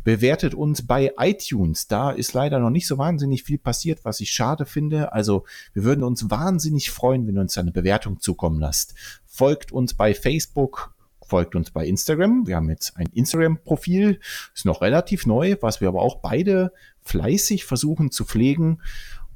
Bewertet 0.04 0.54
uns 0.54 0.86
bei 0.86 1.14
iTunes. 1.18 1.88
Da 1.88 2.12
ist 2.12 2.34
leider 2.34 2.60
noch 2.60 2.70
nicht 2.70 2.86
so 2.86 2.98
wahnsinnig 2.98 3.44
viel 3.44 3.58
passiert, 3.58 4.04
was 4.04 4.20
ich 4.20 4.30
schade 4.30 4.66
finde. 4.66 5.14
Also 5.14 5.46
wir 5.72 5.86
würden 5.86 6.04
uns 6.04 6.30
wahnsinnig 6.30 6.92
freuen, 6.92 7.26
wenn 7.28 7.38
ihr 7.38 7.42
uns 7.44 7.58
eine 7.58 7.72
Bewertung 7.72 8.20
zukommen 8.20 8.60
lasst. 8.60 8.94
Folgt 9.26 9.72
uns 9.72 9.94
bei 9.94 10.14
Facebook, 10.14 10.94
folgt 11.26 11.56
uns 11.56 11.72
bei 11.72 11.86
Instagram. 11.86 12.46
Wir 12.46 12.58
haben 12.58 12.70
jetzt 12.70 12.98
ein 12.98 13.08
Instagram-Profil, 13.14 14.20
ist 14.54 14.66
noch 14.66 14.82
relativ 14.82 15.26
neu, 15.26 15.56
was 15.62 15.80
wir 15.80 15.88
aber 15.88 16.02
auch 16.02 16.16
beide 16.16 16.74
fleißig 17.04 17.64
versuchen 17.64 18.12
zu 18.12 18.26
pflegen 18.26 18.82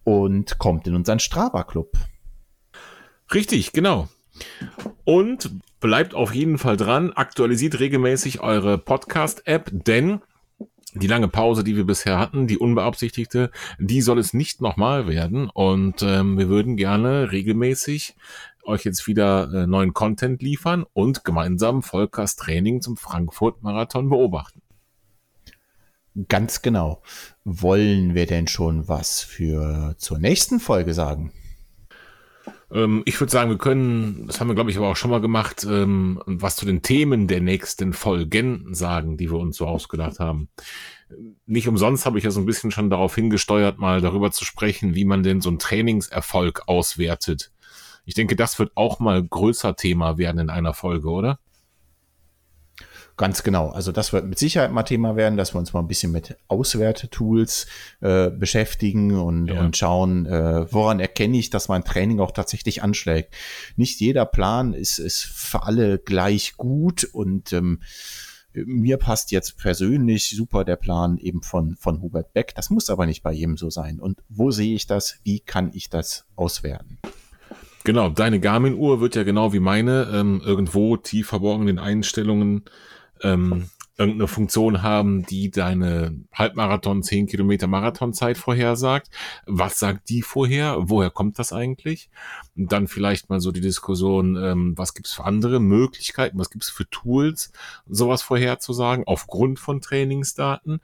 und 0.10 0.58
kommt 0.58 0.88
in 0.88 0.96
unseren 0.96 1.20
Strava-Club. 1.20 1.92
Richtig, 3.32 3.74
genau. 3.74 4.08
Und 5.04 5.52
bleibt 5.80 6.16
auf 6.16 6.34
jeden 6.34 6.58
Fall 6.58 6.78
dran, 6.78 7.14
aktualisiert 7.14 7.80
regelmäßig 7.80 8.42
eure 8.42 8.80
Podcast-App, 8.80 9.70
denn 9.72 10.22
die 10.96 11.06
lange 11.06 11.28
Pause, 11.28 11.64
die 11.64 11.76
wir 11.76 11.86
bisher 11.86 12.18
hatten, 12.18 12.48
die 12.48 12.58
unbeabsichtigte, 12.58 13.52
die 13.78 14.02
soll 14.02 14.18
es 14.18 14.34
nicht 14.34 14.62
nochmal 14.62 15.08
werden. 15.08 15.48
Und 15.48 16.02
ähm, 16.02 16.40
wir 16.40 16.50
würden 16.50 16.76
gerne 16.76 17.32
regelmäßig 17.32 18.16
euch 18.64 18.86
jetzt 18.86 19.06
wieder 19.06 19.54
äh, 19.54 19.68
neuen 19.68 19.94
Content 19.94 20.42
liefern 20.42 20.88
und 20.94 21.24
gemeinsam 21.24 21.84
Volkers 21.84 22.36
Training 22.36 22.82
zum 22.82 22.98
Frankfurt-Marathon 22.98 24.10
beobachten. 24.10 24.64
Ganz 26.28 26.62
genau. 26.62 27.02
Wollen 27.44 28.16
wir 28.16 28.26
denn 28.26 28.48
schon 28.48 28.88
was 28.88 29.22
für 29.22 29.96
zur 29.98 30.20
nächsten 30.20 30.60
Folge 30.60 30.94
sagen? 30.94 31.32
Ähm, 32.72 33.04
ich 33.06 33.20
würde 33.20 33.32
sagen, 33.32 33.50
wir 33.50 33.58
können, 33.58 34.26
das 34.28 34.40
haben 34.40 34.48
wir 34.48 34.56
glaube 34.56 34.72
ich 34.72 34.78
aber 34.78 34.90
auch 34.90 34.96
schon 34.96 35.12
mal 35.12 35.22
gemacht, 35.22 35.66
ähm, 35.70 36.22
was 36.26 36.56
zu 36.56 36.66
den 36.66 36.82
Themen 36.82 37.28
der 37.28 37.42
nächsten 37.42 37.94
Folgen 37.94 38.74
sagen, 38.74 39.18
die 39.18 39.32
wir 39.32 39.38
uns 39.38 39.58
so 39.58 39.66
ausgedacht 39.66 40.20
haben. 40.20 40.50
Nicht 41.46 41.68
umsonst 41.68 42.06
habe 42.06 42.18
ich 42.18 42.24
ja 42.24 42.32
so 42.32 42.40
ein 42.40 42.46
bisschen 42.46 42.72
schon 42.72 42.90
darauf 42.90 43.16
hingesteuert, 43.16 43.80
mal 43.80 44.02
darüber 44.02 44.32
zu 44.32 44.46
sprechen, 44.46 44.96
wie 44.96 45.06
man 45.06 45.24
denn 45.24 45.42
so 45.42 45.50
einen 45.50 45.60
Trainingserfolg 45.60 46.64
auswertet. 46.68 47.52
Ich 48.06 48.14
denke, 48.14 48.36
das 48.36 48.60
wird 48.60 48.72
auch 48.76 49.00
mal 49.00 49.24
größer 49.24 49.76
Thema 49.76 50.18
werden 50.18 50.40
in 50.40 50.50
einer 50.50 50.74
Folge, 50.74 51.10
oder? 51.10 51.40
Ganz 53.20 53.44
genau. 53.44 53.68
Also 53.68 53.92
das 53.92 54.14
wird 54.14 54.28
mit 54.28 54.40
Sicherheit 54.40 54.72
mal 54.72 54.84
Thema 54.84 55.18
werden, 55.18 55.36
dass 55.36 55.54
wir 55.54 55.60
uns 55.60 55.74
mal 55.74 55.82
ein 55.82 55.90
bisschen 55.90 56.14
mit 56.14 56.38
Auswertetools 56.48 57.68
äh, 58.00 58.30
beschäftigen 58.30 59.20
und, 59.20 59.48
ja. 59.48 59.60
und 59.60 59.76
schauen, 59.76 60.26
äh, 60.26 60.72
woran 60.72 61.02
erkenne 61.02 61.38
ich, 61.38 61.50
dass 61.50 61.68
mein 61.68 61.84
Training 61.84 62.22
auch 62.22 62.32
tatsächlich 62.32 62.82
anschlägt. 62.82 63.36
Nicht 63.76 64.00
jeder 64.00 64.26
Plan 64.26 64.72
ist, 64.72 65.00
ist 65.00 65.22
für 65.24 65.64
alle 65.64 66.00
gleich 66.00 66.56
gut 66.56 67.04
und 67.04 67.52
ähm, 67.52 67.82
mir 68.54 68.96
passt 68.96 69.34
jetzt 69.34 69.58
persönlich 69.58 70.30
super 70.30 70.64
der 70.64 70.78
Plan 70.78 71.18
eben 71.18 71.42
von, 71.42 71.76
von 71.76 72.02
Hubert 72.02 72.32
Beck. 72.32 72.56
Das 72.56 72.70
muss 72.70 72.90
aber 72.90 73.06
nicht 73.06 73.22
bei 73.22 73.34
jedem 73.34 73.58
so 73.58 73.70
sein. 73.70 74.00
Und 74.00 74.24
wo 74.30 74.52
sehe 74.52 74.76
ich 74.76 74.88
das? 74.88 75.20
Wie 75.26 75.42
kann 75.42 75.72
ich 75.74 75.90
das 75.90 76.24
auswerten? 76.38 77.00
Genau, 77.84 78.08
deine 78.08 78.40
Garmin-Uhr 78.40 79.02
wird 79.02 79.16
ja 79.16 79.24
genau 79.24 79.52
wie 79.52 79.60
meine 79.60 80.10
ähm, 80.14 80.42
irgendwo 80.46 80.96
tief 80.96 81.28
verborgen 81.28 81.64
in 81.64 81.76
den 81.76 81.80
Einstellungen 81.80 82.64
ähm, 83.24 83.70
irgendeine 84.00 84.30
Funktion 84.30 84.82
haben, 84.82 85.26
die 85.26 85.52
deine 85.52 86.18
Halbmarathon, 86.34 87.04
10 87.04 87.28
Kilometer 87.28 87.68
Marathonzeit 87.68 88.38
vorhersagt. 88.38 89.10
Was 89.46 89.78
sagt 89.78 90.08
die 90.08 90.22
vorher? 90.22 90.78
Woher 90.84 91.10
kommt 91.10 91.38
das 91.38 91.52
eigentlich? 91.52 92.10
Und 92.56 92.72
dann 92.72 92.88
vielleicht 92.88 93.30
mal 93.30 93.42
so 93.42 93.52
die 93.52 93.60
Diskussion, 93.60 94.38
ähm, 94.38 94.74
was 94.78 94.94
gibt's 94.94 95.12
für 95.12 95.26
andere 95.26 95.60
Möglichkeiten, 95.60 96.40
was 96.40 96.50
gibt's 96.50 96.70
für 96.70 96.90
Tools, 96.90 97.52
sowas 97.90 98.22
vorherzusagen, 98.22 99.04
aufgrund 99.06 99.60
von 99.60 99.82
Trainingsdaten. 99.82 100.80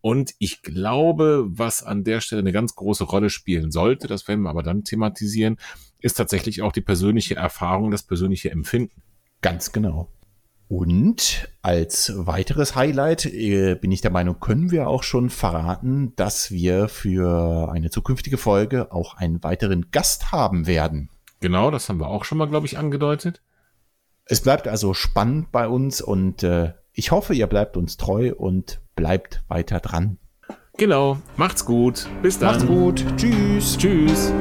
Und 0.00 0.34
ich 0.40 0.62
glaube, 0.62 1.46
was 1.48 1.84
an 1.84 2.02
der 2.02 2.20
Stelle 2.20 2.40
eine 2.40 2.52
ganz 2.52 2.74
große 2.74 3.04
Rolle 3.04 3.30
spielen 3.30 3.70
sollte, 3.70 4.08
das 4.08 4.26
werden 4.26 4.42
wir 4.42 4.50
aber 4.50 4.64
dann 4.64 4.82
thematisieren, 4.82 5.58
ist 6.00 6.14
tatsächlich 6.14 6.62
auch 6.62 6.72
die 6.72 6.80
persönliche 6.80 7.36
Erfahrung, 7.36 7.92
das 7.92 8.02
persönliche 8.02 8.50
Empfinden. 8.50 9.00
Ganz 9.42 9.70
genau. 9.70 10.08
Und 10.68 11.48
als 11.62 12.12
weiteres 12.14 12.76
Highlight 12.76 13.24
äh, 13.24 13.74
bin 13.74 13.90
ich 13.90 14.02
der 14.02 14.10
Meinung, 14.10 14.38
können 14.38 14.70
wir 14.70 14.88
auch 14.88 15.02
schon 15.02 15.30
verraten, 15.30 16.12
dass 16.16 16.50
wir 16.50 16.88
für 16.88 17.70
eine 17.72 17.90
zukünftige 17.90 18.36
Folge 18.36 18.92
auch 18.92 19.14
einen 19.14 19.42
weiteren 19.42 19.90
Gast 19.90 20.30
haben 20.30 20.66
werden. 20.66 21.08
Genau, 21.40 21.70
das 21.70 21.88
haben 21.88 22.00
wir 22.00 22.08
auch 22.08 22.24
schon 22.24 22.36
mal, 22.36 22.48
glaube 22.48 22.66
ich, 22.66 22.76
angedeutet. 22.76 23.40
Es 24.26 24.42
bleibt 24.42 24.68
also 24.68 24.92
spannend 24.92 25.50
bei 25.52 25.68
uns 25.68 26.02
und 26.02 26.42
äh, 26.42 26.74
ich 26.92 27.12
hoffe, 27.12 27.32
ihr 27.32 27.46
bleibt 27.46 27.78
uns 27.78 27.96
treu 27.96 28.34
und 28.36 28.80
bleibt 28.94 29.42
weiter 29.48 29.80
dran. 29.80 30.18
Genau, 30.76 31.18
macht's 31.36 31.64
gut. 31.64 32.06
Bis 32.22 32.38
dann. 32.38 32.56
Macht's 32.56 32.66
gut. 32.66 33.04
Tschüss. 33.16 33.78
Tschüss. 33.78 34.32